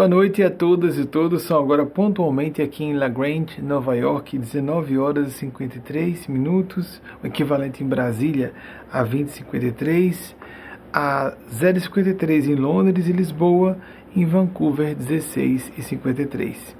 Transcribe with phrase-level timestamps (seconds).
[0.00, 1.42] Boa noite a todas e todos.
[1.42, 7.26] São agora pontualmente aqui em La Grange, Nova York, 19 horas e 53 minutos, o
[7.26, 8.54] equivalente em Brasília
[8.90, 10.34] a 20:53,
[10.90, 13.76] a 0:53 em Londres e Lisboa,
[14.16, 16.74] em Vancouver 16 e 53.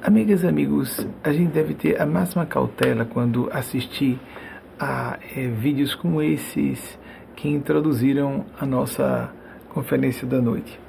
[0.00, 4.16] Amigas e amigos, a gente deve ter a máxima cautela quando assistir
[4.78, 6.96] a é, vídeos como esses
[7.34, 9.32] que introduziram a nossa
[9.70, 10.81] conferência da noite.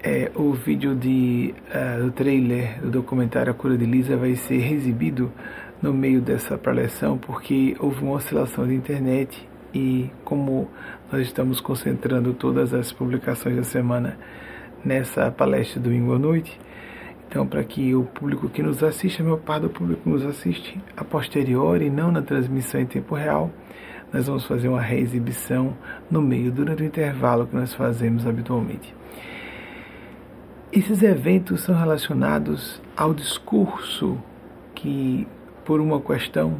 [0.00, 4.72] É, o vídeo de, uh, do trailer do documentário A Cura de Lisa vai ser
[4.72, 5.32] exibido
[5.82, 10.68] no meio dessa preleção porque houve uma oscilação de internet e como
[11.10, 14.16] nós estamos concentrando todas as publicações da semana
[14.84, 16.60] nessa palestra domingo à noite,
[17.26, 20.24] então para que o público que nos assiste, a maior parte do público que nos
[20.24, 23.50] assiste a posteriori não na transmissão em tempo real,
[24.12, 25.76] nós vamos fazer uma reexibição
[26.08, 28.97] no meio, durante o intervalo que nós fazemos habitualmente.
[30.70, 34.18] Esses eventos são relacionados ao discurso
[34.74, 35.26] que,
[35.64, 36.58] por uma questão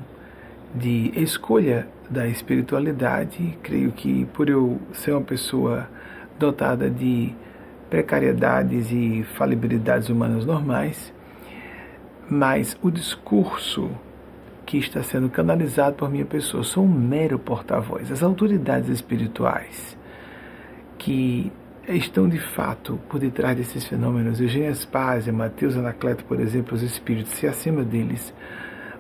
[0.75, 5.91] de escolha da espiritualidade, creio que por eu ser uma pessoa
[6.39, 7.35] dotada de
[7.91, 11.13] precariedades e falibilidades humanas normais,
[12.31, 13.91] mas o discurso
[14.65, 16.65] que está sendo canalizado por minha pessoa.
[16.65, 18.11] Sou um mero porta-voz.
[18.11, 19.99] As autoridades espirituais
[20.97, 21.53] que
[21.97, 27.33] estão de fato por detrás desses fenômenos, Eugênio Spazia, Mateus Anacleto, por exemplo, os espíritos,
[27.33, 28.35] se acima deles,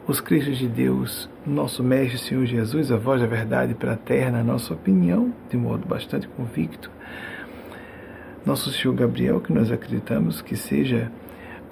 [0.06, 4.72] os Cristos de Deus, nosso Mestre Senhor Jesus, a voz da verdade para a nossa
[4.72, 6.90] opinião, de modo bastante convicto,
[8.46, 11.12] nosso Senhor Gabriel, que nós acreditamos que seja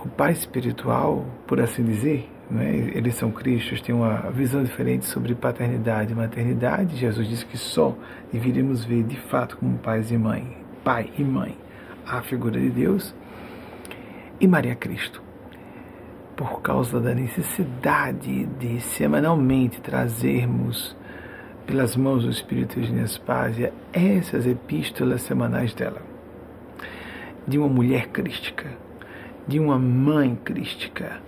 [0.04, 2.76] o Pai espiritual, por assim dizer, é?
[2.94, 6.96] eles são cristos, têm uma visão diferente sobre paternidade e maternidade.
[6.96, 7.96] Jesus disse que só
[8.32, 11.58] deveríamos ver de fato como pais e mãe, pai e mãe,
[12.06, 13.12] a figura de Deus
[14.40, 15.20] e Maria Cristo.
[16.36, 20.96] Por causa da necessidade de semanalmente trazermos
[21.66, 26.00] pelas mãos do Espírito de Nespásia essas epístolas semanais dela,
[27.48, 28.70] de uma mulher crística,
[29.44, 31.20] de uma mãe crística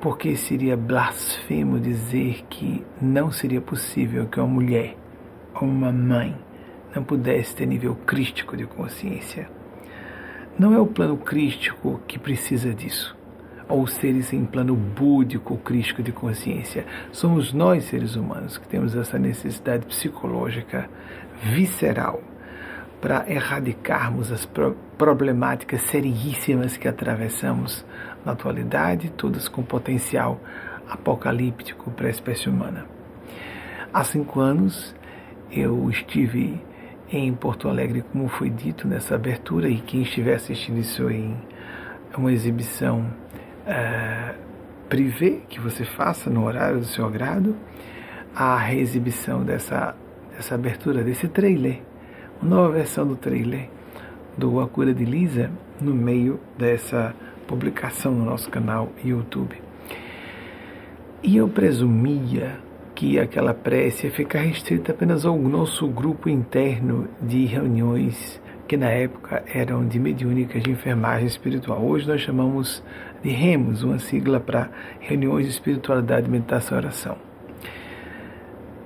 [0.00, 4.96] porque seria blasfemo dizer que não seria possível que uma mulher
[5.60, 6.36] uma mãe
[6.96, 9.48] não pudesse ter nível crístico de consciência.
[10.58, 13.14] Não é o plano crístico que precisa disso,
[13.68, 16.86] ou seres em plano búdico crístico de consciência.
[17.12, 20.88] Somos nós, seres humanos, que temos essa necessidade psicológica
[21.42, 22.22] visceral
[23.02, 24.48] para erradicarmos as
[24.96, 27.84] problemáticas seríssimas que atravessamos
[28.24, 30.40] na atualidade, todas com potencial
[30.88, 32.86] apocalíptico para a espécie humana.
[33.92, 34.94] Há cinco anos
[35.50, 36.58] eu estive
[37.10, 41.36] em Porto Alegre, como foi dito nessa abertura, e quem estiver assistindo isso em
[42.16, 43.06] uma exibição
[43.66, 44.34] uh,
[44.88, 47.56] privê que você faça no horário do seu agrado,
[48.34, 49.94] a reexibição dessa,
[50.34, 51.80] dessa abertura, desse trailer,
[52.40, 53.68] uma nova versão do trailer
[54.36, 55.50] do A Cura de Lisa,
[55.80, 57.14] no meio dessa
[57.46, 59.56] publicação no nosso canal YouTube.
[61.22, 62.58] E eu presumia
[62.96, 68.88] que aquela prece ia ficar restrita apenas ao nosso grupo interno de reuniões que na
[68.88, 71.84] época eram de mediúnicas de enfermagem espiritual.
[71.84, 72.82] Hoje nós chamamos
[73.22, 77.18] de REMOS, uma sigla para Reuniões de Espiritualidade, Meditação e Oração.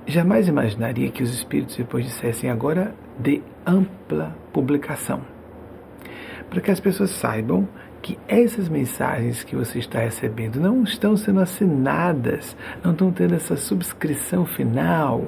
[0.05, 5.21] Jamais imaginaria que os espíritos depois dissessem agora de ampla publicação.
[6.49, 7.65] Para que as pessoas saibam
[8.01, 13.55] que essas mensagens que você está recebendo não estão sendo assinadas, não estão tendo essa
[13.55, 15.27] subscrição final,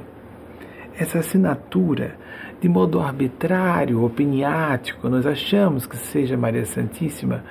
[0.98, 2.18] essa assinatura
[2.60, 5.10] de modo arbitrário, opiniático.
[5.10, 7.44] Nós achamos que seja Maria Santíssima,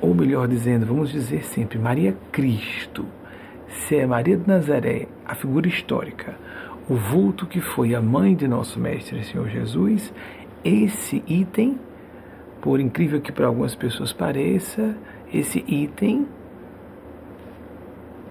[0.00, 3.06] ou melhor dizendo, vamos dizer sempre Maria Cristo.
[3.66, 6.36] Se é Maria de Nazaré, a figura histórica,
[6.88, 10.12] o vulto que foi a mãe de nosso Mestre Senhor Jesus,
[10.62, 11.78] esse item
[12.62, 14.96] por incrível que para algumas pessoas pareça,
[15.34, 16.26] esse item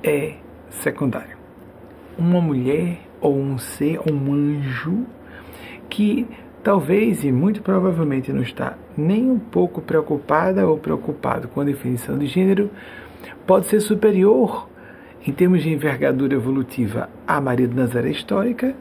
[0.01, 0.36] é
[0.69, 1.38] secundário.
[2.18, 5.06] Uma mulher ou um ser, ou um anjo,
[5.89, 6.25] que
[6.63, 12.18] talvez e muito provavelmente não está nem um pouco preocupada ou preocupado com a definição
[12.18, 12.72] de gênero,
[13.45, 14.69] pode ser superior
[15.28, 18.74] em termos de envergadura evolutiva à Maria de Nazaré histórica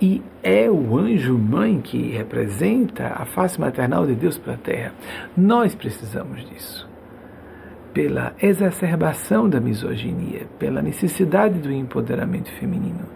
[0.00, 4.92] e é o anjo mãe que representa a face maternal de Deus para a terra.
[5.36, 6.88] Nós precisamos disso.
[7.94, 13.06] Pela exacerbação da misoginia, pela necessidade do empoderamento feminino.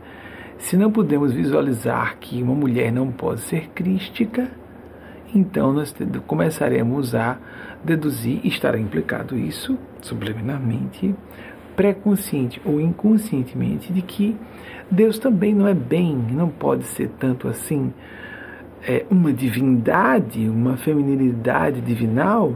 [0.56, 4.48] Se não podemos visualizar que uma mulher não pode ser crística,
[5.34, 5.94] então nós
[6.26, 7.38] começaremos a
[7.84, 11.14] deduzir, estará implicado isso, subliminarmente,
[11.80, 14.36] pré-consciente ou inconscientemente, de que
[14.90, 17.90] Deus também não é bem, não pode ser tanto assim
[18.86, 22.54] é, uma divindade, uma feminilidade divinal.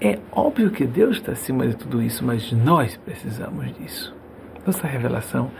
[0.00, 4.12] É óbvio que Deus está acima de tudo isso, mas nós precisamos disso.
[4.66, 5.52] Nossa revelação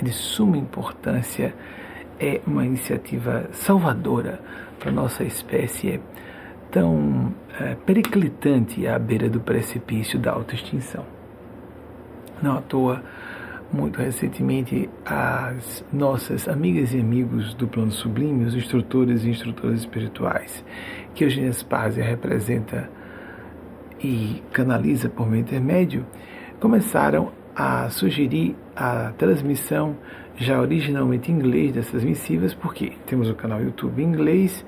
[0.00, 1.52] é de suma importância,
[2.20, 4.38] é uma iniciativa salvadora
[4.78, 6.00] para nossa espécie, é
[6.70, 11.23] tão é, periclitante à beira do precipício da autoextinção.
[12.42, 13.02] Não à toa,
[13.72, 20.64] muito recentemente, as nossas amigas e amigos do plano sublime, os instrutores e instrutoras espirituais,
[21.14, 22.88] que Eugênia Spazia representa
[24.00, 26.04] e canaliza por meio intermédio,
[26.60, 29.96] começaram a sugerir a transmissão
[30.36, 34.64] já originalmente em inglês dessas missivas, porque temos o canal YouTube em inglês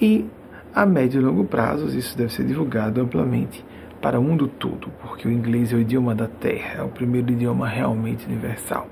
[0.00, 0.26] e
[0.74, 3.62] a médio e longo prazo isso deve ser divulgado amplamente
[4.02, 7.30] para o mundo todo, porque o inglês é o idioma da Terra, é o primeiro
[7.30, 8.88] idioma realmente universal.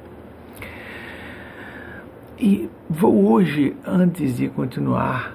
[2.38, 5.34] E vou hoje, antes de continuar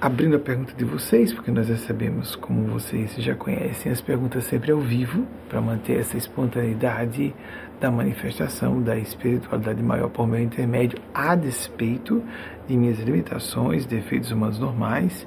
[0.00, 4.70] abrindo a pergunta de vocês, porque nós recebemos, como vocês já conhecem, as perguntas sempre
[4.70, 7.34] ao vivo, para manter essa espontaneidade
[7.80, 12.22] da manifestação da espiritualidade maior por meio intermédio, a despeito
[12.68, 15.26] de minhas limitações, defeitos humanos normais.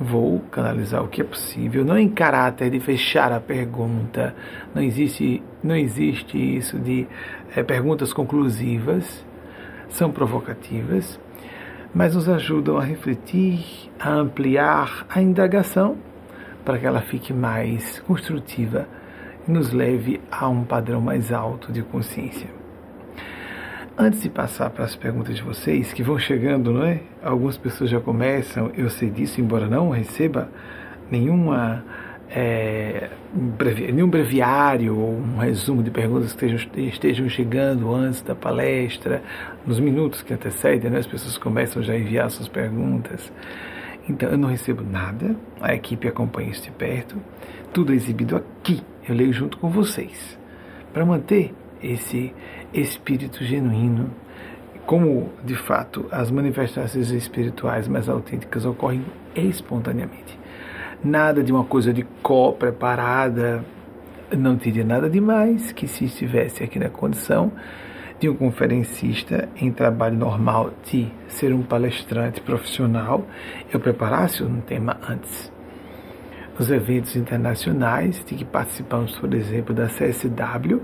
[0.00, 4.34] Vou canalizar o que é possível, não em caráter de fechar a pergunta.
[4.74, 7.06] Não existe, não existe isso de
[7.54, 9.24] é, perguntas conclusivas,
[9.90, 11.20] são provocativas
[11.94, 15.96] mas nos ajudam a refletir, a ampliar a indagação
[16.64, 18.86] para que ela fique mais construtiva
[19.46, 22.59] e nos leve a um padrão mais alto de consciência.
[24.02, 27.02] Antes de passar para as perguntas de vocês, que vão chegando, não é?
[27.22, 30.48] Algumas pessoas já começam, eu sei disso, embora não receba
[31.10, 31.84] nenhuma
[32.30, 33.10] é,
[33.92, 39.22] nenhum breviário ou um resumo de perguntas que estejam, estejam chegando antes da palestra,
[39.66, 43.30] nos minutos que antecedem, né, as pessoas começam já a enviar suas perguntas.
[44.08, 47.16] Então, eu não recebo nada, a equipe acompanha isso de perto,
[47.70, 50.38] tudo é exibido aqui, eu leio junto com vocês,
[50.90, 51.52] para manter
[51.82, 52.32] esse
[52.72, 54.10] espírito genuíno,
[54.86, 60.40] como de fato as manifestações espirituais mais autênticas ocorrem espontaneamente
[61.02, 63.64] nada de uma coisa de có preparada.
[64.36, 67.52] Não teria nada demais que se estivesse aqui na condição
[68.20, 73.26] de um conferencista em trabalho normal de ser um palestrante profissional,
[73.72, 75.50] eu preparasse um tema antes.
[76.58, 80.82] Nos eventos internacionais de que participamos, por exemplo, da CSW,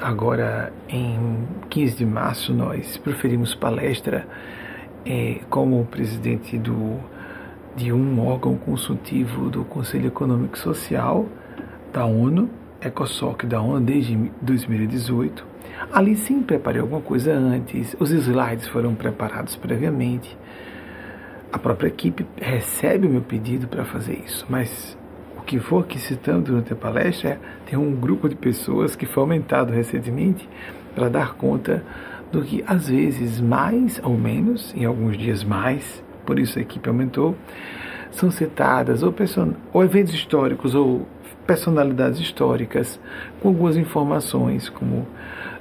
[0.00, 4.26] agora em 15 de março nós proferimos palestra
[5.04, 6.98] é, como presidente do
[7.76, 11.26] de um órgão consultivo do Conselho Econômico e Social
[11.92, 12.48] da ONU,
[12.80, 15.46] ECOSOC da ONU, desde 2018.
[15.92, 20.36] Ali sim preparei alguma coisa antes, os slides foram preparados previamente.
[21.52, 24.95] A própria equipe recebe o meu pedido para fazer isso, mas
[25.46, 29.72] que for aqui citando durante a palestra tem um grupo de pessoas que foi aumentado
[29.72, 30.46] recentemente
[30.94, 31.84] para dar conta
[32.32, 36.88] do que às vezes mais ou menos, em alguns dias mais, por isso a equipe
[36.88, 37.36] aumentou,
[38.10, 39.14] são citadas ou,
[39.72, 41.06] ou eventos históricos ou
[41.46, 43.00] personalidades históricas
[43.40, 45.06] com algumas informações, como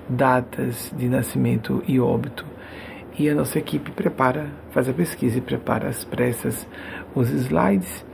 [0.10, 2.46] datas de nascimento e óbito.
[3.18, 6.68] E a nossa equipe prepara, faz a pesquisa e prepara as pressas,
[7.14, 8.05] os slides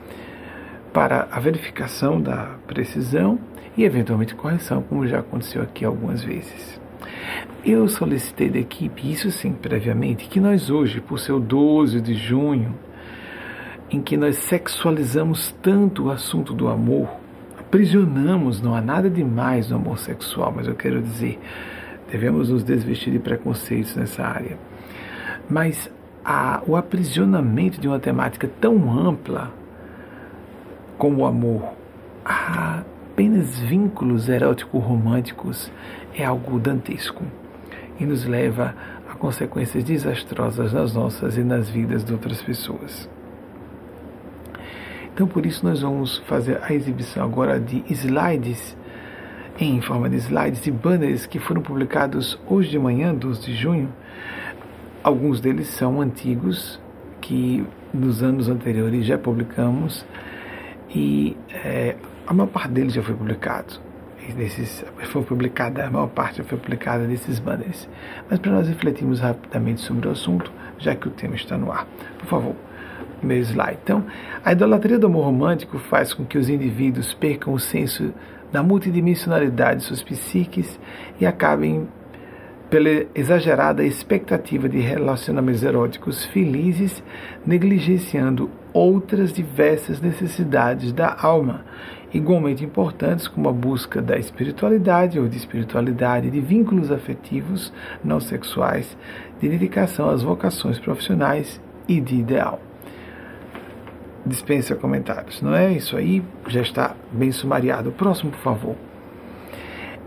[0.94, 3.40] para a verificação da precisão
[3.78, 6.80] e eventualmente correção, como já aconteceu aqui algumas vezes.
[7.64, 12.14] Eu solicitei da equipe, isso sim, previamente, que nós hoje, por ser o 12 de
[12.16, 12.76] junho,
[13.90, 17.10] em que nós sexualizamos tanto o assunto do amor,
[17.58, 21.40] aprisionamos, não há nada demais no amor sexual, mas eu quero dizer,
[22.12, 24.58] devemos nos desvestir de preconceitos nessa área.
[25.50, 25.90] Mas
[26.24, 29.54] a, o aprisionamento de uma temática tão ampla
[31.02, 31.64] como o amor,
[32.24, 35.72] a apenas vínculos erótico-românticos
[36.14, 37.24] é algo dantesco
[38.00, 38.76] e nos leva
[39.10, 43.10] a consequências desastrosas nas nossas e nas vidas de outras pessoas.
[45.12, 48.78] Então, por isso, nós vamos fazer a exibição agora de slides,
[49.60, 53.90] em forma de slides e banners que foram publicados hoje de manhã, 12 de junho.
[55.04, 56.80] Alguns deles são antigos,
[57.20, 60.06] que nos anos anteriores já publicamos,
[60.94, 61.96] e é,
[62.28, 63.80] a maior parte deles já foi publicado.
[64.36, 67.90] Desses, foi publicada, a maior parte já foi publicada desses banners.
[68.30, 71.88] Mas para nós refletirmos rapidamente sobre o assunto, já que o tema está no ar.
[72.20, 72.56] Por favor,
[73.22, 73.80] meu slide.
[73.84, 74.06] Então,
[74.44, 78.14] a idolatria do amor romântico faz com que os indivíduos percam o senso
[78.52, 80.80] da multidimensionalidade de suas psiques
[81.20, 81.88] e acabem
[82.70, 87.04] pela exagerada expectativa de relacionamentos eróticos felizes,
[87.46, 91.66] negligenciando outras diversas necessidades da alma,
[92.14, 97.72] igualmente importantes como a busca da espiritualidade ou de espiritualidade, de vínculos afetivos
[98.04, 98.98] não sexuais,
[99.40, 102.60] de dedicação às vocações profissionais e de ideal.
[104.26, 105.72] Dispensa comentários, não é?
[105.72, 107.92] Isso aí já está bem sumariado.
[107.92, 108.76] Próximo, por favor.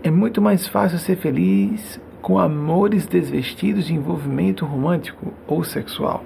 [0.01, 6.23] É muito mais fácil ser feliz com amores desvestidos de envolvimento romântico ou sexual.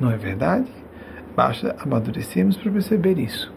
[0.00, 0.77] Não é verdade?
[1.38, 3.52] Basta amadurecermos para perceber isso.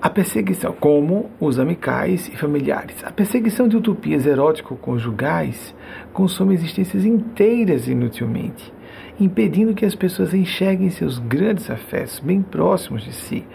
[0.00, 3.04] A perseguição, como os amicais e familiares.
[3.04, 5.74] A perseguição de utopias erótico-conjugais
[6.14, 8.72] consome existências inteiras inutilmente,
[9.20, 13.46] impedindo que as pessoas enxerguem seus grandes afetos bem próximos de si,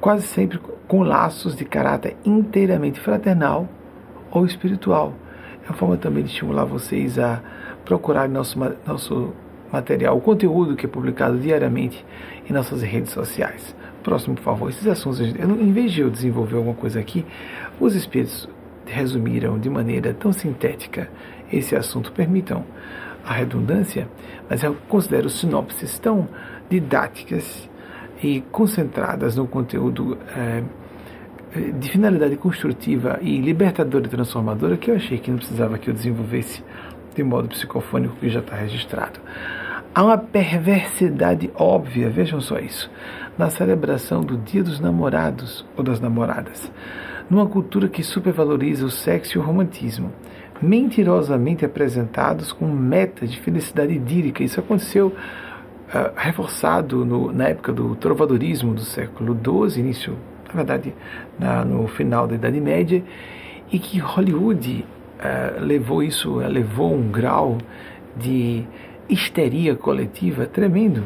[0.00, 3.68] quase sempre com laços de caráter inteiramente fraternal
[4.32, 5.14] ou espiritual
[5.70, 7.40] uma forma também de estimular vocês a
[7.84, 9.32] procurar nosso, nosso
[9.72, 12.04] material, o conteúdo que é publicado diariamente
[12.48, 13.74] em nossas redes sociais.
[14.02, 17.24] Próximo, por favor, esses assuntos, eu, em vez de eu desenvolver alguma coisa aqui,
[17.78, 18.48] os espíritos
[18.86, 21.08] resumiram de maneira tão sintética
[21.52, 22.64] esse assunto, permitam
[23.24, 24.08] a redundância,
[24.48, 26.28] mas eu considero sinopses tão
[26.68, 27.68] didáticas
[28.22, 30.62] e concentradas no conteúdo é,
[31.78, 35.94] de finalidade construtiva e libertadora e transformadora que eu achei que não precisava que eu
[35.94, 36.62] desenvolvesse
[37.14, 39.20] de modo psicofônico que já está registrado.
[39.94, 42.90] Há uma perversidade óbvia, vejam só isso,
[43.36, 46.70] na celebração do Dia dos Namorados ou das Namoradas,
[47.28, 50.12] numa cultura que supervaloriza o sexo e o romantismo,
[50.62, 54.44] mentirosamente apresentados como metas de felicidade idílica.
[54.44, 59.36] Isso aconteceu uh, reforçado no, na época do trovadorismo do século
[59.68, 60.16] XII, início
[60.50, 60.94] na verdade,
[61.38, 63.02] na, no final da Idade Média,
[63.72, 64.84] e que Hollywood
[65.20, 67.58] uh, levou isso, uh, levou um grau
[68.16, 68.64] de
[69.08, 71.04] histeria coletiva tremendo.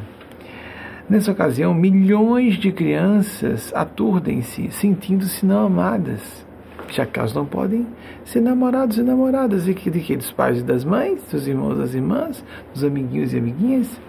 [1.08, 6.46] Nessa ocasião, milhões de crianças aturdem-se, sentindo-se não amadas,
[6.88, 7.86] já que elas não podem
[8.24, 10.16] ser namorados e namoradas, e que, de que?
[10.16, 14.00] Dos pais e das mães, dos irmãos e das irmãs, dos amiguinhos e amiguinhas.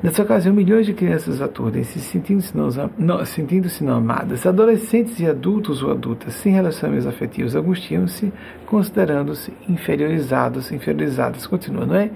[0.00, 4.46] Nessa ocasião, milhões de crianças aturdem-se, sentindo-se não, não, sentindo não amadas.
[4.46, 8.32] Adolescentes e adultos ou adultas sem relacionamentos afetivos angustiam-se,
[8.64, 11.48] considerando-se inferiorizados, inferiorizadas.
[11.48, 12.10] Continua, não é?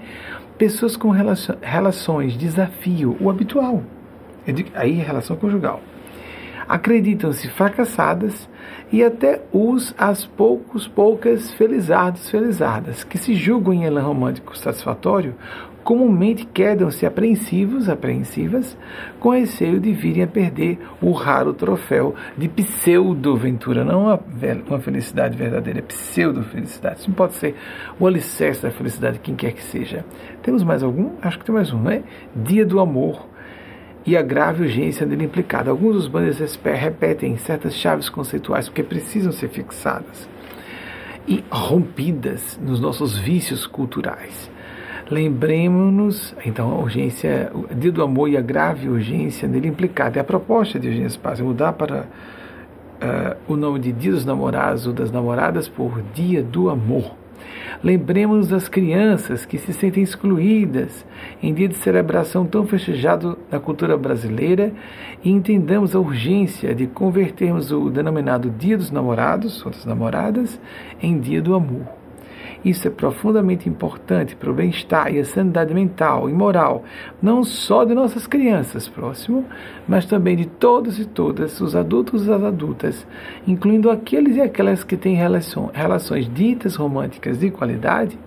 [0.57, 3.83] Pessoas com relações, desafio, o habitual.
[4.75, 5.81] Aí, relação conjugal.
[6.65, 8.47] Acreditam-se fracassadas
[8.93, 15.35] e até os as poucos, poucas felizardos, felizardas, que se julgam em elan romântico satisfatório,
[15.83, 18.77] comumente quedam-se apreensivos, apreensivas,
[19.19, 24.19] com receio de virem a perder o raro troféu de pseudo-ventura, não uma,
[24.67, 26.99] uma felicidade verdadeira, é pseudo-felicidade.
[26.99, 27.55] Isso não pode ser
[27.99, 30.05] o alicerce da felicidade, quem quer que seja.
[30.41, 31.11] Temos mais algum?
[31.21, 32.01] Acho que tem mais um, não é?
[32.35, 33.27] Dia do amor
[34.05, 35.69] e a grave urgência dele implicada.
[35.69, 40.27] Alguns dos bandos repetem certas chaves conceituais porque precisam ser fixadas
[41.27, 44.51] e rompidas nos nossos vícios culturais.
[45.09, 50.19] Lembremos-nos, então, a urgência, dia do amor e a grave urgência nele implicada.
[50.19, 54.87] É a proposta de Eugênio Spaz, mudar para uh, o nome de Dia dos Namorados
[54.87, 57.23] ou das Namoradas por Dia do Amor.
[57.83, 61.05] Lembremos das crianças que se sentem excluídas
[61.41, 64.71] em dia de celebração tão festejado na cultura brasileira
[65.21, 70.59] e entendamos a urgência de convertermos o denominado Dia dos Namorados ou das Namoradas
[71.01, 72.02] em Dia do Amor.
[72.63, 76.83] Isso é profundamente importante para o bem-estar e a sanidade mental e moral,
[77.21, 79.45] não só de nossas crianças próximo,
[79.87, 83.05] mas também de todos e todas, os adultos e as adultas,
[83.45, 88.17] incluindo aqueles e aquelas que têm relações ditas românticas de qualidade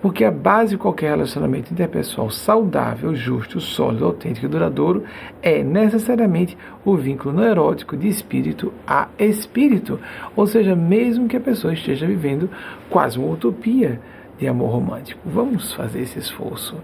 [0.00, 5.04] porque a base de qualquer relacionamento interpessoal saudável, justo, sólido, autêntico e duradouro
[5.42, 9.98] é necessariamente o vínculo neurótico de espírito a espírito.
[10.34, 12.50] Ou seja, mesmo que a pessoa esteja vivendo
[12.90, 14.00] quase uma utopia
[14.38, 15.20] de amor romântico.
[15.24, 16.76] Vamos fazer esse esforço.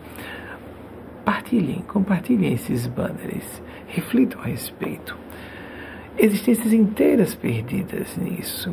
[1.24, 5.16] Partilhem, compartilhem esses banners, reflitam a respeito.
[6.18, 8.72] Existências inteiras perdidas nisso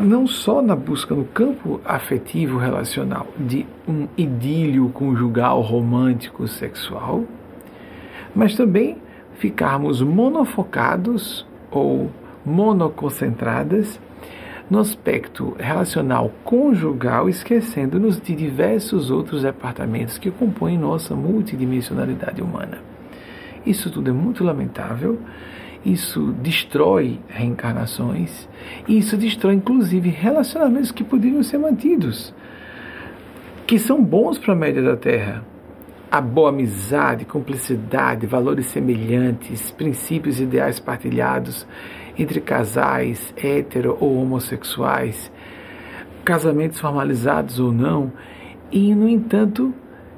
[0.00, 7.24] não só na busca no campo afetivo relacional de um idílio conjugal romântico sexual,
[8.34, 8.98] mas também
[9.34, 12.10] ficarmos monofocados ou
[12.44, 14.00] monoconcentradas
[14.70, 22.78] no aspecto relacional conjugal, esquecendo-nos de diversos outros departamentos que compõem nossa multidimensionalidade humana.
[23.64, 25.18] Isso tudo é muito lamentável,
[25.92, 28.48] isso destrói reencarnações,
[28.86, 32.34] e isso destrói inclusive relacionamentos que poderiam ser mantidos,
[33.66, 35.44] que são bons para a média da Terra.
[36.10, 41.66] A boa amizade, cumplicidade, valores semelhantes, princípios ideais partilhados
[42.18, 45.30] entre casais hetero ou homossexuais,
[46.24, 48.12] casamentos formalizados ou não,
[48.72, 49.74] e no entanto,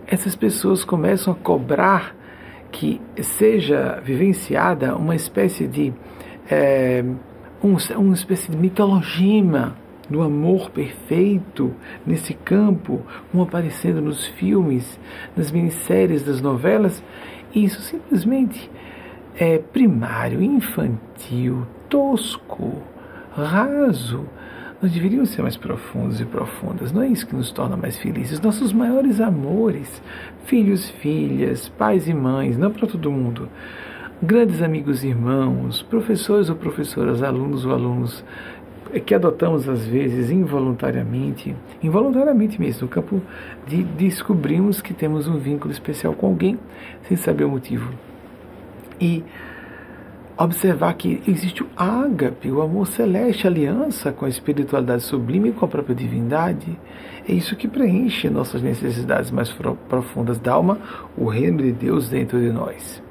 [0.06, 2.14] essas pessoas começam a cobrar
[2.70, 5.92] que seja vivenciada uma espécie de
[6.50, 7.04] é,
[7.62, 9.76] um, uma espécie de mitologema
[10.08, 11.72] do amor perfeito
[12.04, 13.00] nesse campo,
[13.30, 14.98] como aparecendo nos filmes,
[15.36, 17.02] nas minisséries, das novelas,
[17.54, 18.70] isso simplesmente
[19.36, 22.82] é primário, infantil, tosco,
[23.32, 24.26] raso.
[24.82, 26.90] Nós deveríamos ser mais profundos e profundas.
[26.90, 28.40] Não é isso que nos torna mais felizes.
[28.40, 30.00] Nossos maiores amores,
[30.46, 33.46] filhos, filhas, pais e mães, não para todo mundo.
[34.22, 38.24] Grandes amigos e irmãos, professores ou professoras, alunos ou alunos
[39.04, 43.22] que adotamos às vezes involuntariamente, involuntariamente mesmo, no campo
[43.66, 46.58] de descobrirmos que temos um vínculo especial com alguém
[47.02, 47.92] sem saber o motivo.
[49.00, 49.22] E
[50.44, 55.64] observar que existe o ágape, o amor celeste, aliança com a espiritualidade sublime e com
[55.64, 56.78] a própria divindade.
[57.28, 59.54] É isso que preenche nossas necessidades mais
[59.88, 60.78] profundas da alma,
[61.16, 63.02] o reino de Deus dentro de nós.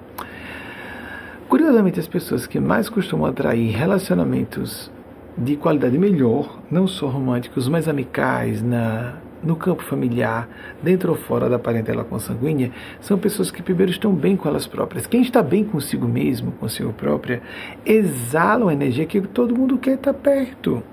[1.48, 4.91] Curiosamente, as pessoas que mais costumam atrair relacionamentos
[5.38, 10.48] de qualidade melhor, não só românticos, mas amicais, na, no campo familiar,
[10.81, 15.07] dentro ou fora da parentela consanguínea, são pessoas que primeiro estão bem com elas próprias.
[15.07, 17.42] Quem está bem consigo mesmo, consigo própria,
[17.85, 20.83] exala a energia que todo mundo quer estar perto.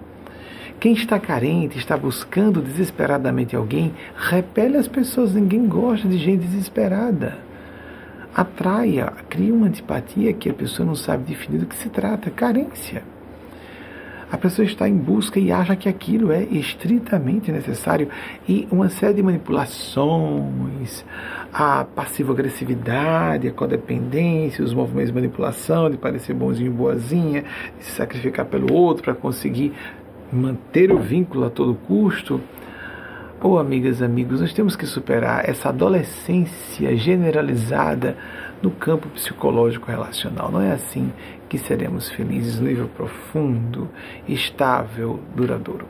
[0.78, 5.32] Quem está carente, está buscando desesperadamente alguém, repele as pessoas.
[5.32, 7.38] Ninguém gosta de gente desesperada.
[8.34, 12.30] Atraia, cria uma antipatia que a pessoa não sabe definir do que se trata.
[12.30, 13.02] Carência
[14.30, 18.08] a pessoa está em busca e acha que aquilo é estritamente necessário
[18.48, 21.04] e uma série de manipulações,
[21.52, 27.44] a passivo-agressividade, a codependência, os movimentos de manipulação, de parecer bonzinho, boazinha,
[27.78, 29.72] de se sacrificar pelo outro para conseguir
[30.32, 32.40] manter o vínculo a todo custo.
[33.40, 38.16] Oh, amigas, amigos, nós temos que superar essa adolescência generalizada
[38.62, 40.50] no campo psicológico relacional.
[40.50, 41.12] Não é assim
[41.48, 43.88] que seremos felizes no nível profundo,
[44.28, 45.86] estável, duradouro.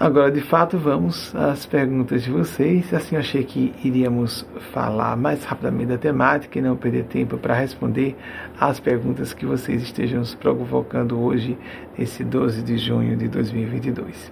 [0.00, 2.94] Agora, de fato, vamos às perguntas de vocês.
[2.94, 7.52] Assim, eu achei que iríamos falar mais rapidamente da temática e não perder tempo para
[7.52, 8.16] responder
[8.60, 11.58] às perguntas que vocês estejam se provocando hoje,
[11.98, 14.30] esse 12 de junho de 2022.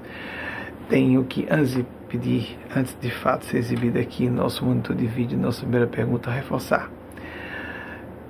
[0.89, 5.63] Tenho que, antes pedir, antes de fato ser exibida aqui nosso monitor de vídeo, nossa
[5.63, 6.91] primeira pergunta, reforçar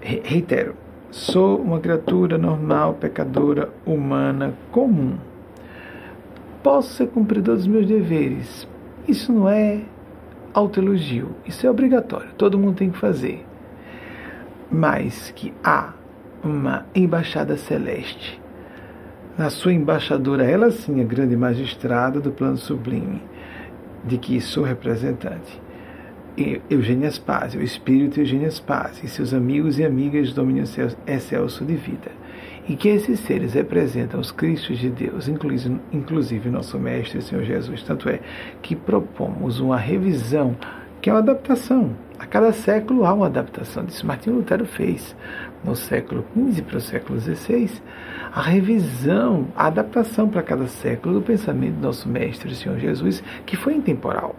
[0.07, 0.77] reitero,
[1.11, 5.17] sou uma criatura normal, pecadora, humana, comum.
[6.63, 8.69] Posso ser cumpridor dos meus deveres.
[9.07, 9.83] Isso não é
[10.55, 13.45] autoelogio, isso é obrigatório, todo mundo tem que fazer.
[14.71, 15.93] Mas que há
[16.43, 18.41] uma embaixada celeste.
[19.37, 23.23] Na sua embaixadora, ela sim, a grande magistrada do plano sublime,
[24.03, 25.61] de que sou representante
[26.71, 30.65] Eugênia Spazio, o espírito Eugênia Spazio e seus amigos e amigas do domínio
[31.07, 32.11] excelso de vida.
[32.69, 37.83] E que esses seres representam os Cristos de Deus, inclusive nosso Mestre Senhor Jesus.
[37.83, 38.21] Tanto é
[38.61, 40.57] que propomos uma revisão,
[41.07, 41.93] que é uma adaptação.
[42.19, 43.85] A cada século há uma adaptação.
[43.85, 45.15] Disso Martinho Lutero fez
[45.63, 47.81] no século XV para o século XVI,
[48.35, 53.57] a revisão, a adaptação para cada século do pensamento do nosso Mestre Senhor Jesus, que
[53.57, 54.35] foi intemporal.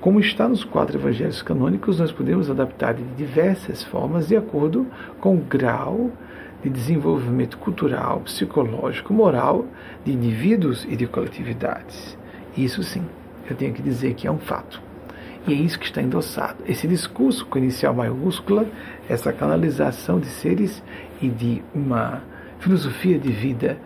[0.00, 4.86] Como está nos quatro evangelhos canônicos, nós podemos adaptar de diversas formas de acordo
[5.20, 6.10] com o grau
[6.62, 9.66] de desenvolvimento cultural, psicológico, moral
[10.06, 12.16] de indivíduos e de coletividades.
[12.56, 13.04] Isso sim,
[13.50, 14.83] eu tenho que dizer que é um fato.
[15.46, 16.64] E é isso que está endossado.
[16.66, 18.66] Esse discurso com inicial maiúscula,
[19.08, 20.82] essa canalização de seres
[21.20, 22.22] e de uma
[22.58, 23.78] filosofia de vida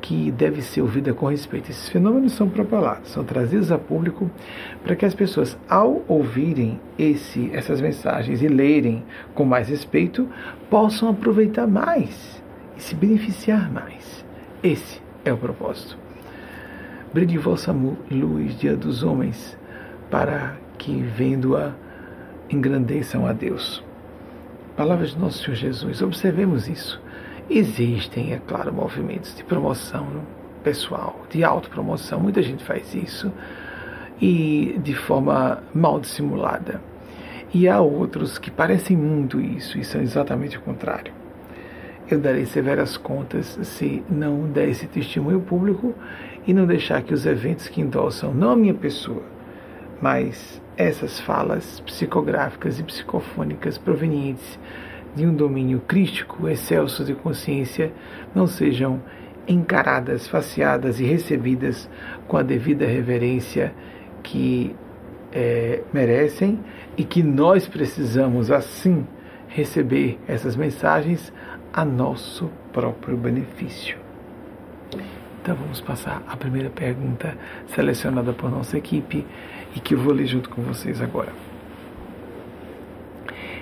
[0.00, 1.70] que deve ser ouvida com respeito.
[1.70, 4.30] Esses fenômenos são propalados, são trazidos a público
[4.82, 9.02] para que as pessoas, ao ouvirem esse, essas mensagens e lerem
[9.34, 10.28] com mais respeito,
[10.68, 12.42] possam aproveitar mais
[12.76, 14.24] e se beneficiar mais.
[14.62, 15.96] Esse é o propósito.
[17.14, 17.74] Brilhe vossa
[18.10, 19.56] luz, dia dos homens,
[20.10, 21.72] para que, vendo-a,
[22.50, 23.82] engrandeçam a Deus.
[24.76, 27.00] Palavras de nosso Senhor Jesus, observemos isso
[27.48, 30.06] Existem, é claro, movimentos de promoção
[30.62, 33.30] pessoal, de autopromoção, muita gente faz isso
[34.20, 36.80] e de forma mal dissimulada.
[37.52, 41.12] E há outros que parecem muito isso e são exatamente o contrário.
[42.10, 45.94] Eu darei severas contas se não der esse testemunho público
[46.46, 49.22] e não deixar que os eventos que endossam não a minha pessoa,
[50.00, 54.58] mas essas falas psicográficas e psicofônicas provenientes
[55.14, 57.92] de um domínio crístico, excelso de consciência,
[58.34, 59.00] não sejam
[59.46, 61.88] encaradas, faceadas e recebidas
[62.26, 63.72] com a devida reverência
[64.22, 64.74] que
[65.32, 66.58] é, merecem
[66.96, 69.06] e que nós precisamos, assim,
[69.48, 71.32] receber essas mensagens
[71.72, 73.98] a nosso próprio benefício.
[75.42, 79.26] Então vamos passar à primeira pergunta selecionada por nossa equipe
[79.74, 81.32] e que eu vou ler junto com vocês agora.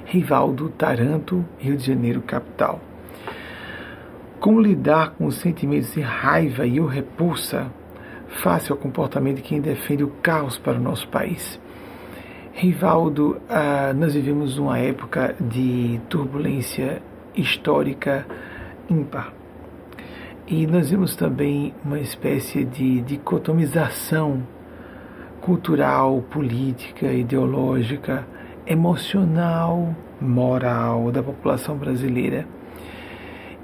[0.05, 2.81] Rivaldo Taranto, Rio de Janeiro, capital.
[4.39, 7.71] Como lidar com os sentimentos de raiva e o repulsa
[8.29, 11.59] face ao comportamento de quem defende o caos para o nosso país?
[12.53, 17.01] Rivaldo, ah, nós vivemos uma época de turbulência
[17.35, 18.27] histórica
[18.91, 19.33] ímpar.
[20.47, 24.43] E nós vimos também uma espécie de dicotomização
[25.43, 28.27] cultural, política, ideológica,
[28.67, 32.47] emocional, moral da população brasileira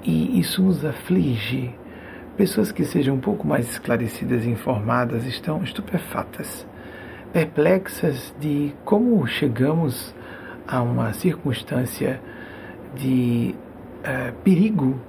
[0.03, 1.73] e isso nos aflige.
[2.37, 6.65] Pessoas que sejam um pouco mais esclarecidas e informadas estão estupefatas,
[7.33, 10.13] perplexas de como chegamos
[10.67, 12.21] a uma circunstância
[12.95, 13.55] de
[13.99, 14.99] uh, perigo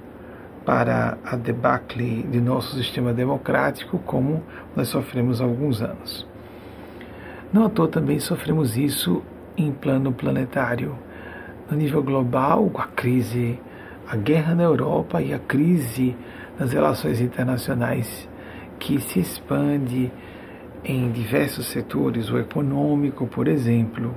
[0.65, 4.43] para a debacle de nosso sistema democrático, como
[4.75, 6.30] nós sofremos há alguns anos.
[7.53, 9.21] Não à toa também sofremos isso
[9.57, 10.97] em plano planetário.
[11.69, 13.59] No nível global, com a crise
[14.11, 16.15] a guerra na Europa e a crise
[16.59, 18.27] nas relações internacionais
[18.77, 20.11] que se expande
[20.83, 24.13] em diversos setores, o econômico, por exemplo,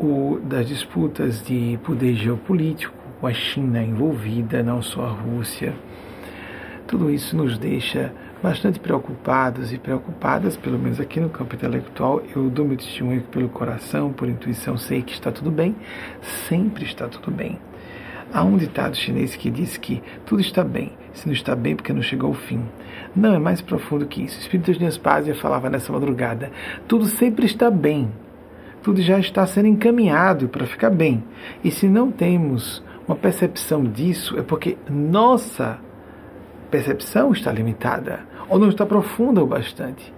[0.00, 5.72] o das disputas de poder geopolítico, com a China envolvida, não só a Rússia.
[6.88, 12.20] Tudo isso nos deixa bastante preocupados e preocupadas, pelo menos aqui no campo intelectual.
[12.34, 15.76] Eu dou meu testemunho pelo coração, por intuição, sei que está tudo bem,
[16.48, 17.58] sempre está tudo bem.
[18.32, 21.92] Há um ditado chinês que diz que tudo está bem, se não está bem porque
[21.92, 22.64] não chegou ao fim.
[23.14, 24.38] Não, é mais profundo que isso.
[24.38, 26.50] O Espírito de Nespásia falava nessa madrugada:
[26.88, 28.10] tudo sempre está bem,
[28.82, 31.22] tudo já está sendo encaminhado para ficar bem.
[31.62, 35.78] E se não temos uma percepção disso, é porque nossa
[36.70, 38.20] percepção está limitada,
[38.52, 40.12] ou não está profunda o bastante,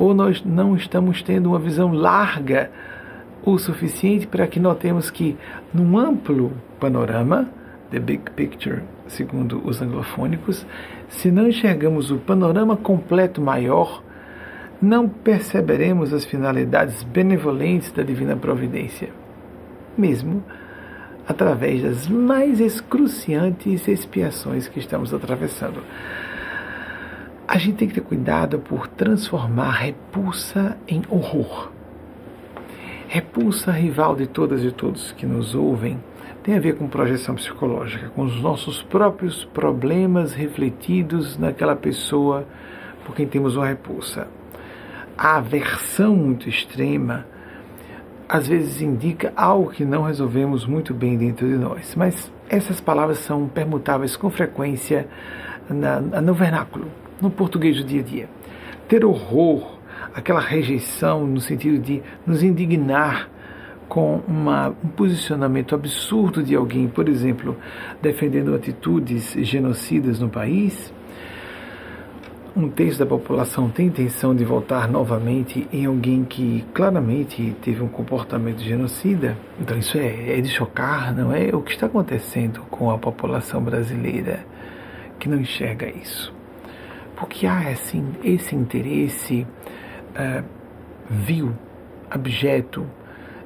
[0.00, 2.68] ou nós não estamos tendo uma visão larga
[3.44, 5.36] o suficiente para que notemos que,
[5.72, 7.48] num amplo panorama,
[7.92, 10.66] the big picture, segundo os anglofônicos,
[11.08, 14.02] se não enxergamos o panorama completo maior,
[14.82, 19.10] não perceberemos as finalidades benevolentes da divina providência,
[19.96, 20.42] mesmo
[21.28, 25.80] através das mais excruciantes expiações que estamos atravessando.
[27.48, 31.70] A gente tem que ter cuidado por transformar repulsa em horror.
[33.06, 35.98] Repulsa rival de todas e todos que nos ouvem
[36.42, 42.44] tem a ver com projeção psicológica, com os nossos próprios problemas refletidos naquela pessoa
[43.04, 44.26] por quem temos uma repulsa.
[45.16, 47.26] A aversão muito extrema
[48.28, 53.18] às vezes indica algo que não resolvemos muito bem dentro de nós, mas essas palavras
[53.18, 55.06] são permutáveis com frequência
[55.68, 58.28] na, no vernáculo, no português do dia a dia.
[58.88, 59.78] Ter horror,
[60.14, 63.28] aquela rejeição no sentido de nos indignar
[63.88, 67.56] com uma, um posicionamento absurdo de alguém, por exemplo,
[68.02, 70.92] defendendo atitudes genocidas no país,
[72.56, 77.88] um terço da população tem intenção de votar novamente em alguém que claramente teve um
[77.88, 79.36] comportamento genocida.
[79.60, 81.54] Então isso é, é de chocar, não é?
[81.54, 84.44] O que está acontecendo com a população brasileira
[85.18, 86.35] que não enxerga isso?
[87.16, 89.46] Porque há assim, esse interesse
[90.12, 90.44] uh,
[91.08, 91.52] vil,
[92.10, 92.86] abjeto,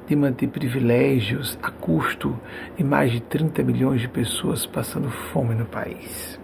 [0.07, 2.37] de manter privilégios a custo
[2.75, 6.37] de mais de 30 milhões de pessoas passando fome no país.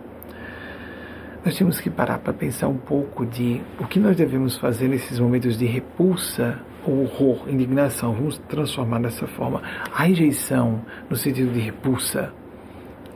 [1.44, 5.20] Nós temos que parar para pensar um pouco de o que nós devemos fazer nesses
[5.20, 8.14] momentos de repulsa horror, indignação.
[8.14, 9.62] Vamos transformar dessa forma
[9.94, 12.34] a rejeição no sentido de repulsa,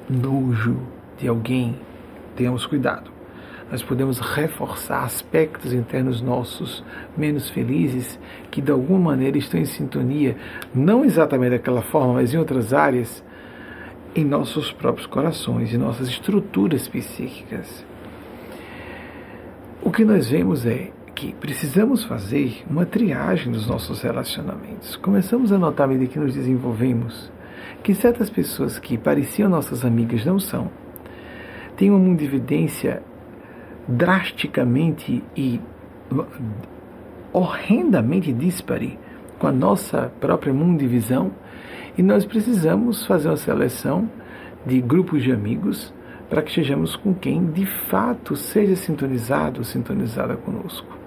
[0.09, 0.77] nojo
[1.17, 1.79] de alguém.
[2.35, 3.20] Tenhamos cuidado
[3.71, 6.83] nós podemos reforçar aspectos internos nossos
[7.15, 8.19] menos felizes
[8.51, 10.35] que de alguma maneira estão em sintonia,
[10.75, 13.23] não exatamente daquela forma, mas em outras áreas,
[14.13, 17.85] em nossos próprios corações, em nossas estruturas psíquicas.
[19.81, 24.97] O que nós vemos é que precisamos fazer uma triagem dos nossos relacionamentos.
[24.97, 27.31] Começamos a notar à medida que nos desenvolvemos
[27.81, 30.69] que certas pessoas que pareciam nossas amigas não são.
[31.77, 33.01] Têm uma mundividência
[33.87, 35.59] drasticamente e
[37.33, 38.99] horrendamente dispare
[39.39, 41.31] com a nossa própria mundivisão
[41.97, 44.09] e nós precisamos fazer uma seleção
[44.65, 45.93] de grupos de amigos
[46.29, 51.01] para que estejamos com quem de fato seja sintonizado sintonizada conosco.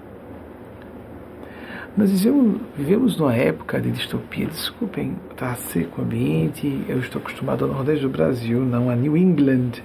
[1.97, 4.47] Nós vivemos, vivemos numa época de distopia.
[4.47, 6.83] Desculpem, está seco o ambiente.
[6.89, 9.81] Eu estou acostumado ao Nordeste do Brasil, não a New England,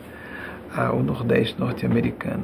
[0.74, 2.42] ao Nordeste norte-americano.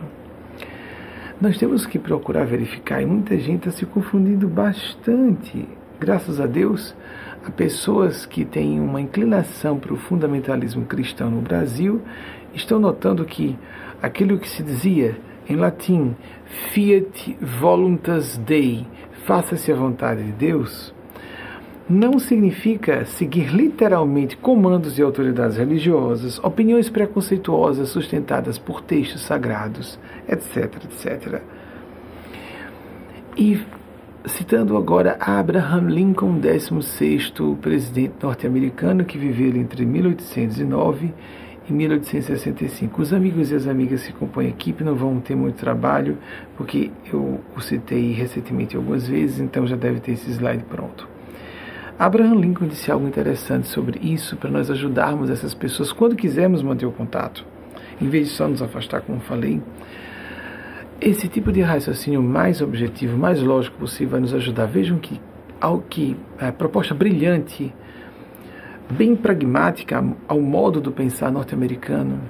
[1.38, 5.68] Nós temos que procurar verificar, e muita gente está se confundindo bastante.
[6.00, 6.96] Graças a Deus,
[7.44, 12.00] há pessoas que têm uma inclinação para o fundamentalismo cristão no Brasil
[12.54, 13.54] estão notando que
[14.00, 16.16] aquilo que se dizia em latim,
[16.72, 18.86] fiat voluntas Dei,
[19.26, 20.94] faça-se a vontade de Deus,
[21.88, 30.82] não significa seguir literalmente comandos de autoridades religiosas, opiniões preconceituosas sustentadas por textos sagrados, etc,
[30.84, 31.42] etc.
[33.36, 33.60] E
[34.24, 41.14] citando agora Abraham Lincoln, 16º presidente norte-americano que viveu entre 1809
[41.70, 43.00] em 1865.
[43.00, 46.18] Os amigos e as amigas que compõem a equipe não vão ter muito trabalho,
[46.56, 51.15] porque eu o citei recentemente algumas vezes, então já deve ter esse slide pronto.
[51.98, 56.84] Abraham Lincoln disse algo interessante sobre isso para nós ajudarmos essas pessoas quando quisermos manter
[56.84, 57.42] o contato,
[57.98, 59.62] em vez de só nos afastar, como falei.
[61.00, 64.66] Esse tipo de raciocínio mais objetivo, mais lógico possível vai nos ajudar.
[64.66, 65.18] Vejam que,
[65.58, 67.72] ao que a proposta brilhante
[68.90, 72.20] bem pragmática ao modo do pensar norte-americano.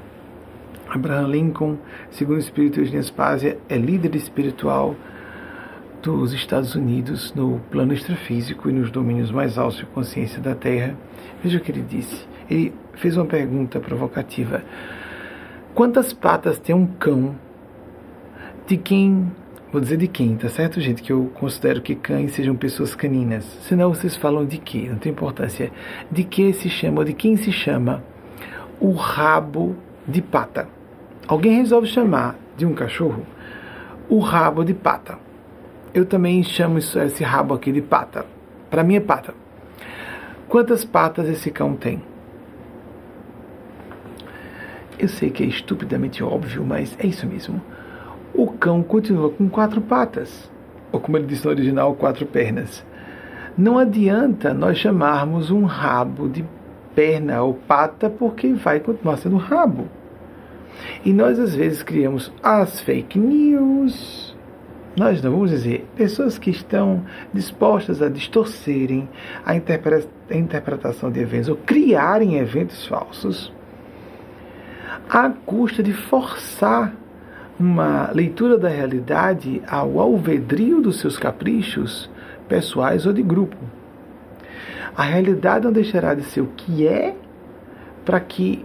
[0.89, 1.77] Abraham Lincoln,
[2.11, 4.95] segundo o espírito Eugênio Spazia, é líder espiritual
[6.07, 10.95] dos Estados Unidos no plano extrafísico e nos domínios mais altos de consciência da Terra.
[11.43, 12.25] Veja o que ele disse.
[12.49, 14.63] Ele fez uma pergunta provocativa:
[15.75, 17.35] Quantas patas tem um cão
[18.69, 19.33] de quem
[19.73, 21.03] Vou dizer de quem, tá certo, gente?
[21.03, 23.45] Que eu considero que cães sejam pessoas caninas.
[23.63, 25.73] Senão vocês falam de que, não tem importância.
[26.11, 28.03] De que se chama, de quem se chama
[28.81, 30.69] o rabo de pata.
[31.27, 33.27] Alguém resolve chamar de um cachorro
[34.09, 35.26] o rabo de pata.
[35.97, 38.25] Eu também chamo isso, esse rabo aqui de pata.
[38.71, 39.35] Para mim é pata.
[40.49, 42.01] Quantas patas esse cão tem?
[44.97, 47.61] Eu sei que é estupidamente óbvio, mas é isso mesmo
[48.37, 50.51] o cão continua com quatro patas,
[50.93, 52.85] ou como ele disse no original, quatro pernas.
[53.57, 56.45] Não adianta nós chamarmos um rabo de
[56.95, 59.87] perna ou pata, porque vai continuar sendo rabo.
[61.03, 64.36] E nós às vezes criamos as fake news.
[64.97, 69.07] Nós não vamos dizer pessoas que estão dispostas a distorcerem
[69.45, 73.53] a, interpretação de eventos ou criarem eventos falsos
[75.11, 76.95] à custa de forçar
[77.61, 82.11] uma leitura da realidade ao alvedrio dos seus caprichos
[82.49, 83.57] pessoais ou de grupo.
[84.97, 87.15] A realidade não deixará de ser o que é,
[88.03, 88.65] para que,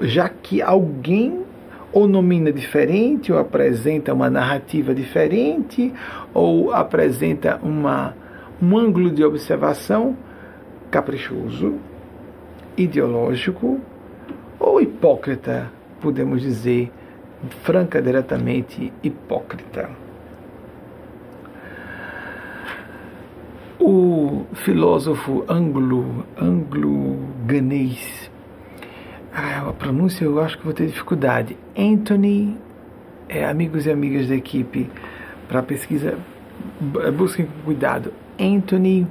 [0.00, 1.42] já que alguém
[1.92, 5.92] ou nomina diferente, ou apresenta uma narrativa diferente,
[6.32, 8.14] ou apresenta uma,
[8.60, 10.16] um ângulo de observação
[10.90, 11.74] caprichoso,
[12.76, 13.80] ideológico
[14.58, 16.90] ou hipócrita, podemos dizer,
[17.62, 19.90] franca, diretamente hipócrita.
[23.80, 28.30] O filósofo anglo, anglo-ganês,
[29.34, 32.56] ah, a pronúncia eu acho que vou ter dificuldade, Anthony,
[33.28, 34.90] é, amigos e amigas da equipe,
[35.48, 36.18] para pesquisa,
[37.16, 39.06] busquem com cuidado, Anthony,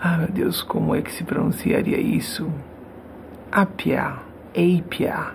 [0.00, 2.50] ah meu Deus, como é que se pronunciaria isso?
[3.50, 4.16] Apia,
[4.50, 5.34] Apia,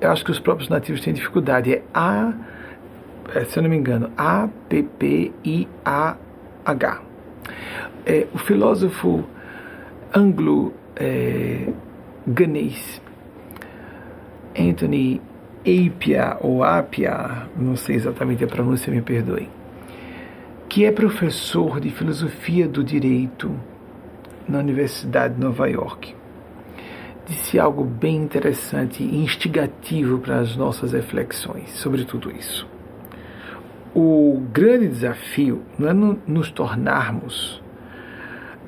[0.00, 1.74] eu acho que os próprios nativos têm dificuldade.
[1.74, 2.32] É A,
[3.34, 4.60] é, se eu não me engano, A-P-P-I-A-H.
[8.06, 9.24] É, o filósofo
[10.14, 10.72] anglo-ganês
[13.06, 13.09] é,
[14.58, 15.20] Anthony
[15.60, 19.48] Apia, ou Apia, não sei exatamente a pronúncia, me perdoe,
[20.68, 23.50] que é professor de filosofia do direito
[24.48, 26.20] na Universidade de Nova York
[27.30, 32.66] disse algo bem interessante e instigativo para as nossas reflexões sobre tudo isso.
[33.94, 35.94] O grande desafio não é
[36.26, 37.62] nos tornarmos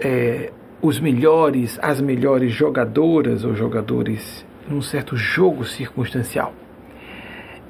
[0.01, 6.55] é, os melhores, as melhores jogadoras ou jogadores num certo jogo circunstancial.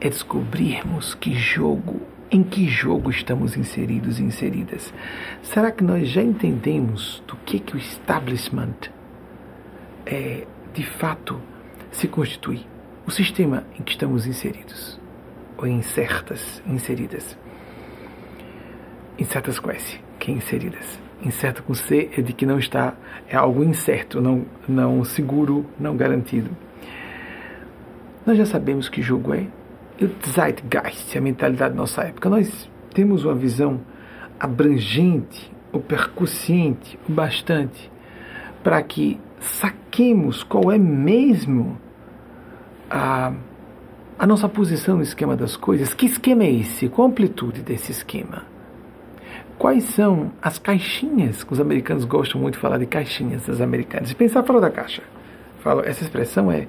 [0.01, 4.93] É descobrirmos que jogo, em que jogo estamos inseridos e inseridas.
[5.43, 8.91] Será que nós já entendemos do que, que o establishment
[10.07, 11.41] é, de fato
[11.91, 12.65] se constitui?
[13.07, 14.99] O sistema em que estamos inseridos,
[15.59, 17.37] ou incertas, inseridas.
[19.19, 22.95] Incertas com S, que é inseridas incerto com C é de que não está,
[23.29, 26.51] é algo incerto, não, não seguro, não garantido.
[28.27, 29.47] Nós já sabemos que jogo é.
[30.01, 32.29] O Zeitgeist, a mentalidade da nossa época.
[32.29, 33.81] Nós temos uma visão
[34.39, 37.91] abrangente, ou percussiente, o bastante,
[38.63, 41.79] para que saquemos qual é mesmo
[42.91, 43.33] a,
[44.19, 45.95] a nossa posição no esquema das coisas.
[45.95, 46.89] Que esquema é esse?
[46.89, 48.53] Qual a amplitude desse esquema?
[49.63, 54.43] quais são as caixinhas, os americanos gostam muito de falar de caixinhas das americanas, pensar
[54.43, 55.05] fora da caixa.
[55.61, 56.67] Falo, essa expressão é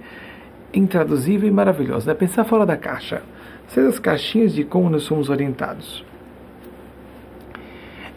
[0.74, 2.14] intraduzível e maravilhosa, né?
[2.18, 3.22] pensar fora da caixa.
[3.68, 6.04] Ser as caixinhas de como nós somos orientados.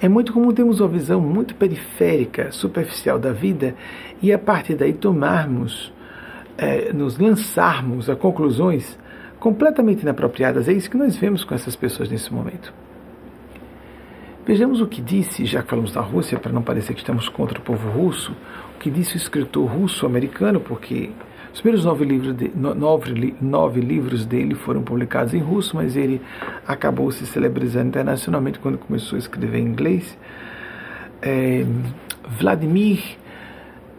[0.00, 3.74] É muito comum termos uma visão muito periférica, superficial da vida
[4.20, 5.92] e a partir daí tomarmos,
[6.58, 8.98] é, nos lançarmos a conclusões
[9.38, 10.68] completamente inapropriadas.
[10.68, 12.72] É isso que nós vemos com essas pessoas nesse momento.
[14.46, 17.58] Vejamos o que disse, já que falamos da Rússia, para não parecer que estamos contra
[17.58, 18.32] o povo russo,
[18.76, 21.10] o que disse o escritor russo-americano, porque
[21.56, 26.20] os primeiros nove livros, de, nove, nove livros dele foram publicados em russo, mas ele
[26.66, 30.18] acabou se celebrizando internacionalmente quando começou a escrever em inglês.
[31.22, 31.64] É,
[32.38, 33.02] Vladimir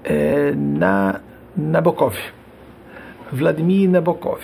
[0.03, 1.19] é, na,
[1.55, 2.15] Nabokov.
[3.31, 4.39] Vladimir Nabokov.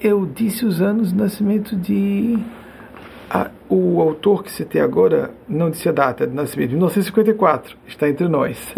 [0.00, 2.38] Eu disse os anos de nascimento de
[3.28, 8.28] a, o autor que citei agora não disse a data de nascimento, 1954, está entre
[8.28, 8.72] nós.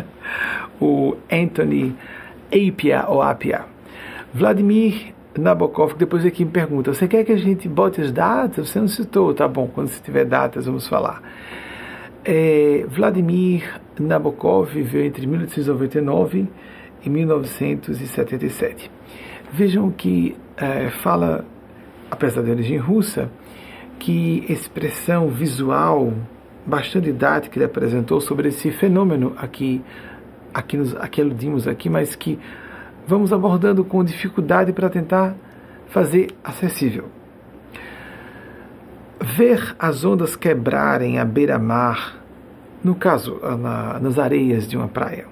[0.78, 1.96] o Anthony
[2.54, 3.64] Apia, ou Apia.
[4.32, 8.68] Vladimir Nabokov, depois aqui me pergunta: você quer que a gente bote as datas?
[8.68, 11.22] Você não citou, tá bom, quando se tiver datas vamos falar.
[12.24, 16.48] É, Vladimir Nabokov viveu entre 1899
[17.04, 18.90] e 1977.
[19.52, 21.44] Vejam que é, fala,
[22.10, 23.30] apesar de origem russa,
[23.98, 26.12] que expressão visual
[26.66, 29.82] bastante didática ele apresentou sobre esse fenômeno aqui,
[30.54, 32.38] aqui, nos, aqui aludimos aqui, mas que
[33.06, 35.34] vamos abordando com dificuldade para tentar
[35.88, 37.06] fazer acessível.
[39.20, 42.16] Ver as ondas quebrarem à beira-mar,
[42.82, 45.26] no caso, na, nas areias de uma praia.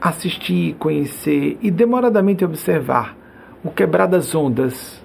[0.00, 3.16] Assistir, conhecer e demoradamente observar
[3.64, 5.02] o quebrar das ondas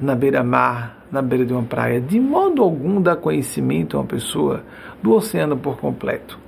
[0.00, 4.62] na beira-mar, na beira de uma praia, de modo algum dá conhecimento a uma pessoa
[5.02, 6.45] do oceano por completo.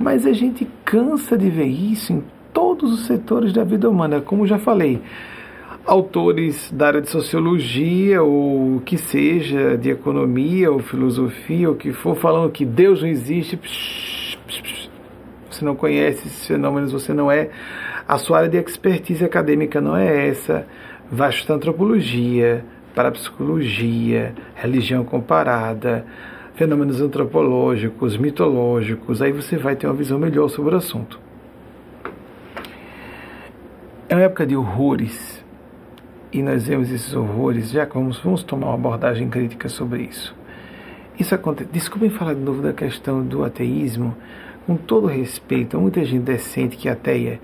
[0.00, 4.46] Mas a gente cansa de ver isso em todos os setores da vida humana, como
[4.46, 4.98] já falei.
[5.84, 12.16] Autores da área de sociologia, ou que seja, de economia, ou filosofia, ou que for,
[12.16, 13.60] falando que Deus não existe.
[15.50, 17.50] Você não conhece esses fenômenos, você não é.
[18.08, 20.66] A sua área de expertise acadêmica não é essa.
[21.12, 26.06] Vai estudar antropologia, parapsicologia, religião comparada,
[26.60, 31.18] fenômenos antropológicos, mitológicos, aí você vai ter uma visão melhor sobre o assunto.
[34.06, 35.42] É uma época de horrores,
[36.30, 40.36] e nós vemos esses horrores, já que vamos, vamos tomar uma abordagem crítica sobre isso.
[41.18, 41.70] Isso acontece.
[41.72, 44.14] Desculpem falar de novo da questão do ateísmo,
[44.66, 47.40] com todo respeito, há muita gente decente que é ateia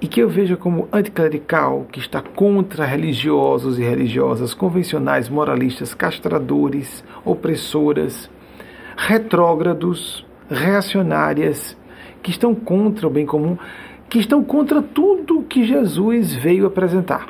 [0.00, 7.04] e que eu vejo como anticlerical, que está contra religiosos e religiosas convencionais, moralistas, castradores,
[7.22, 8.30] opressoras,
[8.96, 11.76] retrógrados, reacionárias,
[12.22, 13.56] que estão contra o bem comum,
[14.08, 17.28] que estão contra tudo que Jesus veio apresentar.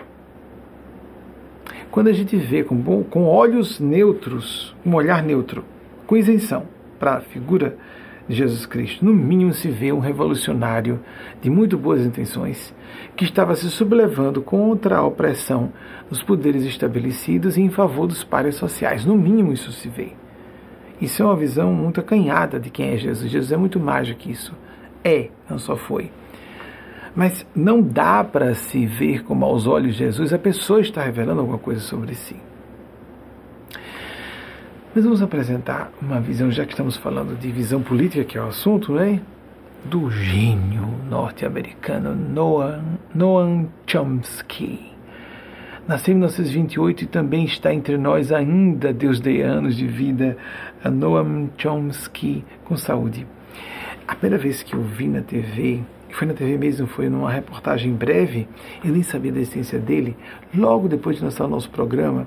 [1.91, 5.65] Quando a gente vê com, com olhos neutros, um olhar neutro,
[6.07, 6.65] com isenção
[6.99, 7.77] para a figura
[8.29, 9.05] de Jesus Cristo.
[9.05, 11.01] No mínimo se vê um revolucionário
[11.41, 12.75] de muito boas intenções
[13.15, 15.73] que estava se sublevando contra a opressão
[16.11, 19.05] dos poderes estabelecidos e em favor dos pares sociais.
[19.05, 20.13] No mínimo isso se vê.
[21.01, 23.31] Isso é uma visão muito acanhada de quem é Jesus.
[23.31, 24.53] Jesus é muito mais do que isso.
[25.05, 26.11] É, não só foi.
[27.15, 31.41] Mas não dá para se ver como aos olhos de Jesus a pessoa está revelando
[31.41, 32.37] alguma coisa sobre si.
[34.95, 38.47] Mas vamos apresentar uma visão, já que estamos falando de visão política, que é o
[38.47, 39.21] assunto, né?
[39.85, 42.83] Do gênio norte-americano Noam,
[43.15, 44.96] Noam Chomsky.
[45.89, 50.37] Nasceu em 1928 e também está entre nós ainda, Deus dê anos de vida,
[50.83, 53.25] a Noam Chomsky com saúde.
[54.09, 57.93] a primeira vez que eu vi na TV, foi na TV mesmo, foi numa reportagem
[57.93, 58.49] breve,
[58.85, 60.17] eu nem sabia da existência dele,
[60.53, 62.27] logo depois de lançar o nosso programa,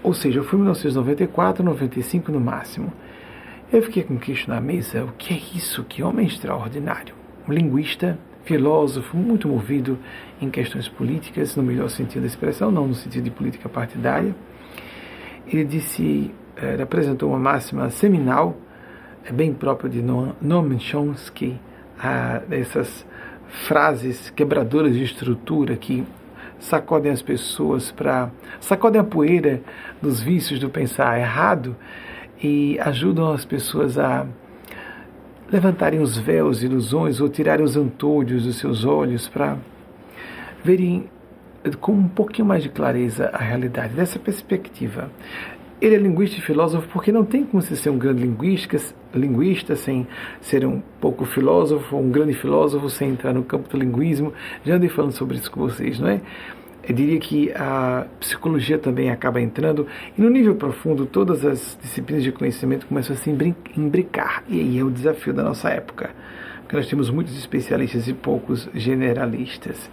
[0.00, 2.92] ou seja, foi em 1994, 95 no máximo.
[3.72, 5.82] Eu fiquei com queixo na mesa, o que é isso?
[5.82, 7.12] Que homem extraordinário.
[7.48, 8.16] Um linguista,
[8.48, 9.98] filósofo, muito movido
[10.40, 14.34] em questões políticas, no melhor sentido da expressão, não no sentido de política partidária.
[15.46, 18.56] Ele disse, ele apresentou uma máxima seminal,
[19.22, 21.60] é bem própria de Noam Chomsky,
[22.50, 23.04] essas
[23.66, 26.06] frases quebradoras de estrutura que
[26.58, 28.30] sacodem as pessoas para
[28.60, 29.60] sacodem a poeira
[30.00, 31.76] dos vícios do pensar errado
[32.42, 34.26] e ajudam as pessoas a
[35.50, 39.56] levantarem os véus, ilusões ou tirarem os antônios dos seus olhos para
[40.62, 41.08] verem
[41.80, 45.10] com um pouquinho mais de clareza a realidade dessa perspectiva.
[45.80, 48.76] Ele é linguista e filósofo porque não tem como você ser um grande linguista,
[49.14, 50.08] linguista sem
[50.40, 54.32] ser um pouco filósofo, um grande filósofo sem entrar no campo do linguismo.
[54.64, 56.20] Já andei falando sobre isso com vocês, não é?
[56.88, 59.86] Eu diria que a psicologia também acaba entrando
[60.16, 63.30] e no nível profundo todas as disciplinas de conhecimento começam a se
[63.76, 66.10] imbricar e aí é o desafio da nossa época
[66.68, 69.90] porque nós temos muitos especialistas e poucos generalistas.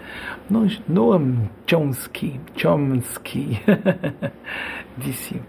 [0.90, 3.62] Noam Chomsky, Chomsky
[4.98, 5.42] disse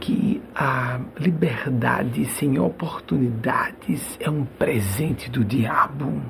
[0.00, 6.20] que a liberdade sem oportunidades é um presente do diabo.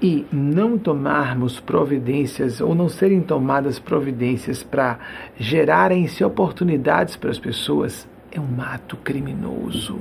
[0.00, 4.98] E não tomarmos providências ou não serem tomadas providências para
[5.38, 9.98] gerarem-se oportunidades para as pessoas é um ato criminoso.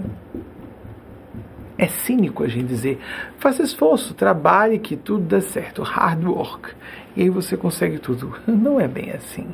[1.77, 2.99] É cínico a gente dizer,
[3.37, 6.73] faça esforço, trabalhe que tudo dá certo, hard work,
[7.15, 8.35] e aí você consegue tudo.
[8.47, 9.47] Não é bem assim.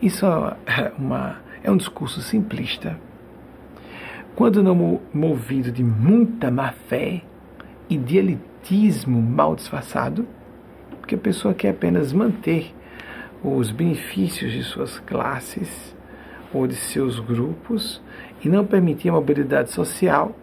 [0.00, 2.98] Isso é, uma, é um discurso simplista.
[4.36, 7.22] Quando não movido de muita má fé
[7.90, 8.18] e de
[8.68, 10.26] elitismo mal disfarçado,
[11.00, 12.74] porque a pessoa quer apenas manter
[13.42, 15.96] os benefícios de suas classes
[16.52, 18.02] ou de seus grupos
[18.44, 20.34] e não permitir a mobilidade social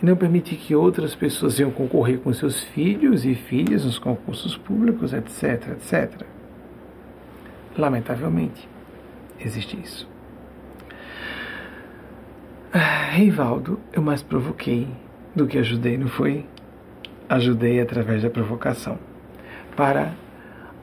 [0.00, 4.56] e não permitir que outras pessoas venham concorrer com seus filhos e filhas nos concursos
[4.56, 6.22] públicos, etc, etc.
[7.76, 8.68] Lamentavelmente
[9.40, 10.08] existe isso.
[12.72, 14.88] Ah, Rivaldo, eu mais provoquei
[15.34, 16.46] do que ajudei, não foi?
[17.28, 18.98] Ajudei através da provocação.
[19.76, 20.12] Para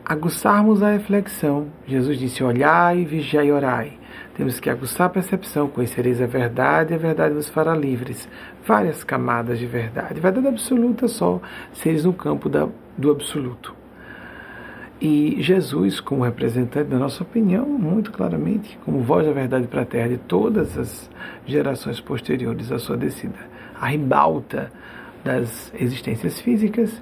[0.05, 3.99] aguçarmos a reflexão, Jesus disse: Olhai, vigiai e orai.
[4.35, 8.27] Temos que aguçar a percepção, conhecereis a verdade e a verdade nos fará livres.
[8.65, 10.19] Várias camadas de verdade.
[10.19, 11.41] Verdade absoluta só,
[11.73, 12.67] seres no campo da,
[12.97, 13.75] do absoluto.
[15.01, 19.85] E Jesus, como representante da nossa opinião, muito claramente, como voz da verdade para a
[19.85, 21.09] terra de todas as
[21.45, 23.39] gerações posteriores à sua descida,
[23.79, 24.71] a ribalta
[25.23, 27.01] das existências físicas,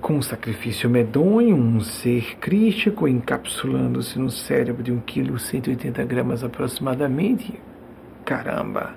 [0.00, 6.44] com um sacrifício medonho, um ser crítico encapsulando-se no cérebro de 1 kg 180 gramas
[6.44, 7.58] aproximadamente.
[8.24, 8.94] Caramba!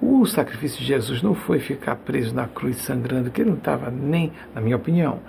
[0.00, 3.90] O sacrifício de Jesus não foi ficar preso na cruz sangrando, que ele não estava
[3.90, 5.20] nem, na minha opinião,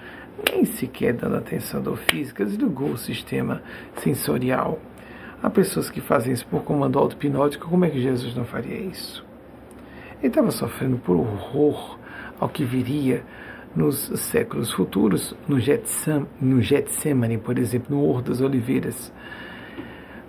[0.51, 3.63] nem sequer dando atenção do física, desligou o sistema
[4.03, 4.79] sensorial.
[5.41, 9.26] Há pessoas que fazem isso por comando auto-hipnótico, como é que Jesus não faria isso?
[10.19, 11.99] Ele estava sofrendo por horror
[12.39, 13.23] ao que viria
[13.75, 19.13] nos séculos futuros, no, Getsam, no Getsemane, por exemplo, no Horto das Oliveiras.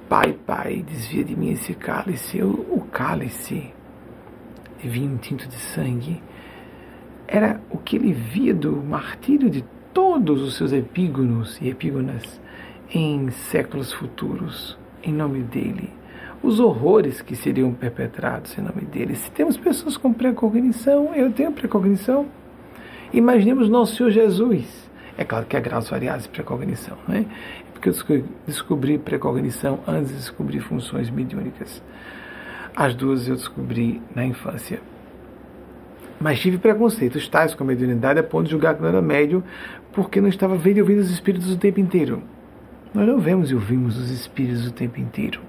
[0.08, 3.72] Pai, pai, desvia de mim esse cálice, o, o cálice
[4.78, 6.22] de vinho tinto de sangue,
[7.26, 12.40] era o que ele via do martírio de todos os seus epígonos e epígonas
[12.90, 15.97] em séculos futuros, em nome dele.
[16.42, 19.16] Os horrores que seriam perpetrados em nome dele.
[19.16, 22.26] Se temos pessoas com precognição, eu tenho precognição.
[23.12, 24.88] Imaginemos nosso Senhor Jesus.
[25.16, 27.24] É claro que há graus variados de precognição, não é?
[27.72, 31.82] Porque eu descobri precognição antes de descobrir funções mediúnicas.
[32.74, 34.80] As duas eu descobri na infância.
[36.20, 39.42] Mas tive preconceitos tais com a mediunidade a ponto de julgar que não era médio
[39.92, 42.22] porque não estava vendo e ouvindo os espíritos o tempo inteiro.
[42.94, 45.40] Nós não vemos e ouvimos os espíritos o tempo inteiro.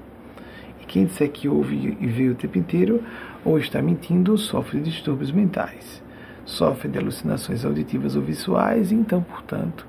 [0.90, 3.04] Quem disser que ouve e vê o tempo inteiro,
[3.46, 6.02] ou está mentindo, ou sofre de distúrbios mentais,
[6.46, 9.86] sofre de alucinações auditivas ou visuais, e então, portanto,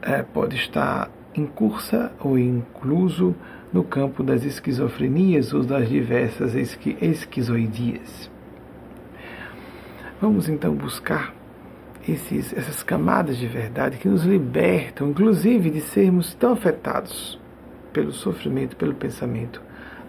[0.00, 3.36] é, pode estar em cursa ou incluso
[3.70, 8.30] no campo das esquizofrenias ou das diversas esqui esquizoidias.
[10.18, 11.34] Vamos então buscar
[12.08, 17.38] esses, essas camadas de verdade que nos libertam, inclusive, de sermos tão afetados
[17.96, 19.62] pelo sofrimento, pelo pensamento,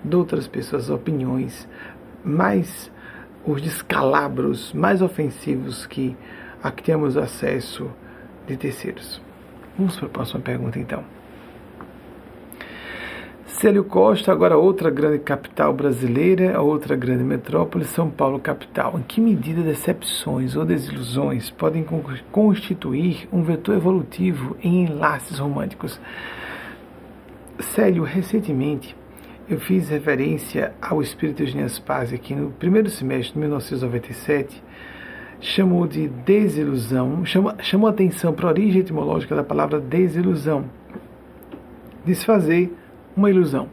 [0.04, 1.66] de outras pessoas, opiniões,
[2.22, 2.92] mais
[3.46, 6.14] os descalabros mais ofensivos que
[6.62, 7.90] a que temos acesso
[8.46, 9.22] de terceiros.
[9.78, 11.02] Vamos para a próxima pergunta então.
[13.46, 19.00] Célio Costa, agora outra grande capital brasileira, outra grande metrópole, São Paulo capital.
[19.00, 21.86] Em que medida decepções ou desilusões podem
[22.34, 25.98] constituir um vetor evolutivo em enlaces românticos?
[27.60, 28.96] Célio, recentemente
[29.50, 34.64] eu fiz referência ao espírito Eugênio Spazio que no primeiro semestre de 1997
[35.40, 40.66] chamou de desilusão, chamou, chamou atenção para a origem etimológica da palavra desilusão.
[42.06, 42.72] Desfazer
[43.16, 43.70] uma ilusão.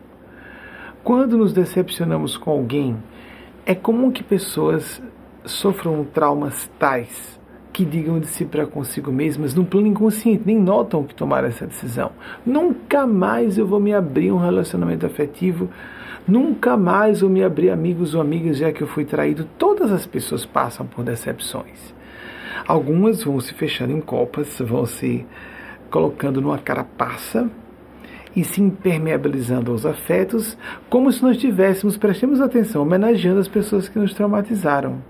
[1.03, 2.97] Quando nos decepcionamos com alguém,
[3.66, 5.03] é comum que pessoas
[5.45, 7.34] sofram traumas tais
[7.75, 11.66] que digam de si para consigo mesmas, no plano inconsciente, nem notam que tomaram essa
[11.66, 12.12] decisão.
[12.47, 15.68] Nunca mais eu vou me abrir um relacionamento afetivo,
[16.27, 19.49] nunca mais vou me abrir amigos ou amigas já que eu fui traído.
[19.59, 21.93] Todas as pessoas passam por decepções.
[22.64, 25.27] Algumas vão se fechando em copas, vão se
[25.91, 27.51] colocando numa carapaça
[28.37, 30.57] e se impermeabilizando aos afetos,
[30.89, 35.03] como se nós estivéssemos, prestemos atenção, homenageando as pessoas que nos traumatizaram.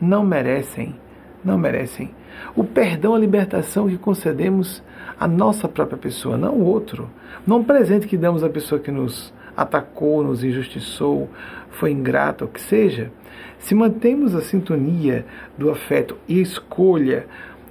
[0.00, 0.96] Não merecem,
[1.44, 2.10] não merecem.
[2.56, 4.82] O perdão, a libertação que concedemos
[5.18, 7.08] à nossa própria pessoa, não o outro.
[7.46, 11.28] Não o presente que damos à pessoa que nos atacou, nos injustiçou,
[11.70, 13.10] foi ingrata, o que seja.
[13.58, 15.24] Se mantemos a sintonia
[15.56, 17.26] do afeto e escolha,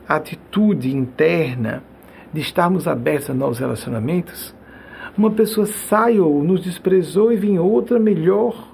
[0.07, 1.84] a atitude interna,
[2.34, 4.55] de estarmos abertos a novos relacionamentos,
[5.17, 8.70] uma pessoa sai ou nos desprezou e vem outra melhor.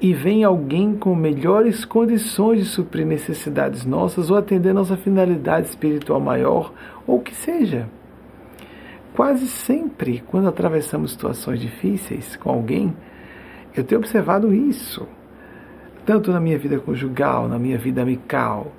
[0.00, 6.20] E vem alguém com melhores condições de suprir necessidades nossas ou atender nossa finalidade espiritual
[6.20, 6.72] maior,
[7.06, 7.88] ou o que seja.
[9.14, 12.94] Quase sempre, quando atravessamos situações difíceis com alguém,
[13.76, 15.06] eu tenho observado isso,
[16.04, 18.72] tanto na minha vida conjugal, na minha vida amical,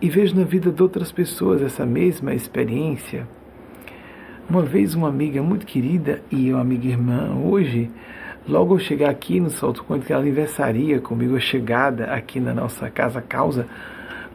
[0.00, 3.28] e vejo na vida de outras pessoas essa mesma experiência.
[4.48, 7.90] Uma vez uma amiga muito querida e uma amiga irmã, hoje,
[8.48, 12.90] logo ao chegar aqui no Salto Quântico, ela aniversaria comigo a chegada aqui na nossa
[12.90, 13.66] casa causa.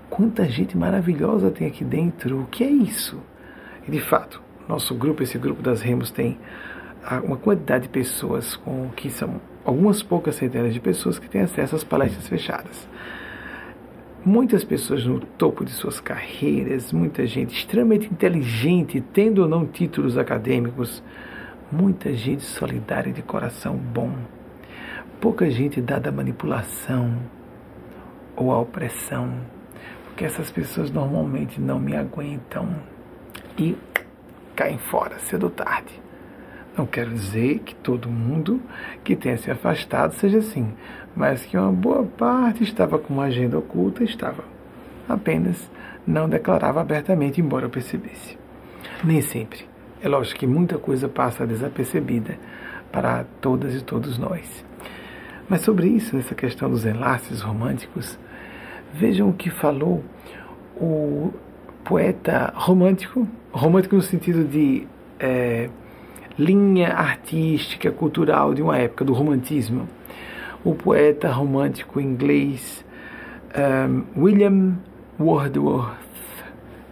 [0.10, 3.20] Quanta gente maravilhosa tem aqui dentro, o que é isso?
[3.88, 6.38] E de fato, nosso grupo, esse grupo das Remos, tem
[7.24, 11.76] uma quantidade de pessoas com que são algumas poucas centenas de pessoas que têm acesso
[11.76, 12.88] às palestras fechadas
[14.26, 20.18] muitas pessoas no topo de suas carreiras, muita gente extremamente inteligente, tendo ou não títulos
[20.18, 21.04] acadêmicos,
[21.72, 24.12] muita gente solidária de coração bom,
[25.22, 27.18] pouca gente dada à manipulação
[28.36, 29.34] ou à opressão,
[30.06, 32.76] porque essas pessoas normalmente não me aguentam
[33.58, 33.78] e
[34.56, 36.02] caem fora cedo ou tarde.
[36.78, 38.62] Não quero dizer que todo mundo
[39.04, 40.74] que tenha se afastado seja assim,
[41.16, 44.44] mas que uma boa parte estava com uma agenda oculta, estava.
[45.08, 45.70] Apenas
[46.08, 48.38] não declarava abertamente, embora eu percebesse.
[49.04, 49.69] Nem sempre.
[50.02, 52.38] É lógico que muita coisa passa desapercebida
[52.92, 54.66] para todas e todos nós.
[55.48, 58.18] Mas sobre isso, nessa questão dos enlaces românticos,
[58.94, 60.04] vejam o que falou
[60.76, 61.34] o
[61.84, 64.88] poeta romântico, romântico no sentido de
[65.20, 65.70] é,
[66.38, 69.88] linha artística, cultural de uma época, do romantismo
[70.64, 72.84] o poeta romântico inglês
[73.56, 74.78] um, William
[75.20, 75.98] Wordsworth.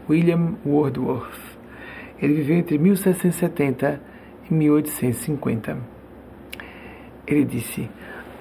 [0.09, 1.46] William Wordsworth.
[2.21, 4.01] Ele viveu entre 1770
[4.49, 5.77] e 1850.
[7.25, 7.89] Ele disse: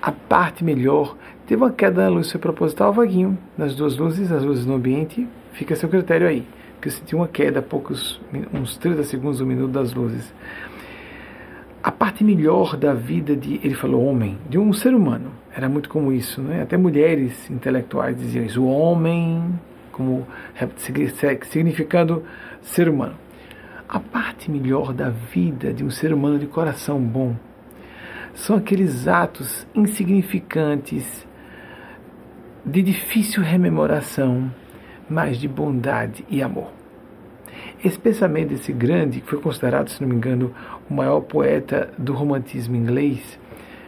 [0.00, 1.16] a parte melhor
[1.46, 5.74] teve uma queda na luz, proposital vaguinho nas duas luzes, as luzes no ambiente, fica
[5.74, 6.46] seu critério aí,
[6.80, 8.20] que eu senti uma queda, poucos,
[8.52, 10.32] uns 30 segundos, um minuto das luzes
[11.86, 15.30] a parte melhor da vida de, ele falou homem, de um ser humano.
[15.54, 16.62] Era muito como isso, né?
[16.62, 19.54] Até mulheres intelectuais diziam isso, o homem
[19.92, 20.26] como
[21.48, 22.24] significando
[22.60, 23.14] ser humano.
[23.88, 27.36] A parte melhor da vida de um ser humano de coração bom
[28.34, 31.24] são aqueles atos insignificantes
[32.64, 34.52] de difícil rememoração,
[35.08, 36.72] mas de bondade e amor.
[37.82, 40.52] Esse pensamento desse grande, que foi considerado, se não me engano,
[40.90, 43.38] o maior poeta do romantismo inglês,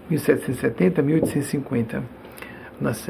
[0.09, 2.05] 1770 1850,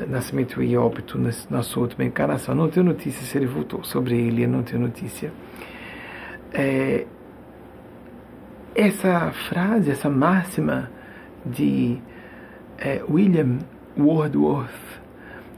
[0.08, 1.20] nascimento e óbito
[1.50, 2.54] na sua última encarnação.
[2.54, 5.30] Não tenho notícia se ele voltou sobre ele, não tenho notícia.
[6.52, 7.06] É,
[8.74, 10.90] essa frase, essa máxima
[11.44, 11.98] de
[12.78, 13.58] é, William
[13.98, 14.70] Wordsworth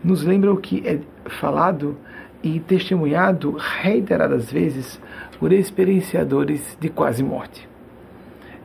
[0.03, 1.97] nos lembra o que é falado
[2.43, 5.01] e testemunhado reiteradas vezes
[5.39, 7.69] por experienciadores de quase morte.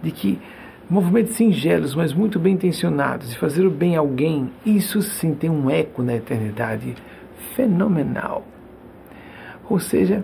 [0.01, 0.39] De que
[0.89, 5.49] movimentos singelos, mas muito bem intencionados, e fazer o bem a alguém, isso sim tem
[5.49, 6.95] um eco na eternidade
[7.55, 8.45] fenomenal.
[9.69, 10.23] Ou seja,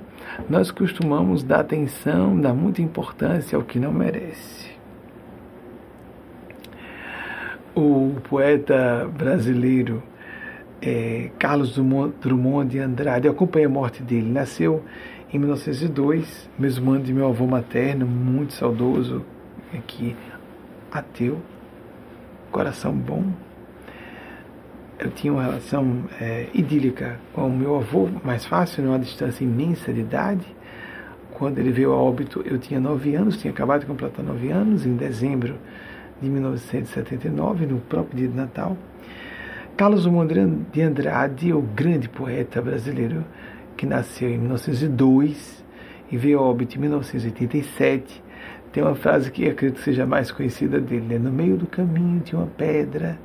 [0.50, 4.70] nós costumamos dar atenção, dar muita importância ao que não merece.
[7.74, 10.04] O poeta brasileiro
[10.82, 14.84] é, Carlos Drummond de Andrade, eu acompanhei a morte dele, nasceu
[15.32, 19.24] em 1902, mesmo ano de meu avô materno, muito saudoso,
[19.74, 20.16] aqui
[20.92, 21.40] ateu,
[22.52, 23.24] coração bom.
[25.02, 29.92] Eu tinha uma relação é, idílica com o meu avô, mais fácil, numa distância imensa
[29.92, 30.46] de idade.
[31.32, 34.86] Quando ele veio a óbito, eu tinha nove anos, tinha acabado de completar nove anos,
[34.86, 35.56] em dezembro
[36.22, 38.78] de 1979, no próprio dia de Natal.
[39.76, 43.26] Carlos Drummond de Andrade, o grande poeta brasileiro,
[43.76, 45.66] que nasceu em 1902
[46.12, 48.24] e veio a óbito em 1987,
[48.72, 51.18] tem uma frase que acredito que seja mais conhecida dele, né?
[51.18, 53.18] No meio do caminho tinha uma pedra,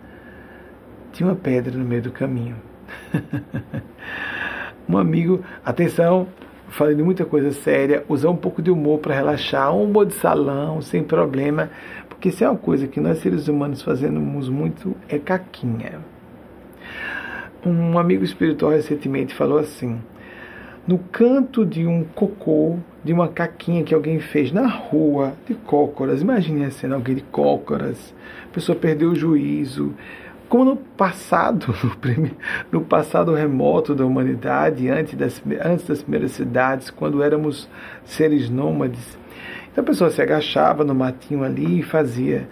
[1.16, 2.56] tinha uma pedra no meio do caminho.
[4.86, 6.28] um amigo, atenção,
[6.68, 10.82] falando muita coisa séria, usar um pouco de humor para relaxar, um humor de salão,
[10.82, 11.70] sem problema,
[12.08, 16.00] porque se é uma coisa que nós seres humanos fazemos muito, é caquinha.
[17.64, 19.98] Um amigo espiritual recentemente falou assim:
[20.86, 26.20] no canto de um cocô, de uma caquinha que alguém fez na rua, de cócoras.
[26.20, 28.14] Imagine a cena, alguém de cócoras,
[28.44, 29.94] a pessoa perdeu o juízo.
[30.48, 31.74] Como no passado,
[32.70, 37.68] no passado remoto da humanidade, antes das, antes das primeiras cidades, quando éramos
[38.04, 39.18] seres nômades.
[39.70, 42.48] Então a pessoa se agachava no matinho ali e fazia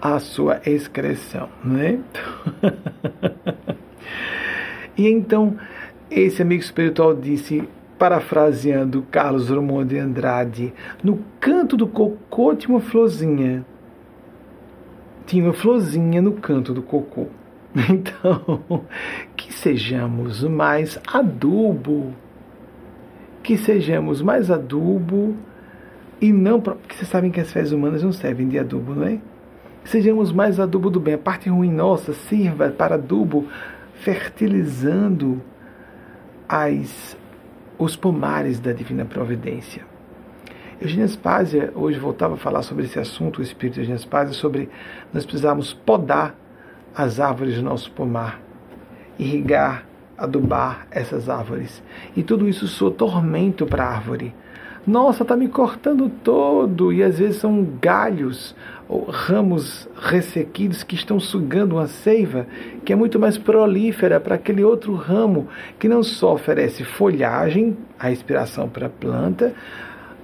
[0.00, 2.00] a sua excreção, né?
[4.96, 5.56] e então
[6.10, 7.66] esse amigo espiritual disse,
[7.98, 11.86] parafraseando Carlos Drummond de Andrade, no canto do
[12.56, 13.64] tinha uma florzinha.
[15.26, 17.26] Tinha uma florzinha no canto do cocô.
[17.90, 18.86] Então,
[19.36, 22.14] que sejamos mais adubo,
[23.42, 25.36] que sejamos mais adubo
[26.20, 26.58] e não.
[26.58, 29.18] Porque vocês sabem que as fezes humanas não servem de adubo, não é?
[29.84, 31.14] Sejamos mais adubo do bem.
[31.14, 33.46] A parte ruim nossa sirva para adubo,
[33.94, 35.42] fertilizando
[36.48, 37.16] as,
[37.78, 39.84] os pomares da divina providência.
[40.80, 44.68] Eugênia Spazia hoje voltava a falar sobre esse assunto, o espírito de Eugênia Spazia, sobre
[45.12, 46.34] nós precisarmos podar
[46.94, 48.40] as árvores do nosso pomar,
[49.18, 49.86] irrigar,
[50.18, 51.82] adubar essas árvores.
[52.14, 54.34] E tudo isso soa tormento para a árvore.
[54.86, 56.92] Nossa, está me cortando todo!
[56.92, 58.54] E às vezes são galhos
[58.88, 62.46] ou ramos ressequidos que estão sugando uma seiva
[62.84, 65.48] que é muito mais prolífera para aquele outro ramo
[65.78, 69.54] que não só oferece folhagem, a respiração para a planta,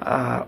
[0.04, 0.46] a,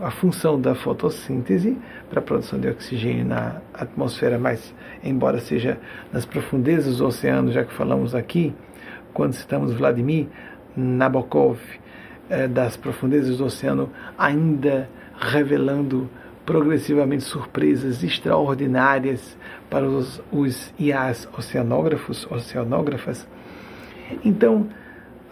[0.00, 1.76] a função da fotossíntese
[2.08, 5.78] para a produção de oxigênio na atmosfera, mas embora seja
[6.12, 8.54] nas profundezas do oceano, já que falamos aqui,
[9.12, 10.26] quando citamos Vladimir
[10.76, 11.58] Nabokov,
[12.30, 16.08] eh, das profundezas do oceano, ainda revelando
[16.46, 19.36] progressivamente surpresas extraordinárias
[19.70, 23.26] para os, os IAs oceanógrafos, oceanógrafas.
[24.24, 24.68] Então,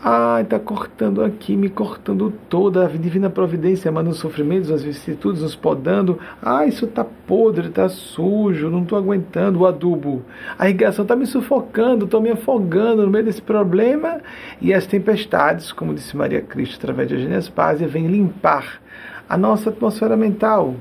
[0.05, 5.42] ai, está cortando aqui, me cortando toda, a divina providência manda os sofrimentos, as vicissitudes,
[5.42, 6.18] nos podando.
[6.42, 10.22] Ah, isso está podre, está sujo, não estou aguentando o adubo.
[10.59, 14.20] A irrigação está me sufocando, estou me afogando no meio desse problema.
[14.61, 18.80] E as tempestades, como disse Maria Cristo através de Eugênia Spásia, vêm limpar
[19.28, 20.74] a nossa atmosfera mental,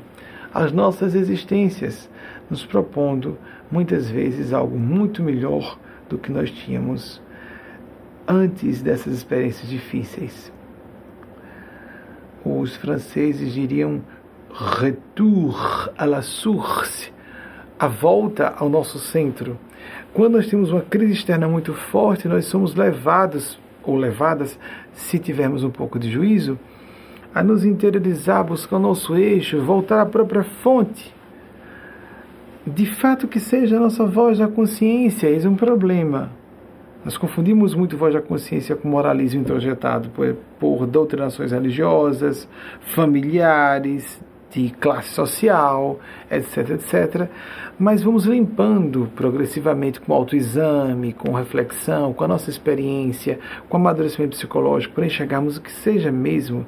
[0.51, 2.09] as nossas existências,
[2.49, 3.38] nos propondo
[3.72, 5.78] muitas vezes algo muito melhor
[6.09, 7.22] do que nós tínhamos
[8.28, 10.51] antes dessas experiências difíceis.
[12.43, 14.01] Os franceses diriam
[14.53, 17.11] retour à la source,
[17.80, 19.57] a volta ao nosso centro.
[20.13, 24.57] Quando nós temos uma crise externa muito forte, nós somos levados ou levadas,
[24.93, 26.59] se tivermos um pouco de juízo,
[27.34, 31.13] a nos interiorizar, buscar o nosso eixo, voltar à própria fonte.
[32.67, 36.41] De fato, que seja a nossa voz da consciência, esse é um problema.
[37.04, 42.47] Nós confundimos muito voz da consciência com moralismo introjetado por, por doutrinações religiosas,
[42.93, 44.22] familiares,
[44.52, 45.99] de classe social,
[46.30, 47.30] etc, etc.
[47.80, 53.39] Mas vamos limpando progressivamente com autoexame, com reflexão, com a nossa experiência,
[53.70, 56.66] com amadurecimento psicológico, para enxergarmos o que seja mesmo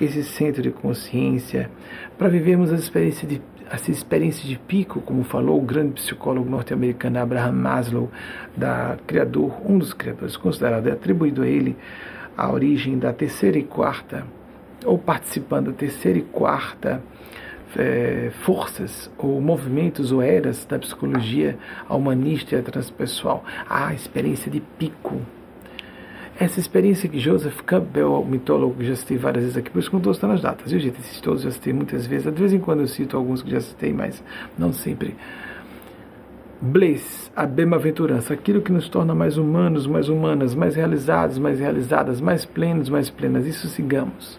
[0.00, 1.70] esse centro de consciência,
[2.16, 7.18] para vivermos as experiências de as experiências de pico, como falou o grande psicólogo norte-americano
[7.18, 8.10] Abraham Maslow,
[8.56, 11.76] da criador, um dos criadores considerado, é atribuído a ele
[12.36, 14.24] a origem da terceira e quarta,
[14.84, 17.02] ou participando da terceira e quarta
[17.76, 21.58] é, forças ou movimentos ou eras da psicologia
[21.88, 23.44] humanista e transpessoal.
[23.68, 25.20] A experiência de pico.
[26.38, 30.34] Essa experiência que Joseph Campbell, mitólogo, já citei várias vezes aqui, por isso que citando
[30.34, 31.00] as datas, viu gente?
[31.00, 33.60] Esses todos já citei muitas vezes, de vez em quando eu cito alguns que já
[33.60, 34.22] citei, mas
[34.58, 35.16] não sempre.
[36.60, 42.20] Bliss, a bem-aventurança, aquilo que nos torna mais humanos, mais humanas, mais realizados, mais realizadas,
[42.20, 44.38] mais plenos, mais plenas, isso sigamos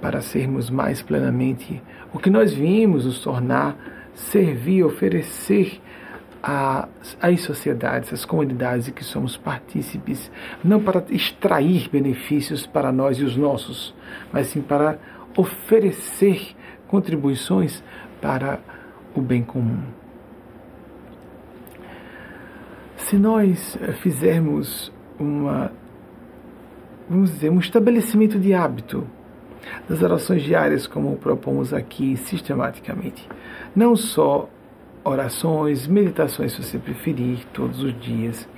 [0.00, 1.80] para sermos mais plenamente
[2.12, 3.76] o que nós vimos nos tornar,
[4.14, 5.80] servir, oferecer
[6.42, 10.30] às sociedades, às comunidades em que somos partícipes,
[10.64, 13.94] não para extrair benefícios para nós e os nossos,
[14.32, 14.98] mas sim para
[15.36, 16.54] oferecer
[16.88, 17.82] contribuições
[18.20, 18.58] para
[19.14, 19.82] o bem comum.
[22.96, 25.70] Se nós fizermos uma,
[27.08, 29.06] vamos dizer, um estabelecimento de hábito
[29.88, 33.28] das orações diárias, como propomos aqui sistematicamente.
[33.76, 34.48] Não só
[35.04, 38.48] orações, meditações, se você preferir, todos os dias,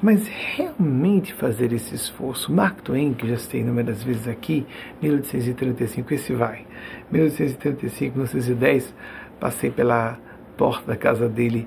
[0.00, 2.52] mas realmente fazer esse esforço.
[2.52, 4.66] Mark Twain, que já citei inúmeras vezes aqui,
[5.02, 6.66] 1835, esse vai.
[7.10, 8.94] 1835, 1910,
[9.40, 10.18] passei pela
[10.56, 11.66] porta da casa dele,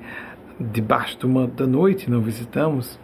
[0.60, 3.00] debaixo do manto da noite, não visitamos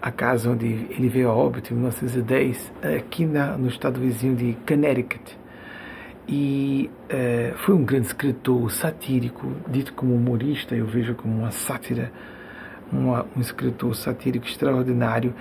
[0.00, 4.56] a casa onde ele veio a óbito em 1910, aqui na, no estado vizinho de
[4.66, 5.39] Connecticut.
[6.32, 12.12] E é, foi um grande escritor satírico, dito como humorista, eu vejo como uma sátira,
[12.92, 15.34] uma, um escritor satírico extraordinário.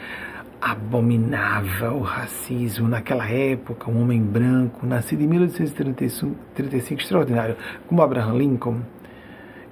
[0.59, 7.55] Abominava o racismo naquela época, um homem branco, nascido em 1835, extraordinário,
[7.87, 8.81] como Abraham Lincoln.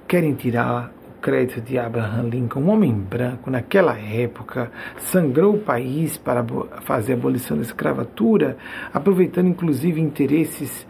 [0.06, 6.44] Querem tirar crédito de Abraham Lincoln, um homem branco naquela época, sangrou o país para
[6.82, 8.56] fazer a abolição da escravatura,
[8.92, 10.86] aproveitando inclusive interesses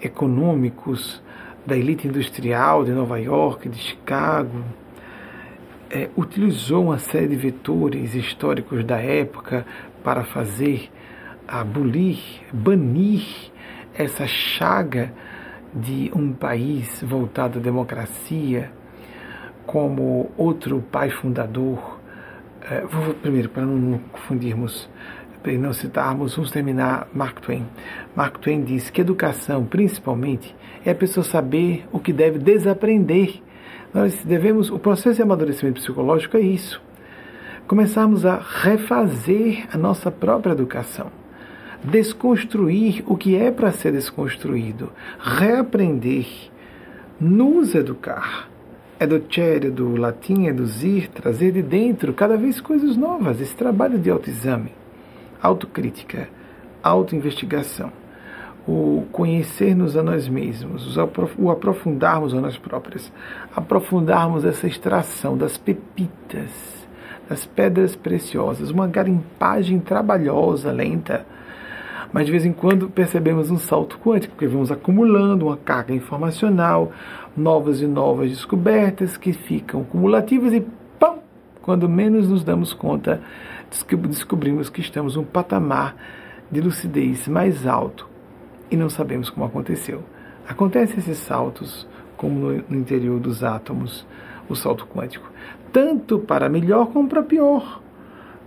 [0.00, 1.22] econômicos
[1.66, 4.64] da elite industrial de Nova York, de Chicago.
[5.90, 9.64] É, utilizou uma série de vetores históricos da época
[10.02, 10.90] para fazer
[11.46, 12.18] abolir,
[12.52, 13.24] banir
[13.96, 15.12] essa chaga
[15.72, 18.72] de um país voltado à democracia,
[19.66, 21.98] como outro pai fundador.
[22.70, 24.88] É, vou, primeiro, para não confundirmos,
[25.42, 27.66] para não citarmos, vamos terminar Mark Twain.
[28.16, 30.54] Mark Twain diz que educação, principalmente,
[30.84, 33.42] é a pessoa saber o que deve desaprender.
[33.92, 36.82] Nós devemos, o processo de amadurecimento psicológico é isso.
[37.66, 41.10] Começarmos a refazer a nossa própria educação
[41.84, 44.90] desconstruir o que é para ser desconstruído,
[45.20, 46.26] reaprender,
[47.20, 48.48] nos educar
[49.04, 53.40] é do cere, do latim, é do zir, trazer de dentro cada vez coisas novas.
[53.40, 54.72] Esse trabalho de autoexame,
[55.40, 56.28] autocrítica,
[56.82, 57.92] autoinvestigação,
[58.66, 60.96] o conhecer-nos a nós mesmos,
[61.38, 63.12] o aprofundarmos a nós próprios,
[63.54, 66.50] aprofundarmos essa extração das pepitas,
[67.28, 71.26] das pedras preciosas, uma garimpagem trabalhosa, lenta,
[72.14, 76.92] mas de vez em quando percebemos um salto quântico, porque vamos acumulando uma carga informacional,
[77.36, 80.64] novas e novas descobertas que ficam cumulativas e
[80.96, 81.16] pam,
[81.60, 83.20] quando menos nos damos conta,
[84.08, 85.96] descobrimos que estamos num patamar
[86.52, 88.08] de lucidez mais alto
[88.70, 90.04] e não sabemos como aconteceu.
[90.48, 91.84] Acontecem esses saltos
[92.16, 94.06] como no interior dos átomos,
[94.48, 95.28] o salto quântico,
[95.72, 97.82] tanto para melhor como para pior,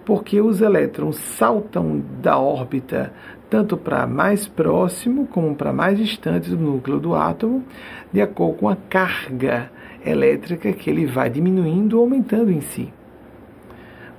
[0.05, 3.11] porque os elétrons saltam da órbita
[3.49, 7.63] tanto para mais próximo como para mais distante do núcleo do átomo,
[8.11, 9.71] de acordo com a carga
[10.05, 12.91] elétrica que ele vai diminuindo ou aumentando em si.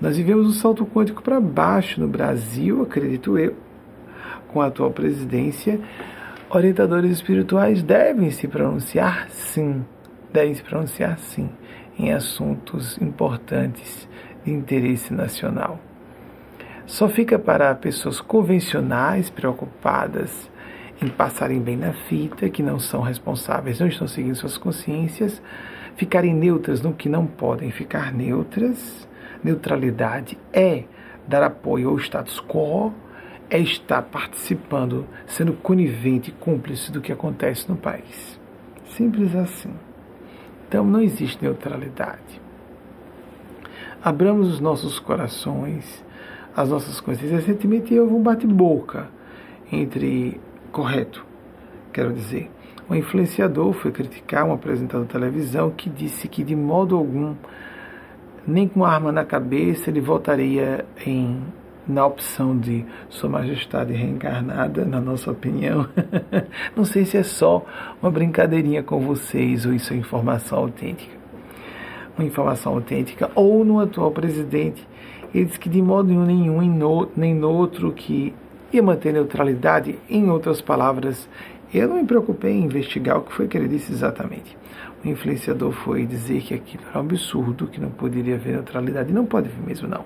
[0.00, 3.54] Nós vivemos um salto quântico para baixo no Brasil, acredito eu,
[4.48, 5.80] com a atual presidência.
[6.50, 9.84] Orientadores espirituais devem se pronunciar sim,
[10.32, 11.50] devem se pronunciar sim
[11.98, 14.08] em assuntos importantes
[14.44, 15.80] de interesse nacional
[16.88, 20.50] só fica para pessoas convencionais, preocupadas
[21.02, 25.42] em passarem bem na fita, que não são responsáveis, não estão seguindo suas consciências,
[25.96, 29.06] ficarem neutras no que não podem ficar neutras.
[29.44, 30.84] Neutralidade é
[31.26, 32.94] dar apoio ao status quo,
[33.50, 38.40] é estar participando, sendo conivente e cúmplice do que acontece no país.
[38.86, 39.74] Simples assim.
[40.66, 42.40] Então não existe neutralidade.
[44.02, 46.07] Abramos os nossos corações
[46.58, 47.46] as nossas consciências.
[47.46, 49.08] Recentemente houve um bate-boca
[49.70, 50.40] entre.
[50.72, 51.24] Correto,
[51.92, 52.50] quero dizer.
[52.90, 57.34] Um influenciador foi criticar um apresentador de televisão que disse que de modo algum,
[58.46, 61.42] nem com arma na cabeça, ele votaria em
[61.86, 65.88] na opção de Sua Majestade reencarnada, na nossa opinião.
[66.76, 67.64] Não sei se é só
[68.02, 71.16] uma brincadeirinha com vocês ou isso é informação autêntica.
[72.16, 74.86] Uma informação autêntica, ou no atual presidente,
[75.34, 76.60] ele diz que de modo nenhum,
[77.16, 78.34] nem no outro, que
[78.72, 79.98] ia manter neutralidade.
[80.08, 81.28] Em outras palavras,
[81.72, 84.56] eu não me preocupei em investigar o que foi que ele disse exatamente.
[85.04, 89.12] O influenciador foi dizer que aquilo era um absurdo, que não poderia haver neutralidade.
[89.12, 90.04] Não pode haver mesmo, não.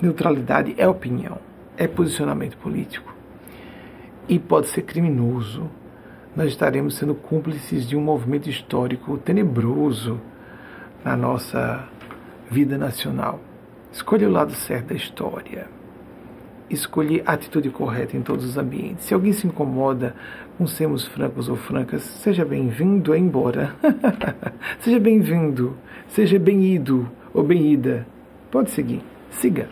[0.00, 1.38] Neutralidade é opinião,
[1.76, 3.14] é posicionamento político
[4.28, 5.70] e pode ser criminoso.
[6.34, 10.20] Nós estaremos sendo cúmplices de um movimento histórico tenebroso
[11.04, 11.88] na nossa
[12.50, 13.40] vida nacional.
[13.94, 15.68] Escolha o lado certo da história.
[16.68, 19.04] Escolher a atitude correta em todos os ambientes.
[19.04, 20.16] Se alguém se incomoda
[20.58, 23.72] com sermos francos ou francas, seja bem-vindo embora.
[24.80, 25.76] seja bem-vindo,
[26.08, 28.04] seja bem-ido ou bem-ida.
[28.50, 29.68] Pode seguir, siga.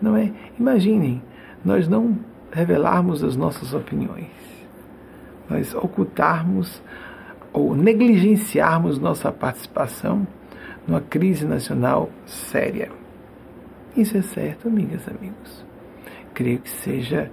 [0.00, 0.32] Não é?
[0.56, 1.20] Imaginem,
[1.64, 2.16] nós não
[2.52, 4.30] revelarmos as nossas opiniões,
[5.50, 6.80] nós ocultarmos
[7.52, 10.24] ou negligenciarmos nossa participação
[10.86, 12.88] numa crise nacional séria.
[13.96, 15.64] Isso é certo, amigas amigos.
[16.34, 17.30] Creio que seja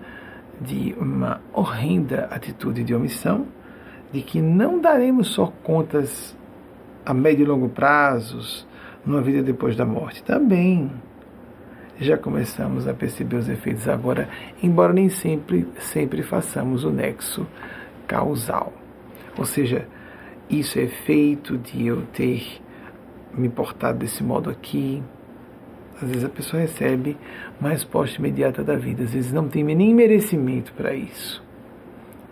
[0.61, 3.47] de uma horrenda atitude de omissão,
[4.13, 6.37] de que não daremos só contas
[7.05, 8.65] a médio e longo prazos,
[9.05, 10.23] numa vida depois da morte.
[10.23, 10.89] Também
[11.99, 14.29] já começamos a perceber os efeitos agora,
[14.61, 17.45] embora nem sempre, sempre façamos o nexo
[18.07, 18.71] causal.
[19.37, 19.85] Ou seja,
[20.49, 22.61] isso é feito de eu ter
[23.33, 25.03] me portado desse modo aqui,
[26.03, 27.17] às vezes a pessoa recebe
[27.59, 31.43] uma resposta imediata da vida, às vezes não tem nem merecimento para isso.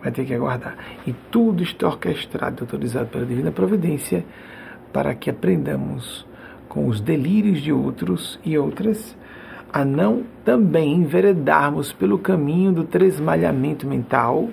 [0.01, 0.75] Vai ter que aguardar.
[1.05, 4.25] E tudo está orquestrado, autorizado pela divina providência,
[4.91, 6.25] para que aprendamos
[6.67, 9.15] com os delírios de outros e outras
[9.73, 14.49] a não também enveredarmos pelo caminho do tresmalhamento mental,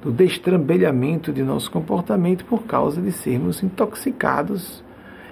[0.00, 4.82] do destrambelhamento de nosso comportamento por causa de sermos intoxicados,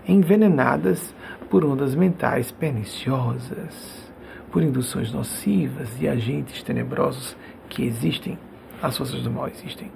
[0.06, 1.12] envenenadas
[1.50, 4.08] por ondas mentais perniciosas,
[4.52, 7.36] por induções nocivas e agentes tenebrosos
[7.68, 8.38] que existem,
[8.80, 9.90] as forças do mal existem.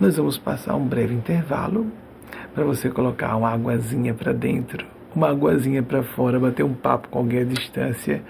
[0.00, 1.86] Nós vamos passar um breve intervalo
[2.54, 7.18] para você colocar uma águazinha para dentro, uma águazinha para fora, bater um papo com
[7.18, 8.22] alguém à distância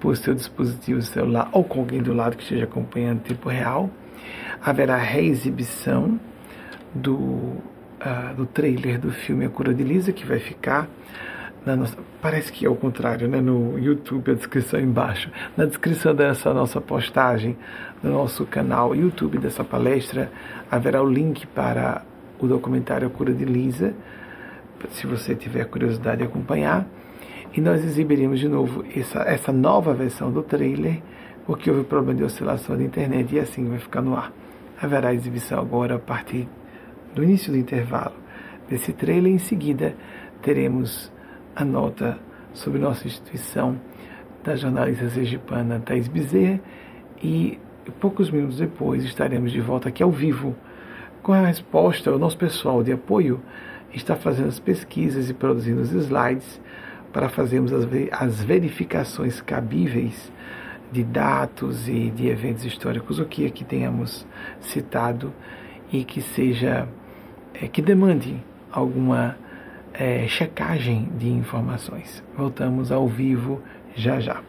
[0.00, 3.90] por seu dispositivo celular ou com alguém do lado que esteja acompanhando em tempo real.
[4.62, 6.18] Haverá reexibição
[6.94, 7.16] do
[8.04, 10.88] uh, do trailer do filme A Cura de Lisa, que vai ficar
[11.64, 11.96] nossa.
[12.20, 13.40] Parece que é o contrário, né?
[13.40, 15.30] No YouTube, a descrição embaixo.
[15.56, 17.56] Na descrição dessa nossa postagem,
[18.02, 20.30] no nosso canal YouTube dessa palestra,
[20.70, 22.02] haverá o link para
[22.38, 23.94] o documentário A Cura de Lisa,
[24.90, 26.86] se você tiver curiosidade de acompanhar.
[27.54, 31.00] E nós exibiremos de novo essa, essa nova versão do trailer,
[31.46, 34.32] porque houve problema de oscilação da internet e assim vai ficar no ar.
[34.80, 36.48] Haverá exibição agora a partir
[37.14, 38.14] do início do intervalo
[38.68, 39.32] desse trailer.
[39.32, 39.94] Em seguida,
[40.42, 41.12] teremos
[41.54, 42.18] a nota
[42.52, 43.78] sobre nossa instituição
[44.42, 46.60] da jornalista sergipana Thais Bezerra
[47.22, 47.58] e
[48.00, 50.54] poucos minutos depois estaremos de volta aqui ao vivo
[51.22, 52.12] com a resposta.
[52.12, 53.40] O nosso pessoal de apoio
[53.92, 56.60] está fazendo as pesquisas e produzindo os slides
[57.12, 60.32] para fazermos as verificações cabíveis
[60.90, 64.26] de dados e de eventos históricos, o que aqui tenhamos
[64.60, 65.32] citado
[65.92, 66.88] e que seja
[67.54, 68.36] é, que demande
[68.70, 69.36] alguma
[69.94, 72.22] é, checagem de informações.
[72.36, 73.62] Voltamos ao vivo
[73.94, 74.42] já já.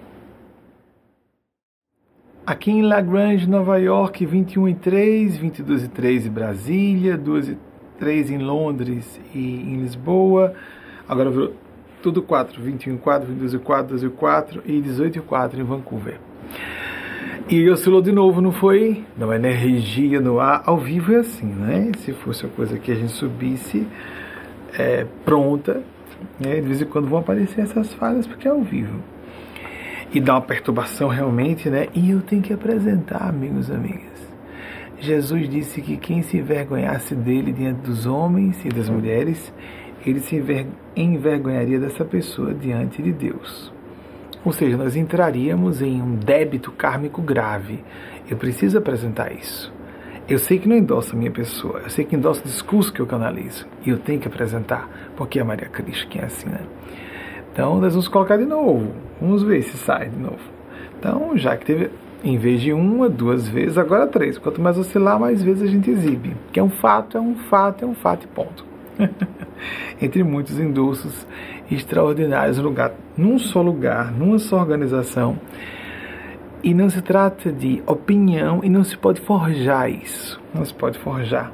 [2.45, 7.57] Aqui em Lagrange, Nova York, 21 e 3, 22 e 3 em Brasília, 2 e
[7.97, 10.53] 3 em Londres e em Lisboa.
[11.07, 11.53] Agora virou
[12.01, 15.59] tudo 4, 21 e 4, 22 e 4, 12 e 4 e 18 e 4
[15.59, 16.19] em Vancouver.
[17.49, 19.03] E oscilou de novo, não foi?
[19.17, 21.91] Não, energia no ar, ao vivo é assim, né?
[21.97, 23.87] Se fosse uma coisa que a gente subisse
[24.77, 25.81] é, pronta,
[26.39, 26.55] né?
[26.55, 28.99] de vez em quando vão aparecer essas falhas porque é ao vivo.
[30.13, 31.87] E dá uma perturbação realmente, né?
[31.93, 34.15] E eu tenho que apresentar, amigos e amigas.
[34.99, 39.53] Jesus disse que quem se envergonhasse dele diante dos homens e das mulheres,
[40.05, 40.41] ele se
[40.95, 43.73] envergonharia dessa pessoa diante de Deus.
[44.45, 47.83] Ou seja, nós entraríamos em um débito kármico grave.
[48.29, 49.73] Eu preciso apresentar isso.
[50.27, 52.99] Eu sei que não endossa a minha pessoa, eu sei que endossa o discurso que
[52.99, 53.67] eu canalizo.
[53.85, 56.61] E eu tenho que apresentar, porque é a Maria Cristo que é assim, né?
[57.53, 58.91] Então, nós vamos colocar de novo.
[59.21, 60.39] Vamos ver se sai de novo.
[60.97, 61.91] Então, já que teve,
[62.23, 64.37] em vez de uma, duas vezes, agora três.
[64.37, 66.35] Quanto mais oscilar, mais vezes a gente exibe.
[66.51, 68.65] Que é um fato, é um fato, é um fato e ponto.
[70.01, 71.25] entre muitos endossos
[71.69, 75.37] extraordinários, lugar, num só lugar, numa só organização.
[76.65, 80.41] E não se trata de opinião e não se pode forjar isso.
[80.51, 81.53] Não se pode forjar.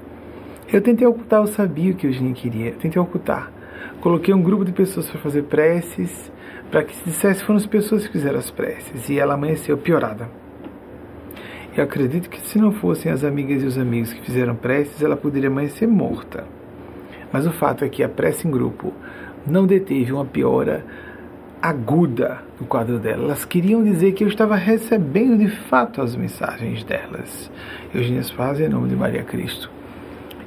[0.71, 2.71] Eu tentei ocultar, eu sabia o que o Eugênia queria.
[2.71, 3.51] Tentei ocultar.
[3.99, 6.31] Coloquei um grupo de pessoas para fazer preces,
[6.71, 9.09] para que se dissesse foram as pessoas que fizeram as preces.
[9.09, 10.29] E ela amanheceu piorada.
[11.75, 15.17] Eu acredito que se não fossem as amigas e os amigos que fizeram preces, ela
[15.17, 16.45] poderia amanhecer morta.
[17.33, 18.93] Mas o fato é que a prece em grupo
[19.45, 20.85] não deteve uma piora
[21.61, 23.23] aguda no quadro dela.
[23.25, 27.51] Elas queriam dizer que eu estava recebendo de fato as mensagens delas.
[27.93, 29.69] Eugênia Spaz em nome de Maria Cristo.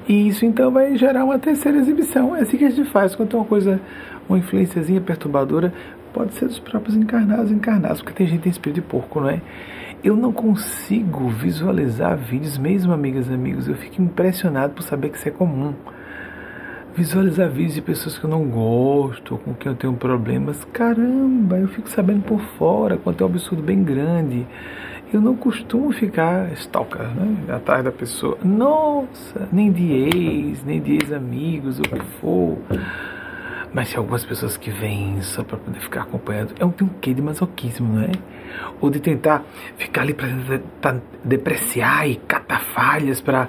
[0.09, 2.35] E isso então vai gerar uma terceira exibição.
[2.35, 3.81] É assim que a gente faz quando tem uma coisa,
[4.29, 5.73] uma influenciazinha perturbadora,
[6.13, 9.31] pode ser dos próprios encarnados encarnados, porque tem gente que tem espírito de porco, não
[9.31, 9.41] é?
[10.03, 15.17] Eu não consigo visualizar vídeos, mesmo amigas e amigos, eu fico impressionado por saber que
[15.17, 15.75] isso é comum
[16.97, 20.65] visualizar vídeos de pessoas que eu não gosto, com quem eu tenho problemas.
[20.73, 24.47] Caramba, eu fico sabendo por fora quanto é um absurdo bem grande.
[25.13, 27.55] Eu não costumo ficar stalker, né?
[27.55, 28.39] Atrás da pessoa.
[28.43, 32.59] Nossa, nem de ex, nem de ex-amigos, o que for.
[33.73, 36.55] Mas tem algumas pessoas que vêm só para poder ficar acompanhando.
[36.59, 38.13] É um, um quê de masoquismo, não é?
[38.81, 39.45] Ou de tentar
[39.77, 43.49] ficar ali para depreciar e catar falhas para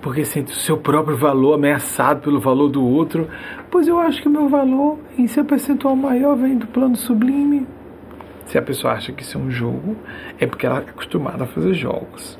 [0.00, 3.28] porque sente o seu próprio valor ameaçado pelo valor do outro,
[3.70, 7.66] pois eu acho que o meu valor, em seu percentual maior, vem do plano sublime.
[8.46, 9.96] Se a pessoa acha que isso é um jogo,
[10.38, 12.38] é porque ela é acostumada a fazer jogos.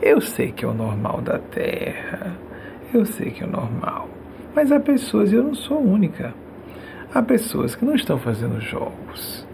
[0.00, 2.36] Eu sei que é o normal da Terra,
[2.94, 4.08] eu sei que é o normal,
[4.54, 6.32] mas há pessoas, e eu não sou única,
[7.12, 9.46] há pessoas que não estão fazendo jogos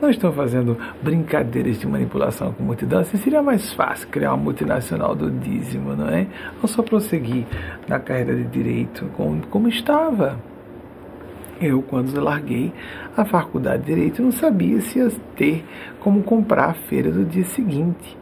[0.00, 3.00] não estão fazendo brincadeiras de manipulação com multidão.
[3.00, 6.26] Assim seria mais fácil criar uma multinacional do dízimo, não é?
[6.62, 7.46] Ou só prosseguir
[7.88, 10.38] na carreira de direito como, como estava.
[11.60, 12.70] Eu, quando larguei
[13.16, 15.64] a faculdade de Direito, não sabia se ia ter
[16.00, 18.16] como comprar a feira do dia seguinte.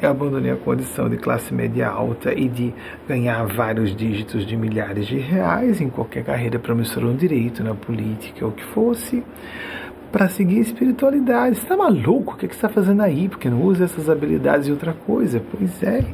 [0.00, 2.74] Eu abandonei a condição de classe média alta e de
[3.06, 8.44] ganhar vários dígitos de milhares de reais em qualquer carreira promissora no direito, na política,
[8.44, 9.22] ou o que fosse
[10.12, 11.56] para seguir a espiritualidade.
[11.56, 12.34] Você está maluco?
[12.34, 13.28] O que, você está fazendo aí?
[13.28, 15.42] Porque não usa essas habilidades e outra coisa?
[15.50, 16.04] Pois é.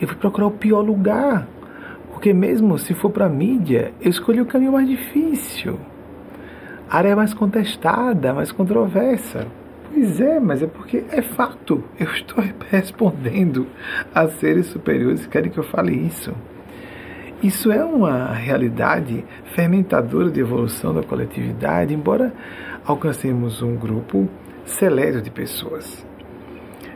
[0.00, 1.48] Eu fui procurar o pior lugar.
[2.12, 5.78] Porque mesmo se for para a mídia, eu escolhi o caminho mais difícil.
[6.88, 9.46] A área mais contestada, mais controversa.
[9.92, 11.82] Pois é, mas é porque é fato.
[11.98, 13.66] Eu estou respondendo
[14.14, 16.32] a seres superiores que querem que eu fale isso.
[17.42, 22.32] Isso é uma realidade fermentadora de evolução da coletividade, embora
[22.88, 24.26] alcancemos um grupo
[24.64, 26.06] seleto de pessoas.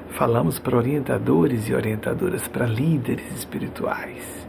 [0.08, 4.48] Falamos para orientadores e orientadoras, para líderes espirituais,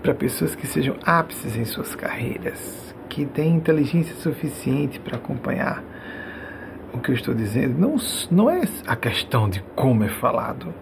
[0.00, 5.82] para pessoas que sejam ápices em suas carreiras, que têm inteligência suficiente para acompanhar
[6.92, 7.76] o que eu estou dizendo.
[7.76, 7.96] Não,
[8.30, 10.72] não é a questão de como é falado,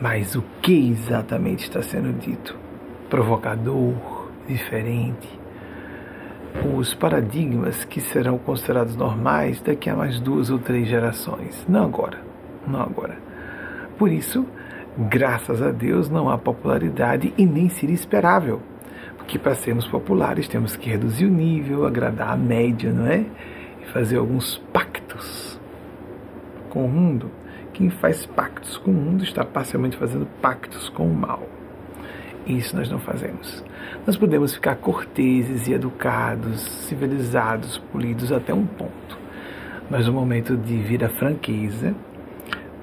[0.00, 2.56] mas o que exatamente está sendo dito.
[3.10, 5.41] Provocador, diferente,
[6.76, 11.64] os paradigmas que serão considerados normais daqui a mais duas ou três gerações.
[11.68, 12.18] Não agora.
[12.66, 13.18] Não agora.
[13.98, 14.46] Por isso,
[14.96, 18.60] graças a Deus, não há popularidade e nem seria esperável.
[19.16, 23.24] Porque para sermos populares temos que reduzir o nível, agradar a média, não é?
[23.80, 25.60] E fazer alguns pactos
[26.68, 27.30] com o mundo.
[27.72, 31.42] Quem faz pactos com o mundo está parcialmente fazendo pactos com o mal.
[32.46, 33.64] Isso nós não fazemos.
[34.06, 39.18] Nós podemos ficar corteses e educados, civilizados, polidos até um ponto.
[39.90, 41.94] Mas no momento de vir a franqueza,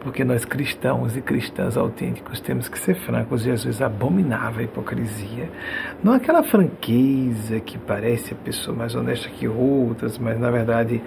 [0.02, 5.50] porque nós cristãos e cristãs autênticos temos que ser francos, Jesus abominava a hipocrisia.
[6.04, 11.02] Não aquela franqueza que parece a pessoa mais honesta que outras, mas na verdade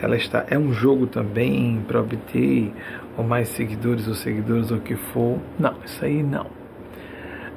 [0.00, 2.72] ela está é um jogo também para obter
[3.16, 5.38] ou mais seguidores ou seguidores ou o que for.
[5.58, 6.55] Não, isso aí não.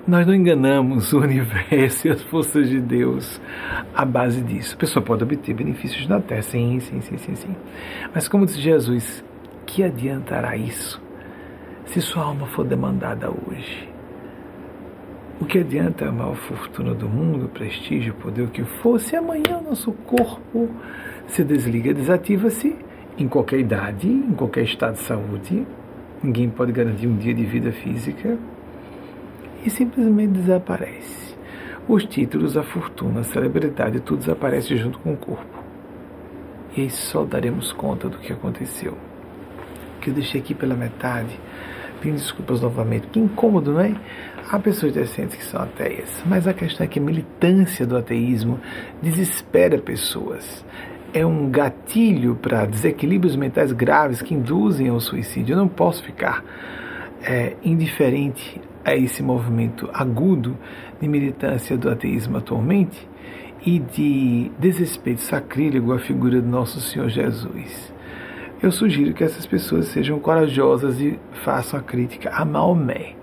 [0.10, 3.40] Nós não enganamos o universo e as forças de Deus
[3.94, 4.74] à base disso.
[4.74, 7.56] A pessoa pode obter benefícios na terra, sim, sim, sim, sim, sim.
[8.12, 9.24] Mas como diz Jesus,
[9.68, 11.00] que adiantará isso
[11.86, 13.88] se sua alma for demandada hoje?
[15.40, 19.60] O que adianta a maior fortuna do mundo, prestígio, poder, o que for, se amanhã
[19.60, 20.72] o nosso corpo
[21.28, 22.76] se desliga, desativa-se
[23.16, 25.68] em qualquer idade, em qualquer estado de saúde,
[26.24, 28.40] ninguém pode garantir um dia de vida física,
[29.64, 31.36] e simplesmente desaparece.
[31.88, 35.60] Os títulos, a fortuna, a celebridade, tudo desaparece junto com o corpo.
[36.76, 38.98] E aí só daremos conta do que aconteceu.
[40.00, 41.40] Que eu deixei aqui pela metade.
[42.00, 43.08] Pedindo desculpas novamente.
[43.08, 43.96] Que incômodo, não é?
[44.50, 48.60] há pessoas decentes que são ateias, mas a questão é que a militância do ateísmo
[49.02, 50.66] desespera pessoas.
[51.14, 55.54] É um gatilho para desequilíbrios mentais graves que induzem ao suicídio.
[55.54, 56.44] Eu não posso ficar
[57.22, 60.58] é, indiferente a esse movimento agudo
[61.00, 63.08] de militância do ateísmo atualmente
[63.66, 67.94] e de desrespeito sacrílego à figura do nosso Senhor Jesus.
[68.62, 73.16] Eu sugiro que essas pessoas sejam corajosas e façam a crítica a Maomé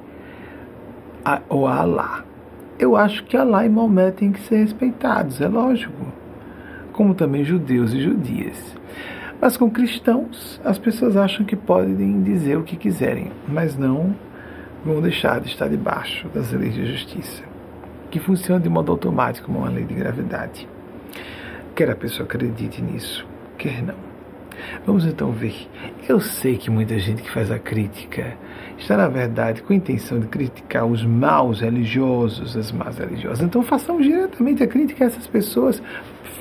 [1.25, 2.25] a, ou a Alá.
[2.79, 6.07] Eu acho que Alá e Maomé têm que ser respeitados, é lógico,
[6.93, 8.77] como também judeus e judias.
[9.41, 14.15] Mas com cristãos, as pessoas acham que podem dizer o que quiserem, mas não
[14.87, 17.43] vão deixar de estar debaixo das leis de justiça,
[18.11, 20.69] que funcionam de modo automático como uma lei de gravidade.
[21.75, 23.27] Quer a pessoa acredite nisso,
[23.59, 24.07] quer não.
[24.87, 25.69] Vamos então ver.
[26.09, 28.35] Eu sei que muita gente que faz a crítica
[28.79, 33.43] está, na verdade, com a intenção de criticar os maus religiosos, as más religiosas.
[33.43, 35.83] Então façamos diretamente a crítica a essas pessoas.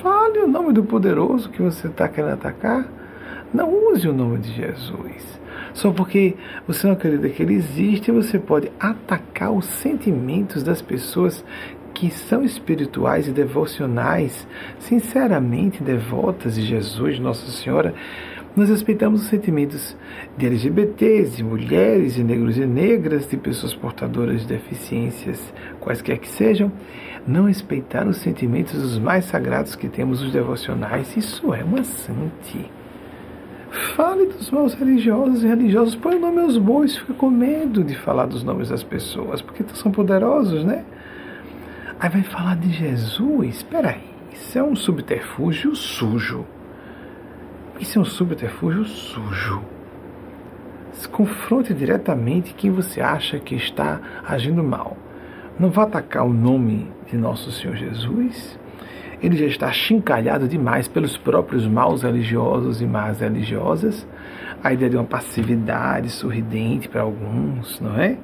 [0.02, 2.86] Fale o nome do poderoso que você está querendo atacar.
[3.52, 5.38] Não use o nome de Jesus.
[5.76, 6.34] Só porque
[6.66, 11.44] você não acredita que ele existe, você pode atacar os sentimentos das pessoas
[11.92, 14.48] que são espirituais e devocionais,
[14.78, 17.94] sinceramente devotas de Jesus, Nossa Senhora,
[18.56, 19.94] nós respeitamos os sentimentos
[20.38, 26.28] de LGBTs, de mulheres, de negros e negras, de pessoas portadoras de deficiências, quaisquer que
[26.28, 26.72] sejam.
[27.26, 32.75] Não respeitar os sentimentos dos mais sagrados que temos, os devocionais, isso é uma sante.
[33.94, 37.94] Fale dos maus religiosos e religiosos, põe o nome aos bois, fica com medo de
[37.94, 40.84] falar dos nomes das pessoas, porque são poderosos, né?
[42.00, 43.56] Aí vai falar de Jesus?
[43.56, 46.46] Espera aí, isso é um subterfúgio sujo.
[47.78, 49.62] Isso é um subterfúgio sujo.
[50.92, 54.96] Se confronte diretamente quem você acha que está agindo mal.
[55.58, 58.58] Não vá atacar o nome de nosso Senhor Jesus.
[59.22, 64.06] Ele já está chincalhado demais pelos próprios maus religiosos e más religiosas.
[64.62, 68.16] A ideia de uma passividade sorridente para alguns, não é?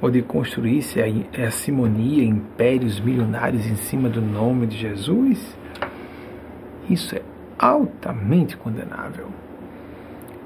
[0.00, 5.56] ou de construir-se a, a simonia, impérios milionários em cima do nome de Jesus,
[6.88, 7.22] isso é
[7.58, 9.28] altamente condenável.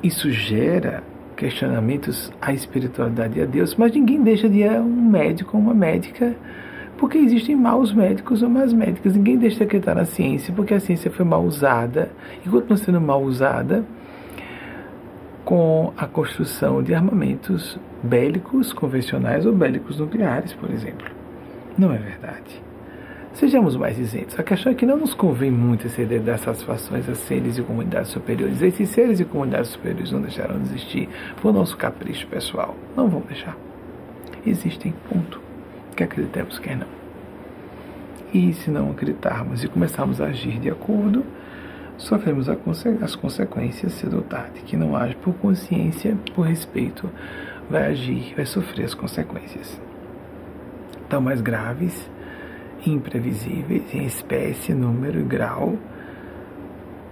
[0.03, 1.03] Isso gera
[1.37, 5.75] questionamentos à espiritualidade e a Deus, mas ninguém deixa de ir um médico ou uma
[5.75, 6.35] médica
[7.01, 9.17] porque existem maus médicos ou más médicas.
[9.17, 12.11] Ninguém deixa de acreditar na ciência porque a ciência foi mal usada
[12.45, 13.83] e continua sendo mal usada
[15.47, 21.09] com a construção de armamentos bélicos convencionais ou bélicos nucleares, por exemplo.
[21.79, 22.63] Não é verdade.
[23.33, 24.39] Sejamos mais isentos.
[24.39, 28.11] A questão é que não nos convém muito ideia das satisfações a seres e comunidades
[28.11, 28.61] superiores.
[28.61, 31.09] Esses seres e comunidades superiores não deixaram de existir
[31.41, 32.77] por nosso capricho pessoal.
[32.95, 33.57] Não vão deixar.
[34.45, 35.50] Existem, ponto.
[36.01, 36.87] Que acreditemos, quer não.
[38.33, 41.27] E se não acreditarmos e começarmos a agir de acordo,
[41.99, 44.63] sofremos as consequências cedo ou tarde.
[44.63, 47.11] Que não age por consciência, por respeito,
[47.69, 49.79] vai agir, vai sofrer as consequências.
[51.07, 52.11] Tão mais graves,
[52.87, 55.77] imprevisíveis em espécie, número e grau,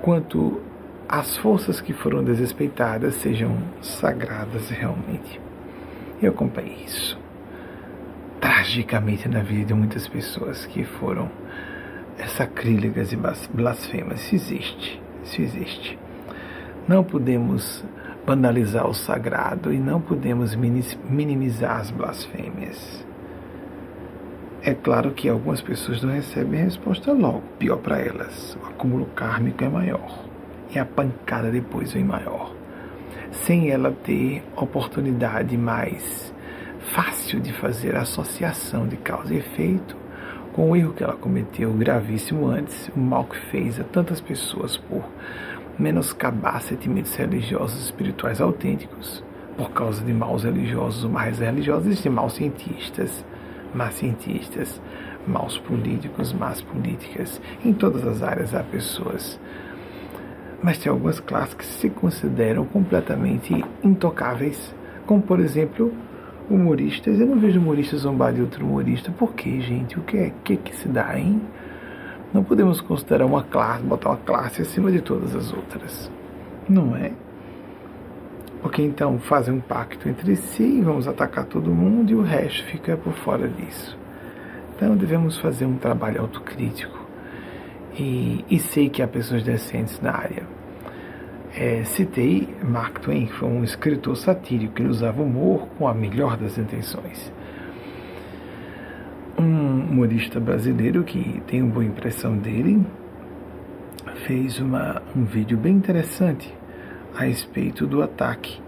[0.01, 0.63] quanto
[1.07, 5.39] as forças que foram desrespeitadas sejam sagradas realmente.
[6.23, 7.28] Eu acompanhei isso
[8.41, 11.31] tragicamente na vida de muitas pessoas que foram
[12.27, 13.19] sacrílegas e
[13.53, 14.21] blasfemas.
[14.21, 15.99] Isso existe, isso existe.
[16.87, 17.85] Não podemos
[18.27, 23.05] banalizar o sagrado e não podemos minimizar as blasfêmias.
[24.63, 28.57] É claro que algumas pessoas não recebem a resposta logo, pior para elas.
[28.63, 30.27] O acúmulo kármico é maior
[30.75, 32.55] e a pancada depois vem maior.
[33.31, 36.35] Sem ela ter oportunidade mais
[36.95, 39.97] fácil de fazer associação de causa e efeito
[40.53, 44.77] com o erro que ela cometeu gravíssimo antes, o mal que fez a tantas pessoas
[44.77, 45.05] por
[45.79, 49.23] menoscabar sentimentos religiosos e espirituais autênticos
[49.57, 53.25] por causa de maus religiosos ou mais religiosos e maus cientistas,
[53.75, 54.81] más cientistas,
[55.27, 57.41] maus políticos, más políticas.
[57.65, 59.39] Em todas as áreas há pessoas.
[60.63, 64.75] Mas tem algumas classes que se consideram completamente intocáveis,
[65.07, 65.93] como por exemplo
[66.51, 67.21] humoristas.
[67.21, 69.13] Eu não vejo humoristas zombar de outro humorista.
[69.13, 69.99] Por quê, gente?
[69.99, 71.41] O que é que, que se dá, hein?
[72.33, 76.11] Não podemos considerar uma classe, botar uma classe acima de todas as outras.
[76.69, 77.13] Não é?
[78.61, 82.97] Porque então fazem um pacto entre si vamos atacar todo mundo e o resto fica
[82.97, 83.97] por fora disso.
[84.75, 86.99] Então devemos fazer um trabalho autocrítico.
[87.99, 90.58] E, e sei que há pessoas decentes na área.
[91.61, 96.37] É, citei Mark Twain, que foi um escritor satírico, ele usava humor com a melhor
[96.37, 97.33] das intenções.
[99.37, 102.85] um humorista brasileiro que tem uma boa impressão dele
[104.27, 106.53] fez uma, um vídeo bem interessante
[107.17, 108.61] a respeito do ataque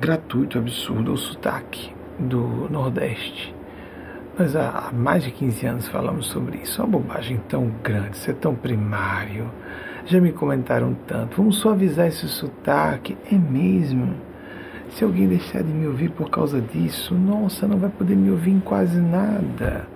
[0.00, 3.54] gratuito, absurdo ao sotaque do Nordeste.
[4.38, 6.80] Nós há mais de 15 anos falamos sobre isso.
[6.80, 9.50] Uma bobagem tão grande, isso é tão primário.
[10.08, 11.36] Já me comentaram tanto.
[11.36, 13.14] Vamos suavizar esse sotaque.
[13.30, 14.14] É mesmo.
[14.88, 18.52] Se alguém deixar de me ouvir por causa disso, nossa, não vai poder me ouvir
[18.52, 19.86] em quase nada.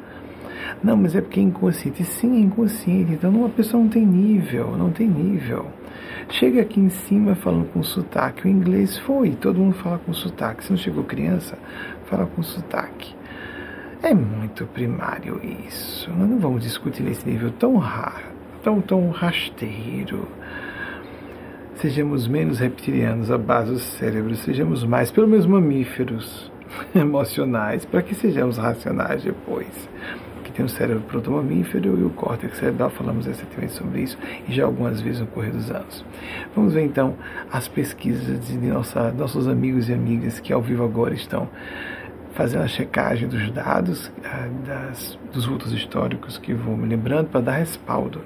[0.84, 2.04] Não, mas é porque é inconsciente.
[2.04, 3.12] Sim, é inconsciente.
[3.14, 5.64] Então uma pessoa não tem nível, não tem nível.
[6.28, 8.46] Chega aqui em cima falando com sotaque.
[8.46, 10.62] O inglês foi, todo mundo fala com sotaque.
[10.62, 11.56] Se não chegou criança,
[12.04, 13.14] fala com sotaque.
[14.02, 16.10] É muito primário isso.
[16.10, 18.26] Nós não vamos discutir nesse nível tão raro,
[18.62, 20.26] tão, tão rasteiro
[21.82, 26.50] sejamos menos reptilianos à base do cérebro, sejamos mais, pelo menos, mamíferos
[26.94, 29.88] emocionais, para que sejamos racionais depois.
[30.44, 34.16] Que tem o cérebro protomamífero e o córtex cerebral, falamos recentemente sobre isso
[34.48, 36.04] e já algumas vezes no correr dos anos.
[36.54, 37.16] Vamos ver então
[37.50, 41.48] as pesquisas de nossa, nossos amigos e amigas que ao vivo agora estão
[42.32, 47.40] fazendo a checagem dos dados, ah, das, dos vultos históricos que vou me lembrando para
[47.40, 48.20] dar respaldo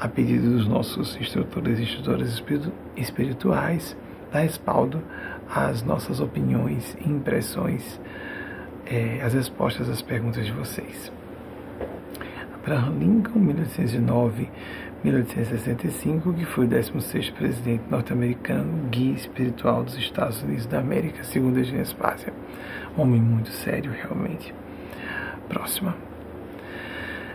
[0.00, 2.42] a pedido dos nossos instrutores e instrutoras
[2.96, 3.96] espirituais,
[4.32, 5.02] dá respaldo
[5.48, 8.00] às nossas opiniões e impressões,
[8.86, 11.12] é, as respostas às perguntas de vocês.
[12.54, 13.40] Abraham Lincoln,
[15.04, 21.60] 1809-1865, que foi o 16º presidente norte-americano, guia espiritual dos Estados Unidos da América, segundo
[21.60, 22.32] a Genespásia.
[22.96, 24.54] Homem muito sério, realmente.
[25.48, 25.94] Próxima.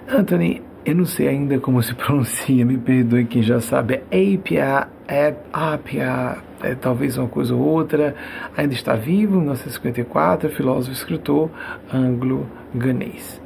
[0.08, 4.02] Anthony eu não sei ainda como se pronuncia, me perdoe quem já sabe.
[4.10, 8.16] É Apia, é Apia, é talvez uma coisa ou outra.
[8.56, 11.50] Ainda está vivo, 1954, filósofo escritor
[11.94, 13.42] anglo-ganês.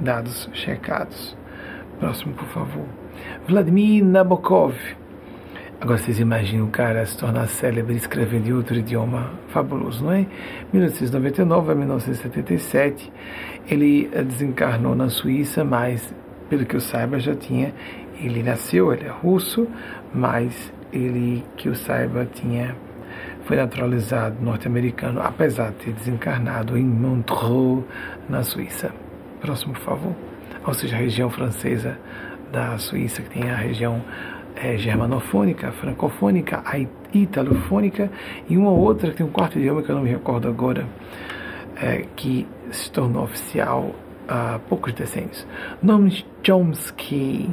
[0.00, 1.36] Dados checados.
[1.98, 2.86] Próximo, por favor.
[3.46, 4.74] Vladimir Nabokov.
[5.80, 10.26] Agora vocês imaginam o cara se tornar célebre escrevendo em outro idioma fabuloso, não é?
[10.74, 13.10] 1899 a 1977,
[13.66, 16.14] ele desencarnou na Suíça, mas
[16.50, 17.72] pelo que eu saiba, já tinha.
[18.20, 19.66] Ele nasceu, ele é russo,
[20.12, 22.76] mas ele, que eu saiba, tinha
[23.44, 27.84] foi naturalizado norte-americano, apesar de ter desencarnado em Montreux,
[28.28, 28.92] na Suíça.
[29.40, 30.14] Próximo, por favor.
[30.66, 31.98] Ou seja, a região francesa
[32.52, 34.04] da Suíça, que tem a região
[34.62, 36.62] é, germanofônica, francofônica,
[37.14, 38.10] italofônica
[38.48, 40.86] e uma outra que tem um quarto idioma que eu não me recordo agora,
[41.80, 43.94] é, que se tornou oficial
[44.28, 45.46] há poucos decênios.
[45.82, 46.08] Noam
[46.42, 47.48] Chomsky,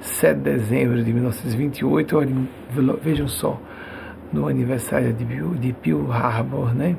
[0.00, 2.48] 7 de dezembro de 1928, olhem,
[3.02, 3.60] vejam só,
[4.32, 6.96] no aniversário de, de Pearl Harbor, né?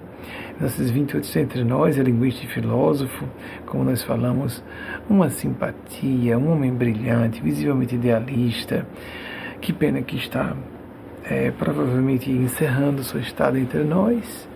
[0.60, 3.26] 1928 entre nós, é linguista e filósofo,
[3.66, 4.64] como nós falamos,
[5.10, 8.86] uma simpatia, um homem brilhante, visivelmente idealista.
[9.62, 10.56] Que pena que está
[11.24, 14.48] é, provavelmente encerrando sua estada entre nós,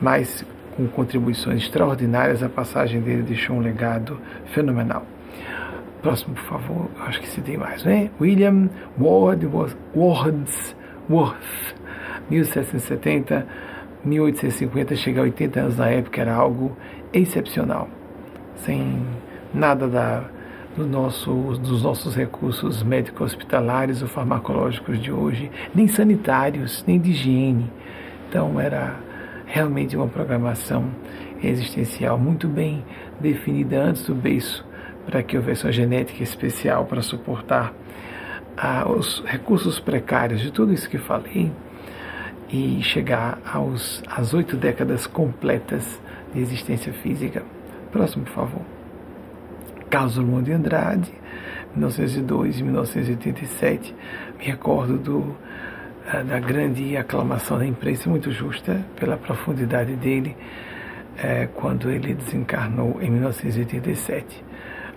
[0.00, 0.44] mas
[0.76, 4.18] com contribuições extraordinárias, a passagem dele deixou um legado
[4.52, 5.06] fenomenal.
[6.02, 8.10] Próximo, por favor, acho que se tem mais, né?
[8.20, 8.68] William
[8.98, 9.46] Ward,
[9.94, 11.74] Wordsworth,
[12.30, 13.46] 1770,
[14.04, 16.76] 1850, chega a 80 anos na época, era algo
[17.12, 17.88] excepcional,
[18.56, 19.02] sem
[19.54, 20.24] nada da,
[20.76, 27.10] do nosso, dos nossos recursos médicos hospitalares ou farmacológicos de hoje, nem sanitários, nem de
[27.10, 27.70] higiene.
[28.28, 28.96] Então era
[29.46, 30.90] realmente uma programação
[31.42, 32.84] existencial muito bem
[33.18, 34.64] definida antes do beiço,
[35.06, 37.72] para que houvesse uma genética especial para suportar
[38.56, 41.50] ah, os recursos precários de tudo isso que falei
[42.50, 46.00] e chegar aos, às oito décadas completas
[46.34, 47.42] de existência física.
[47.90, 48.75] Próximo, por favor.
[49.90, 51.12] Carlos Drummond de Andrade,
[51.74, 53.94] 1902 e 1987.
[54.38, 55.36] Me recordo do
[56.24, 60.36] da grande aclamação da imprensa, muito justa pela profundidade dele,
[61.18, 64.44] é, quando ele desencarnou em 1987,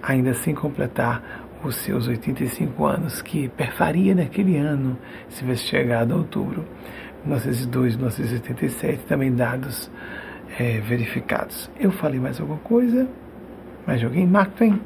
[0.03, 4.97] ainda sem completar os seus 85 anos, que perfaria naquele ano,
[5.29, 6.63] se tivesse chegado a outubro.
[7.25, 9.91] 1902, 1987, também dados
[10.57, 11.69] é, verificados.
[11.77, 13.07] Eu falei mais alguma coisa?
[13.89, 14.27] Mais alguém?
[14.27, 14.79] Mark Twain,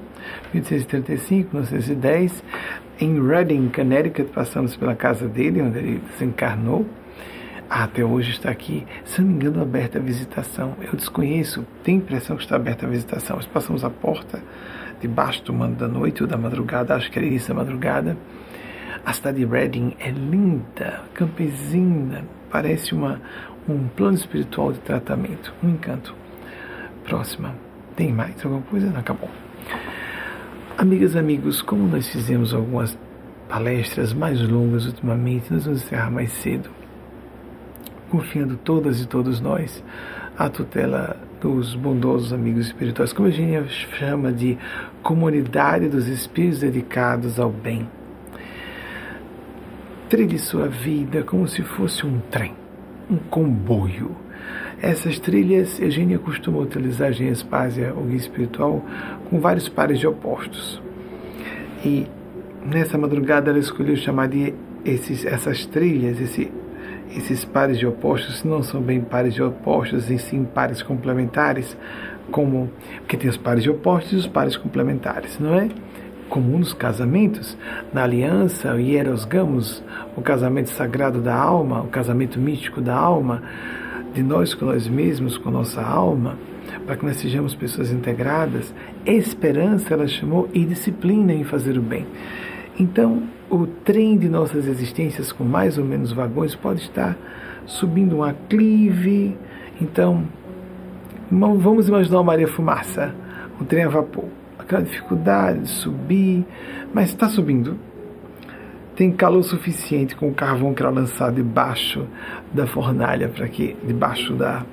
[0.53, 2.41] 1835, 1910,
[3.01, 6.85] em Reading, Connecticut, passamos pela casa dele, onde ele desencarnou.
[7.69, 10.77] Ah, até hoje está aqui, se não me engano, aberta a visitação.
[10.81, 13.35] Eu desconheço, tenho a impressão que está aberta a visitação.
[13.35, 14.41] Nós passamos a porta
[15.01, 18.15] debaixo do mando da noite ou da madrugada, acho que era isso, da madrugada.
[19.05, 23.19] A cidade de Reading é linda, campesina, parece uma,
[23.67, 26.15] um plano espiritual de tratamento, um encanto.
[27.03, 27.62] Próxima.
[27.95, 28.89] Tem mais alguma coisa?
[28.89, 29.29] Não, acabou.
[30.77, 32.97] Amigas, amigos, como nós fizemos algumas
[33.47, 36.69] palestras mais longas ultimamente, nós vamos encerrar mais cedo,
[38.09, 39.83] confiando todas e todos nós
[40.37, 44.57] à tutela dos bondosos amigos espirituais, como a gente chama de
[45.03, 47.87] comunidade dos espíritos dedicados ao bem.
[50.09, 52.55] Trilhe sua vida como se fosse um trem,
[53.09, 54.22] um comboio.
[54.83, 58.83] Essas trilhas, Eugênia costuma utilizar, Eugênia Espásia, o guia espiritual,
[59.29, 60.81] com vários pares de opostos.
[61.85, 62.05] E
[62.65, 64.53] nessa madrugada ela escolheu chamar de
[64.83, 66.51] esses, essas trilhas, esse,
[67.15, 71.77] esses pares de opostos, não são bem pares de opostos, e sim pares complementares,
[72.29, 75.69] como porque tem os pares de opostos e os pares complementares, não é?
[76.27, 77.57] Comum nos casamentos,
[77.93, 79.81] na aliança, o hieros gamos,
[80.17, 83.43] o casamento sagrado da alma, o casamento místico da alma,
[84.13, 86.37] de nós com nós mesmos, com nossa alma,
[86.85, 88.73] para que nós sejamos pessoas integradas,
[89.05, 92.05] esperança ela chamou e disciplina em fazer o bem.
[92.79, 97.17] Então, o trem de nossas existências, com mais ou menos vagões, pode estar
[97.65, 99.37] subindo um aclive.
[99.79, 100.23] Então,
[101.29, 103.13] vamos imaginar uma Maria Fumaça,
[103.61, 104.25] um trem a vapor.
[104.57, 106.45] Aquela dificuldade de subir,
[106.93, 107.77] mas está subindo.
[108.95, 112.07] Tem calor suficiente com o carvão que era lançado debaixo
[112.53, 114.63] da fornalha, para que debaixo da,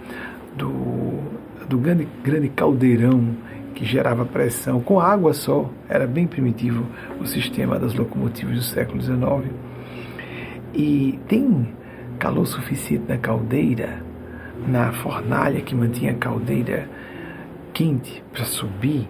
[0.56, 1.18] do,
[1.66, 3.34] do grande, grande caldeirão
[3.74, 5.70] que gerava pressão com água só.
[5.88, 6.84] Era bem primitivo
[7.18, 9.54] o sistema das locomotivas do século XIX.
[10.74, 11.74] E tem
[12.18, 14.04] calor suficiente na caldeira,
[14.68, 16.86] na fornalha que mantinha a caldeira
[17.72, 19.08] quente para subir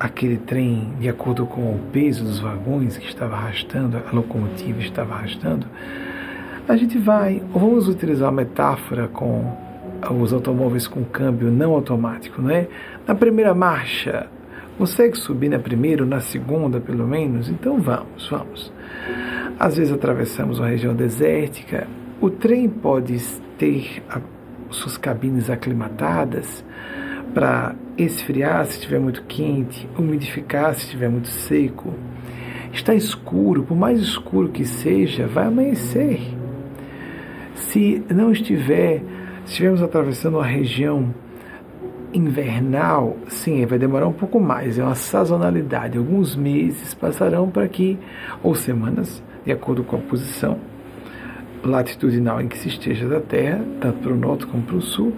[0.00, 5.14] aquele trem de acordo com o peso dos vagões que estava arrastando, a locomotiva estava
[5.14, 5.66] arrastando.
[6.66, 9.54] A gente vai, vamos utilizar a metáfora com
[10.18, 12.66] os automóveis com câmbio não automático, não é?
[13.06, 14.26] Na primeira marcha,
[14.78, 17.50] consegue subir na primeira ou na segunda, pelo menos?
[17.50, 18.72] Então vamos, vamos.
[19.58, 21.86] Às vezes atravessamos uma região desértica,
[22.22, 23.20] o trem pode
[23.58, 24.18] ter a,
[24.70, 26.64] suas cabines aclimatadas
[27.34, 27.74] para
[28.04, 31.94] esfriar se estiver muito quente, umidificar se estiver muito seco.
[32.72, 36.20] Está escuro, por mais escuro que seja, vai amanhecer.
[37.54, 39.02] Se não estiver
[39.44, 41.12] estivermos atravessando uma região
[42.12, 45.98] invernal, sim, vai demorar um pouco mais, é uma sazonalidade.
[45.98, 47.98] Alguns meses passarão para que,
[48.42, 50.58] ou semanas, de acordo com a posição
[51.64, 55.12] latitudinal em que se esteja da Terra, tanto para o norte como para o sul,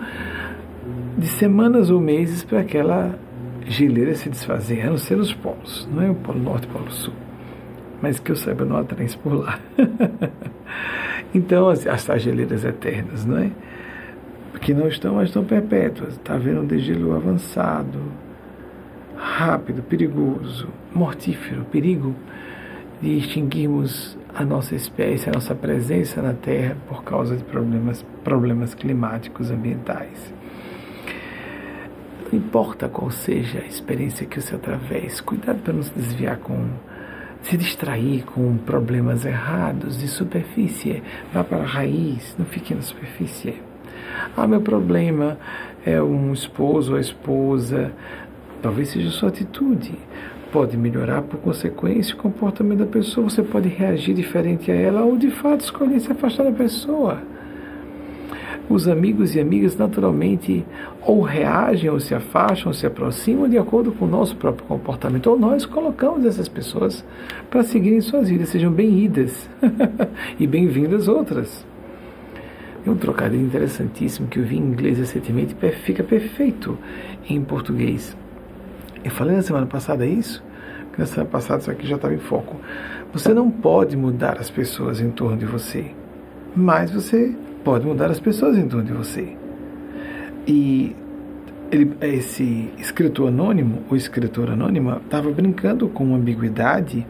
[1.16, 3.18] de semanas ou meses para aquela
[3.66, 6.72] geleira se desfazer, a não ser os polos, não é o polo norte e o
[6.72, 7.14] polo sul.
[8.00, 9.60] Mas que eu saiba, não há trens por lá.
[11.32, 13.50] então, as, as geleiras eternas, não é?
[14.62, 16.14] que não estão, mas estão perpétuas.
[16.14, 17.98] Está havendo um degelo avançado,
[19.16, 22.14] rápido, perigoso, mortífero, perigo
[23.00, 28.74] de extinguirmos a nossa espécie, a nossa presença na Terra por causa de problemas, problemas
[28.74, 30.32] climáticos ambientais.
[32.32, 36.66] Importa qual seja a experiência que você atravesse, cuidado para não se desviar com
[37.42, 41.02] se distrair com problemas errados de superfície,
[41.32, 43.60] vá para a raiz, não fique na superfície.
[44.36, 45.36] Ah, meu problema
[45.84, 47.92] é um esposo ou esposa.
[48.62, 49.98] Talvez seja sua atitude.
[50.52, 53.28] Pode melhorar por consequência o comportamento da pessoa.
[53.28, 57.22] Você pode reagir diferente a ela ou de fato escolher se afastar da pessoa.
[58.72, 60.64] Os amigos e amigas naturalmente
[61.02, 65.26] ou reagem ou se afastam ou se aproximam de acordo com o nosso próprio comportamento.
[65.26, 67.04] Ou nós colocamos essas pessoas
[67.50, 68.48] para seguirem suas vidas.
[68.48, 69.46] Sejam bem-idas
[70.40, 71.66] e bem-vindas outras.
[72.86, 76.78] É um trocadilho interessantíssimo que eu vi em inglês recentemente e fica perfeito
[77.28, 78.16] em português.
[79.04, 80.42] Eu falei na semana passada isso,
[80.94, 82.56] que na semana passada isso aqui já estava em foco.
[83.12, 85.90] Você não pode mudar as pessoas em torno de você,
[86.56, 89.36] mas você pode mudar as pessoas em torno de você.
[90.46, 90.94] E
[91.70, 97.06] ele, esse escritor anônimo, ou escritora anônima, estava brincando com uma ambiguidade,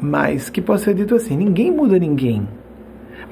[0.00, 2.46] mas que pode ser dito assim: ninguém muda ninguém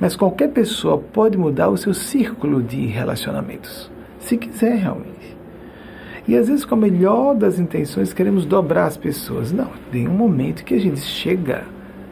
[0.01, 3.91] mas qualquer pessoa pode mudar o seu círculo de relacionamentos,
[4.21, 5.37] se quiser realmente.
[6.27, 9.51] E às vezes, com a melhor das intenções, queremos dobrar as pessoas.
[9.51, 11.65] Não, tem um momento que a gente chega,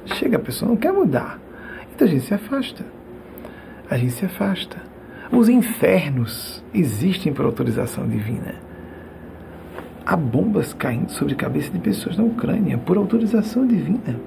[0.07, 1.39] chega, a pessoa não quer mudar.
[1.95, 2.85] Então a gente se afasta.
[3.89, 4.83] A gente se afasta.
[5.31, 8.55] Os infernos existem por autorização divina.
[10.05, 14.21] Há bombas caindo sobre a cabeça de pessoas na Ucrânia por autorização divina.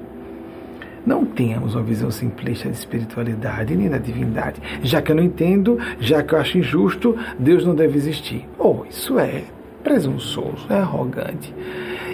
[1.06, 4.62] Não temos uma visão simplista de espiritualidade nem da divindade.
[4.84, 8.48] Já que eu não entendo, já que eu acho injusto, Deus não deve existir.
[8.58, 9.44] Oh, isso é
[9.84, 11.54] presunçoso, é arrogante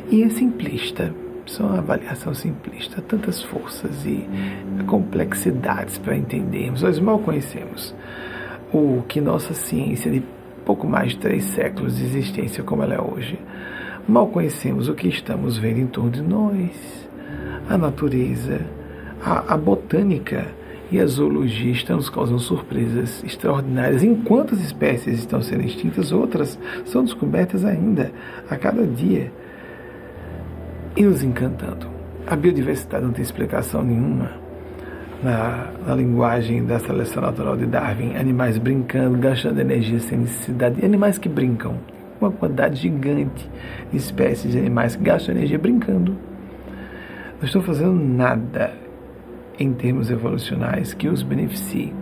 [0.09, 1.13] e é simplista.
[1.45, 3.01] Isso é uma avaliação simplista.
[3.01, 4.27] Tantas forças e
[4.87, 6.81] complexidades para entendermos.
[6.81, 7.93] Nós mal conhecemos
[8.73, 10.23] o que nossa ciência de
[10.65, 13.39] pouco mais de três séculos de existência como ela é hoje.
[14.07, 17.09] Mal conhecemos o que estamos vendo em torno de nós,
[17.69, 18.61] a natureza,
[19.23, 20.47] a, a botânica
[20.91, 24.03] e a zoologia estão nos causando surpresas extraordinárias.
[24.03, 28.11] Enquanto as espécies estão sendo extintas, outras são descobertas ainda
[28.49, 29.31] a cada dia
[30.95, 31.87] e nos encantando.
[32.25, 34.31] A biodiversidade não tem explicação nenhuma.
[35.23, 41.17] Na, na, linguagem da seleção natural de Darwin, animais brincando, gastando energia sem necessidade, animais
[41.17, 41.77] que brincam,
[42.19, 43.49] uma quantidade gigante
[43.91, 46.15] de espécies de animais que gastam energia brincando.
[47.39, 48.73] Não estão fazendo nada
[49.57, 51.93] em termos evolucionais que os beneficie.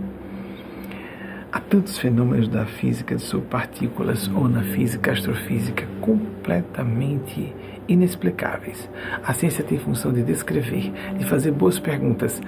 [1.51, 7.53] Há tantos fenômenos da física de subpartículas ou na física astrofísica completamente
[7.87, 8.89] inexplicáveis.
[9.23, 12.41] A ciência tem função de descrever, de fazer boas perguntas,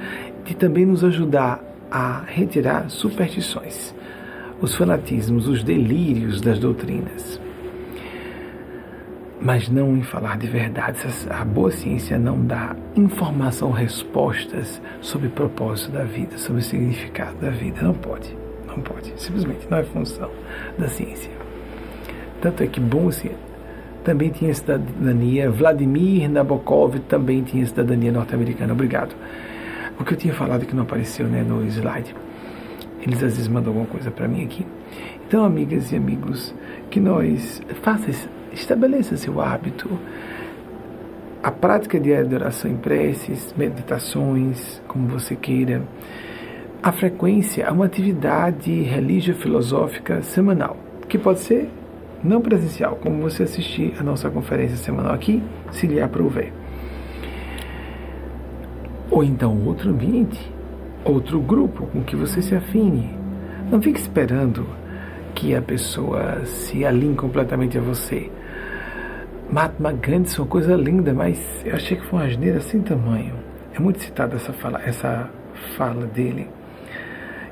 [0.44, 3.94] de também nos ajudar a retirar superstições,
[4.62, 7.40] os fanatismos, os delírios das doutrinas
[9.46, 11.28] mas não em falar de verdades.
[11.30, 17.38] A boa ciência não dá informação, respostas sobre o propósito da vida, sobre o significado
[17.38, 17.80] da vida.
[17.82, 18.36] Não pode,
[18.68, 19.14] não pode.
[19.18, 20.32] Simplesmente não é função
[20.80, 21.32] da ciência.
[22.42, 23.12] Tanto é que bom
[24.06, 28.72] também tinha cidadania, Vladimir Nabokov também tinha cidadania norte-americana.
[28.72, 29.16] Obrigado.
[30.00, 32.16] O que eu tinha falado que não apareceu né, no slide.
[33.02, 34.66] Eles às vezes mandam alguma coisa para mim aqui.
[35.28, 36.54] Então, amigas e amigos,
[36.92, 38.14] que nós façam
[38.54, 39.90] estabeleça seu hábito.
[41.42, 45.82] A prática diária de oração em preces, meditações, como você queira.
[46.82, 50.78] A frequência é uma atividade religiosa filosófica semanal,
[51.08, 51.70] que pode ser
[52.24, 56.52] não presencial, como você assistir a nossa conferência semanal aqui, se lhe aprouver.
[59.12, 60.52] Ou então outro ambiente,
[61.04, 63.16] outro grupo com que você se afine.
[63.72, 64.68] Não fique esperando
[65.34, 68.32] que a pessoa se alinhe completamente a você.
[69.52, 73.36] Mahatma Gandhi é uma coisa linda, mas eu achei que foi uma asneira sem tamanho.
[73.74, 75.30] É muito citada essa fala, essa
[75.78, 76.48] fala dele,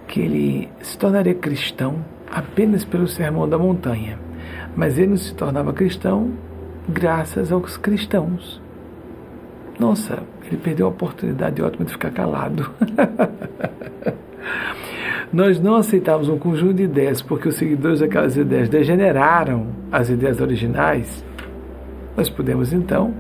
[0.08, 4.18] que ele se tornaria cristão apenas pelo sermão da montanha,
[4.76, 6.32] mas ele não se tornava cristão
[6.88, 8.62] graças aos cristãos.
[9.80, 12.70] Nossa, ele perdeu a oportunidade ótima de ficar calado.
[15.32, 20.40] Nós não aceitávamos um conjunto de ideias porque os seguidores daquelas ideias degeneraram as ideias
[20.40, 21.24] originais
[22.16, 23.14] nós podemos então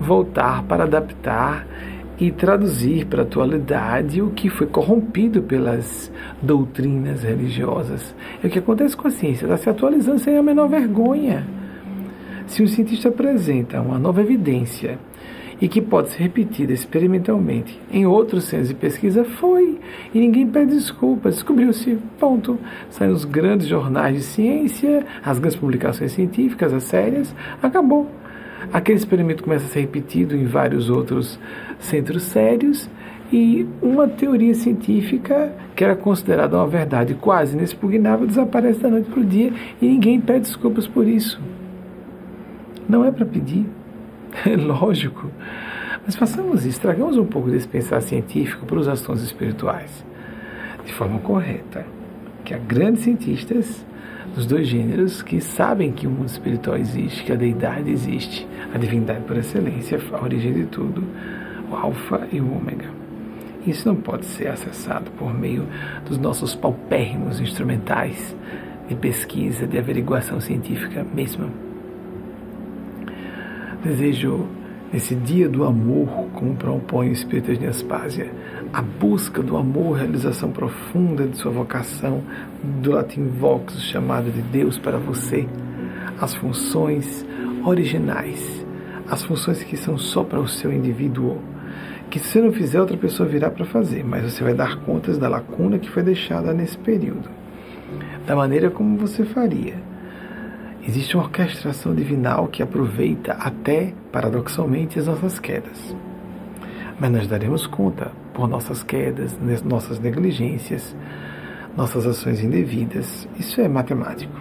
[0.00, 1.66] voltar para adaptar
[2.20, 6.10] e traduzir para a atualidade o que foi corrompido pelas
[6.42, 8.14] doutrinas religiosas.
[8.42, 11.46] É o que acontece com a ciência, está se atualizando sem a menor vergonha.
[12.46, 14.98] Se um cientista apresenta uma nova evidência
[15.60, 19.78] e que pode ser repetida experimentalmente em outros centros de pesquisa, foi.
[20.14, 21.34] E ninguém pede desculpas.
[21.34, 22.58] Descobriu-se, ponto.
[22.90, 28.08] Saem os grandes jornais de ciência, as grandes publicações científicas, as sérias, acabou.
[28.72, 31.38] Aquele experimento começa a ser repetido em vários outros
[31.78, 32.88] centros sérios
[33.32, 39.20] e uma teoria científica que era considerada uma verdade quase inexpugnável desaparece da noite para
[39.20, 41.40] o dia e ninguém pede desculpas por isso.
[42.88, 43.66] Não é para pedir,
[44.46, 45.30] é lógico.
[46.04, 50.04] Mas façamos isso, tragamos um pouco desse pensar científico para os assuntos espirituais,
[50.84, 51.84] de forma correta.
[52.44, 53.84] Que há grandes cientistas
[54.34, 58.78] dos dois gêneros que sabem que o mundo espiritual existe, que a deidade existe, a
[58.78, 61.02] divindade por excelência, a origem de tudo,
[61.70, 62.88] o alfa e o ômega.
[63.66, 65.66] Isso não pode ser acessado por meio
[66.06, 68.34] dos nossos paupérrimos instrumentais
[68.88, 71.50] de pesquisa, de averiguação científica mesmo.
[73.84, 74.46] Desejo
[74.92, 78.30] nesse dia do amor, como propõe o Espírito de Aspásia,
[78.72, 82.22] a busca do amor, realização profunda de sua vocação,
[82.82, 85.48] do latim vox, chamado de Deus para você,
[86.20, 87.24] as funções
[87.64, 88.66] originais,
[89.08, 91.38] as funções que são só para o seu indivíduo,
[92.10, 95.18] que se você não fizer, outra pessoa virá para fazer, mas você vai dar contas
[95.18, 97.28] da lacuna que foi deixada nesse período,
[98.26, 99.74] da maneira como você faria.
[100.86, 105.94] Existe uma orquestração divinal que aproveita até, paradoxalmente, as nossas quedas.
[106.98, 110.94] Mas nós daremos conta por nossas quedas, nossas negligências,
[111.76, 113.28] nossas ações indevidas.
[113.36, 114.32] Isso é matemático.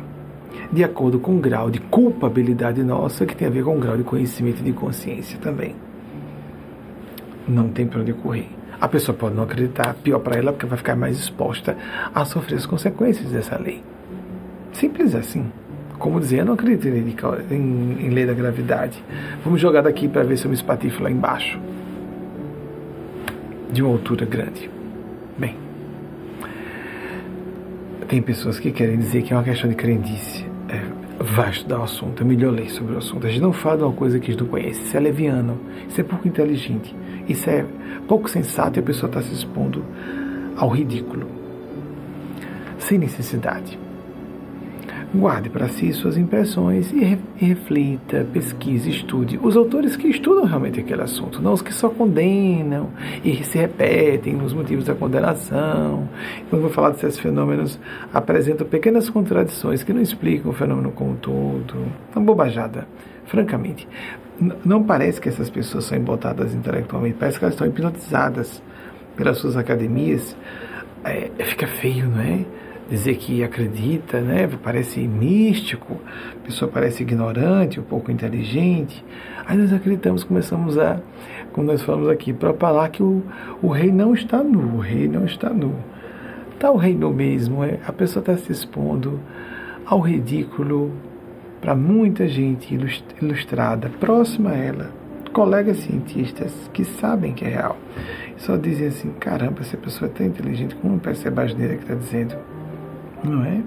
[0.71, 3.97] De acordo com o grau de culpabilidade nossa, que tem a ver com o grau
[3.97, 5.75] de conhecimento e de consciência também.
[7.47, 8.49] Não tem para onde correr.
[8.79, 11.75] A pessoa pode não acreditar, pior para ela, porque vai ficar mais exposta
[12.13, 13.81] a sofrer as consequências dessa lei.
[14.73, 15.49] Simples assim
[15.97, 17.15] como dizer, eu não acredito em,
[17.49, 19.03] em, em lei da gravidade.
[19.43, 21.59] Vamos jogar daqui para ver se eu me espatifo lá embaixo.
[23.71, 24.69] De uma altura grande.
[25.37, 25.55] Bem,
[28.07, 30.45] tem pessoas que querem dizer que é uma questão de crendice.
[30.69, 30.81] É,
[31.19, 33.27] vai estudar o assunto, é melhor ler sobre o assunto.
[33.27, 34.83] A gente não fala de uma coisa que a gente não conhece.
[34.83, 36.95] Isso é leviano, isso é pouco inteligente,
[37.27, 37.65] isso é
[38.07, 39.83] pouco sensato e a pessoa está se expondo
[40.55, 41.27] ao ridículo.
[42.79, 43.77] Sem necessidade.
[45.15, 49.39] Guarde para si suas impressões e, reflita, pesquise, estude.
[49.41, 52.89] Os autores que estudam realmente aquele assunto, não os que só condenam
[53.23, 56.09] e se repetem nos motivos da condenação.
[56.49, 57.79] Quando vou falar desses fenômenos,
[58.13, 61.85] apresentam pequenas contradições que não explicam o fenômeno como um todo.
[62.13, 62.85] Uma bobajada,
[63.27, 63.87] francamente.
[64.65, 68.61] Não parece que essas pessoas são embotadas intelectualmente, parece que elas estão hipnotizadas
[69.15, 70.35] pelas suas academias.
[71.05, 72.45] É, fica feio, não é?
[72.89, 74.49] Dizer que acredita, né?
[74.63, 75.97] Parece místico,
[76.35, 79.03] a pessoa parece ignorante, um pouco inteligente.
[79.45, 80.99] Aí nós acreditamos, começamos a,
[81.51, 83.23] como nós falamos aqui, para falar que o,
[83.61, 85.75] o rei não está nu, o rei não está nu.
[86.53, 89.19] Está o rei no mesmo, é, a pessoa está se expondo
[89.85, 90.91] ao ridículo
[91.61, 92.77] para muita gente
[93.21, 94.91] ilustrada, próxima a ela,
[95.33, 97.77] colegas cientistas que sabem que é real.
[98.37, 101.95] Só dizem assim, caramba, essa pessoa é tão inteligente, como percebe a asneira que está
[101.95, 102.35] dizendo?
[103.23, 103.61] Não é?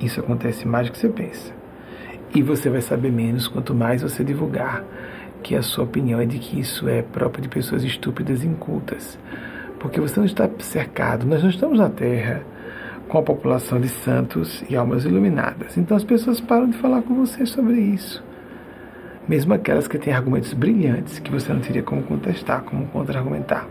[0.00, 1.52] Isso acontece mais do que você pensa.
[2.34, 4.84] E você vai saber menos quanto mais você divulgar
[5.42, 9.18] que a sua opinião é de que isso é próprio de pessoas estúpidas e incultas.
[9.78, 12.42] Porque você não está cercado, nós não estamos na Terra
[13.08, 15.76] com a população de santos e almas iluminadas.
[15.76, 18.24] Então as pessoas param de falar com você sobre isso.
[19.28, 23.66] Mesmo aquelas que têm argumentos brilhantes que você não teria como contestar, como contra-argumentar.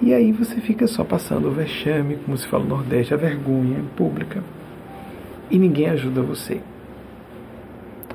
[0.00, 3.82] E aí você fica só passando o vexame, como se fala no Nordeste, a vergonha
[3.96, 4.42] pública.
[5.50, 6.60] E ninguém ajuda você.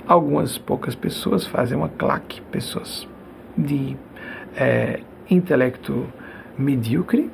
[0.07, 3.07] Algumas poucas pessoas fazem uma claque, pessoas
[3.57, 3.97] de
[4.55, 6.05] é, intelecto
[6.57, 7.29] medíocre,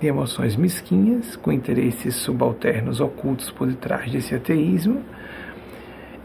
[0.00, 5.02] de emoções mesquinhas, com interesses subalternos ocultos por detrás desse ateísmo,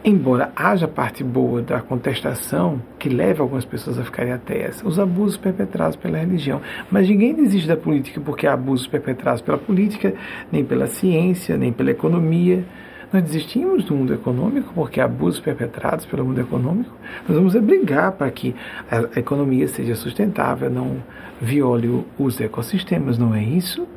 [0.03, 5.38] Embora haja parte boa da contestação que leva algumas pessoas a ficarem ateias, os abusos
[5.38, 6.60] perpetrados pela religião.
[6.90, 10.15] Mas ninguém desiste da política porque há abusos perpetrados pela política,
[10.52, 12.65] nem pela ciência, nem pela economia.
[13.14, 16.95] Nós desistimos do mundo econômico porque há abusos perpetrados pelo mundo econômico.
[17.30, 18.56] Nós vamos brigar para que
[18.90, 20.98] a economia seja sustentável, não
[21.40, 23.88] viole os ecossistemas, não é isso?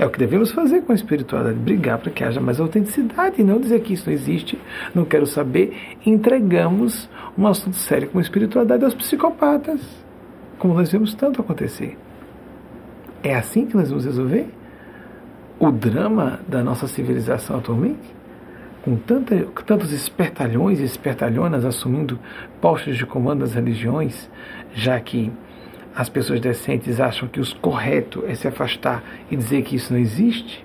[0.00, 3.44] É o que devemos fazer com a espiritualidade, brigar para que haja mais autenticidade e
[3.44, 4.58] não dizer que isso não existe,
[4.94, 5.76] não quero saber.
[6.06, 7.06] Entregamos
[7.36, 9.78] um assunto sério como a espiritualidade aos psicopatas,
[10.58, 11.98] como nós vemos tanto acontecer.
[13.22, 14.48] É assim que nós vamos resolver
[15.58, 18.16] o drama da nossa civilização atualmente?
[18.80, 19.36] Com, tanta,
[19.66, 22.18] tantos espertalhões e espertalhonas assumindo
[22.58, 24.30] postos de comando das religiões,
[24.72, 25.30] já que
[25.94, 30.00] as pessoas decentes acham que o correto é se afastar e dizer que isso não
[30.00, 30.64] existe?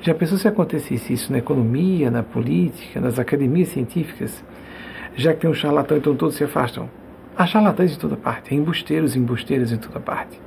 [0.00, 4.44] Já pensou se acontecesse isso na economia, na política, nas academias científicas?
[5.16, 6.90] Já que tem um charlatão, então todos se afastam.
[7.36, 10.38] Há charlatães em toda parte, há embusteiros e embusteiras em toda parte.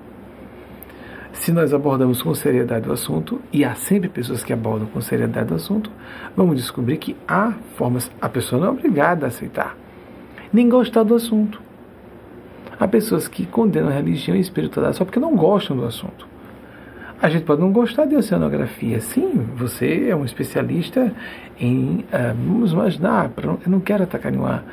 [1.33, 5.51] Se nós abordamos com seriedade o assunto, e há sempre pessoas que abordam com seriedade
[5.51, 5.91] o assunto,
[6.35, 9.75] vamos descobrir que há formas, a pessoa não é obrigada a aceitar,
[10.51, 11.66] nem gostar do assunto.
[12.79, 16.27] Há pessoas que condenam a religião e a espiritualidade só porque não gostam do assunto.
[17.19, 19.01] A gente pode não gostar de oceanografia.
[19.01, 21.11] Sim, você é um especialista
[21.59, 22.05] em.
[22.13, 24.63] Uh, vamos imaginar, eu não quero atacar nenhuma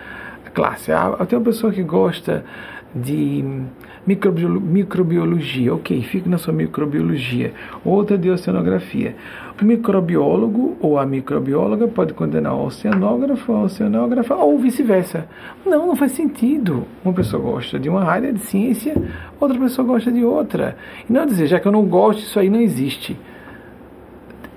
[0.54, 0.92] classe.
[0.92, 2.44] Ah, tem uma pessoa que gosta
[2.94, 3.44] de
[4.06, 7.52] microbiologia, ok, fique na sua microbiologia.
[7.84, 9.16] Outra de oceanografia.
[9.60, 15.26] O microbiólogo ou a microbióloga pode condenar o oceanógrafo, a oceanógrafa ou vice-versa.
[15.66, 16.84] Não, não faz sentido.
[17.04, 18.94] Uma pessoa gosta de uma área de ciência,
[19.40, 20.76] outra pessoa gosta de outra.
[21.08, 23.18] E não dizer, já que eu não gosto, isso aí não existe.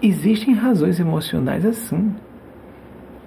[0.01, 2.13] Existem razões emocionais assim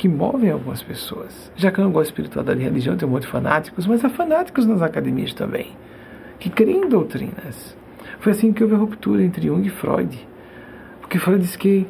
[0.01, 1.53] que movem algumas pessoas.
[1.55, 4.03] Já que eu não gosto de espiritualidade e religião, tem um monte de fanáticos, mas
[4.03, 5.73] há fanáticos nas academias também,
[6.39, 7.77] que creem em doutrinas.
[8.19, 10.27] Foi assim que houve a ruptura entre Jung e Freud.
[11.03, 11.87] Porque Freud disse que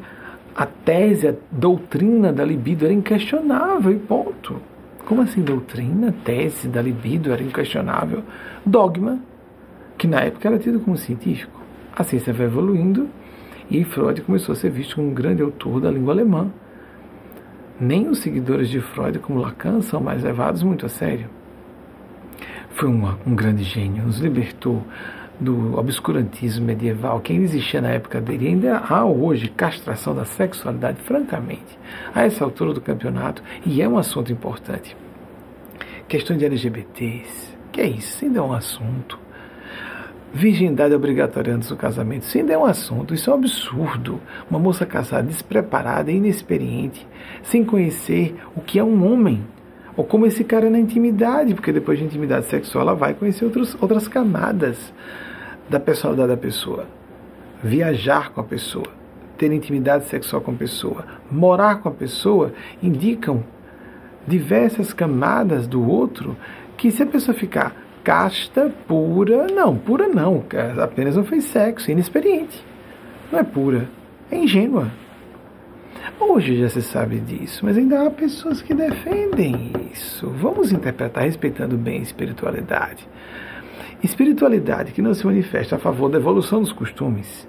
[0.53, 4.61] a tese, a doutrina da libido era inquestionável e ponto.
[5.05, 8.23] Como assim doutrina, tese da libido era inquestionável?
[8.65, 9.19] Dogma,
[9.97, 11.61] que na época era tido como científico.
[11.95, 13.07] A ciência vai evoluindo
[13.69, 16.51] e Freud começou a ser visto como um grande autor da língua alemã.
[17.83, 21.27] Nem os seguidores de Freud, como Lacan, são mais levados muito a sério.
[22.75, 24.85] Foi uma, um grande gênio, nos libertou
[25.39, 31.01] do obscurantismo medieval, que ainda existia na época dele, ainda há hoje castração da sexualidade,
[31.01, 31.79] francamente,
[32.13, 34.95] a essa altura do campeonato, e é um assunto importante.
[36.07, 38.23] Questão de LGBTs, que é isso?
[38.23, 39.17] Ainda é um assunto.
[40.33, 44.21] Virgindade obrigatória antes do casamento, isso ainda é um assunto, isso é um absurdo.
[44.49, 47.05] Uma moça casada, despreparada, inexperiente,
[47.43, 49.45] sem conhecer o que é um homem,
[49.95, 53.43] ou como esse cara é na intimidade, porque depois de intimidade sexual ela vai conhecer
[53.43, 54.93] outros, outras camadas
[55.69, 56.87] da personalidade da pessoa.
[57.61, 58.87] Viajar com a pessoa,
[59.37, 63.43] ter intimidade sexual com a pessoa, morar com a pessoa, indicam
[64.25, 66.37] diversas camadas do outro
[66.77, 70.43] que se a pessoa ficar casta, pura, não, pura não,
[70.81, 72.63] apenas não fez sexo, inexperiente.
[73.31, 73.89] Não é pura,
[74.29, 74.91] é ingênua.
[76.19, 80.29] Hoje já se sabe disso, mas ainda há pessoas que defendem isso.
[80.29, 83.07] Vamos interpretar respeitando bem a espiritualidade.
[84.03, 87.47] Espiritualidade que não se manifesta a favor da evolução dos costumes,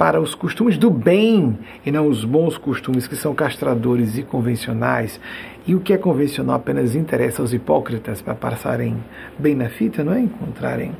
[0.00, 5.20] para os costumes do bem e não os bons costumes que são castradores e convencionais.
[5.66, 8.96] E o que é convencional apenas interessa aos hipócritas para passarem
[9.38, 10.20] bem na fita, não é?
[10.20, 10.92] Encontrarem,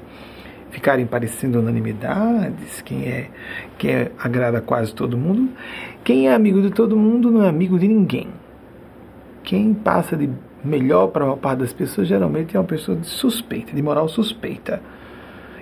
[0.70, 3.30] ficarem parecendo unanimidades, quem é,
[3.78, 5.48] quem é, agrada quase todo mundo.
[6.04, 8.28] Quem é amigo de todo mundo não é amigo de ninguém.
[9.42, 10.28] Quem passa de
[10.62, 14.10] melhor para a maior parte das pessoas geralmente é uma pessoa de suspeita, de moral
[14.10, 14.82] suspeita.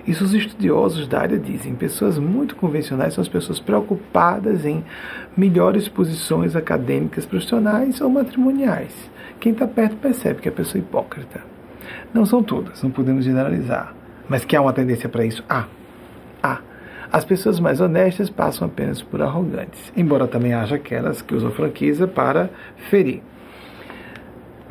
[0.09, 1.75] Isso os estudiosos da área dizem.
[1.75, 4.83] Pessoas muito convencionais são as pessoas preocupadas em
[5.37, 8.91] melhores posições acadêmicas, profissionais ou matrimoniais.
[9.39, 11.41] Quem está perto percebe que é pessoa hipócrita.
[12.11, 13.93] Não são todas, não podemos generalizar.
[14.27, 15.43] Mas que há uma tendência para isso?
[15.47, 15.65] Há.
[16.41, 16.57] Há.
[17.11, 22.07] As pessoas mais honestas passam apenas por arrogantes, embora também haja aquelas que usam franqueza
[22.07, 22.49] para
[22.89, 23.21] ferir.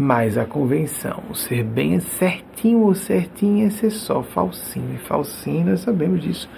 [0.00, 4.94] Mas a convenção, ser bem certinho ou certinha é ser só falsinho.
[4.94, 6.48] E falsinho, nós sabemos disso.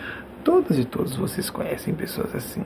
[0.44, 2.62] Todas e todos vocês conhecem pessoas assim.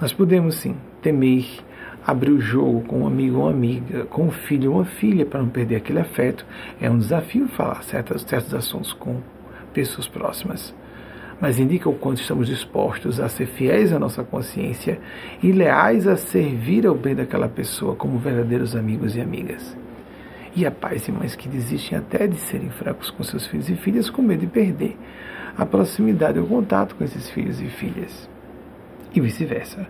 [0.00, 1.46] Nós podemos sim temer
[2.06, 5.26] abrir o jogo com um amigo ou uma amiga, com um filho ou uma filha,
[5.26, 6.46] para não perder aquele afeto.
[6.80, 9.20] É um desafio falar certos, certos assuntos com
[9.74, 10.74] pessoas próximas
[11.44, 14.98] mas indica o quanto estamos dispostos a ser fiéis à nossa consciência
[15.42, 19.76] e leais a servir ao bem daquela pessoa como verdadeiros amigos e amigas.
[20.56, 23.76] E há pais e mães que desistem até de serem fracos com seus filhos e
[23.76, 24.96] filhas com medo de perder
[25.54, 28.26] a proximidade ou contato com esses filhos e filhas.
[29.14, 29.86] E vice-versa.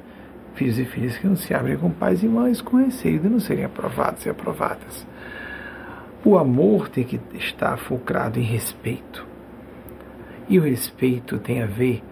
[0.56, 3.38] Filhos e filhas que não se abrem com pais e mães com receio de não
[3.38, 5.06] serem aprovados e aprovadas.
[6.24, 9.33] O amor tem que estar focado em respeito
[10.48, 12.02] e o respeito tem a ver.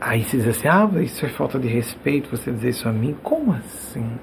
[0.00, 3.16] Aí se diz assim: ah, isso é falta de respeito, você dizer isso a mim.
[3.22, 4.18] Como assim?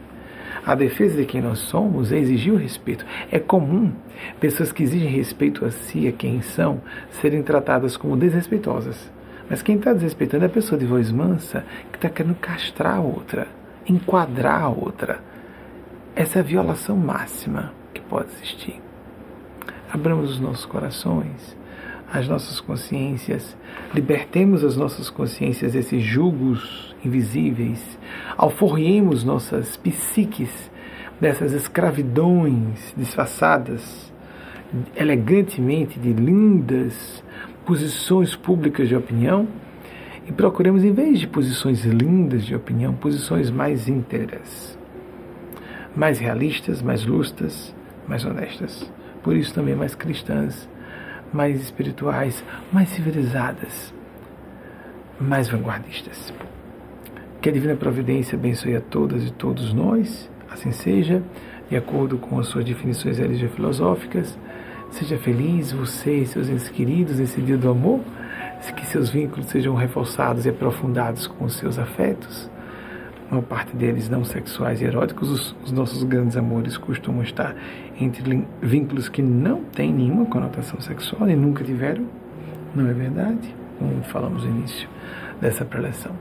[0.66, 3.06] A defesa de quem nós somos é exigir o respeito.
[3.32, 3.92] É comum
[4.40, 9.12] pessoas que exigem respeito a si, a quem são, serem tratadas como desrespeitosas.
[9.50, 13.02] Mas quem está desrespeitando é a pessoa de voz mansa que está querendo castrar a
[13.02, 13.48] outra,
[13.88, 15.20] enquadrar a outra.
[16.16, 18.80] Essa é a violação máxima que pode existir.
[19.92, 21.58] Abramos os nossos corações
[22.12, 23.56] as nossas consciências,
[23.94, 27.98] libertemos as nossas consciências desses julgos invisíveis,
[28.38, 30.70] alforriemos nossas psiques
[31.20, 34.12] dessas escravidões disfarçadas
[34.96, 37.24] elegantemente de lindas
[37.66, 39.48] posições públicas de opinião
[40.28, 44.78] e procuremos, em vez de posições lindas de opinião, posições mais íntegras,
[45.96, 47.74] mais realistas, mais lustas,
[48.08, 48.92] mais honestas.
[49.24, 50.68] Por isso também mais cristãs
[51.34, 53.94] mais espirituais, mais civilizadas,
[55.20, 56.34] mais vanguardistas.
[57.42, 61.24] Que a Divina Providência abençoe a todas e todos nós, assim seja,
[61.70, 64.40] de acordo com as suas definições religiosas filosóficas.
[64.92, 68.02] Seja feliz você e seus entes queridos nesse dia do amor,
[68.76, 72.50] que seus vínculos sejam reforçados e aprofundados com os seus afetos
[73.32, 77.56] uma parte deles não sexuais e eróticos, os, os, nossos grandes amores costumam estar
[78.04, 82.06] entre vínculos que não têm nenhuma conotação sexual e nunca tiveram,
[82.76, 83.56] não é verdade?
[83.78, 84.88] Como falamos no início
[85.40, 86.12] dessa preleção.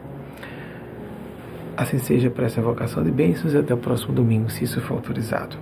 [1.76, 4.94] Assim seja para essa vocação de bênçãos e até o próximo domingo, se isso for
[4.94, 5.56] autorizado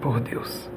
[0.00, 0.70] por Deus.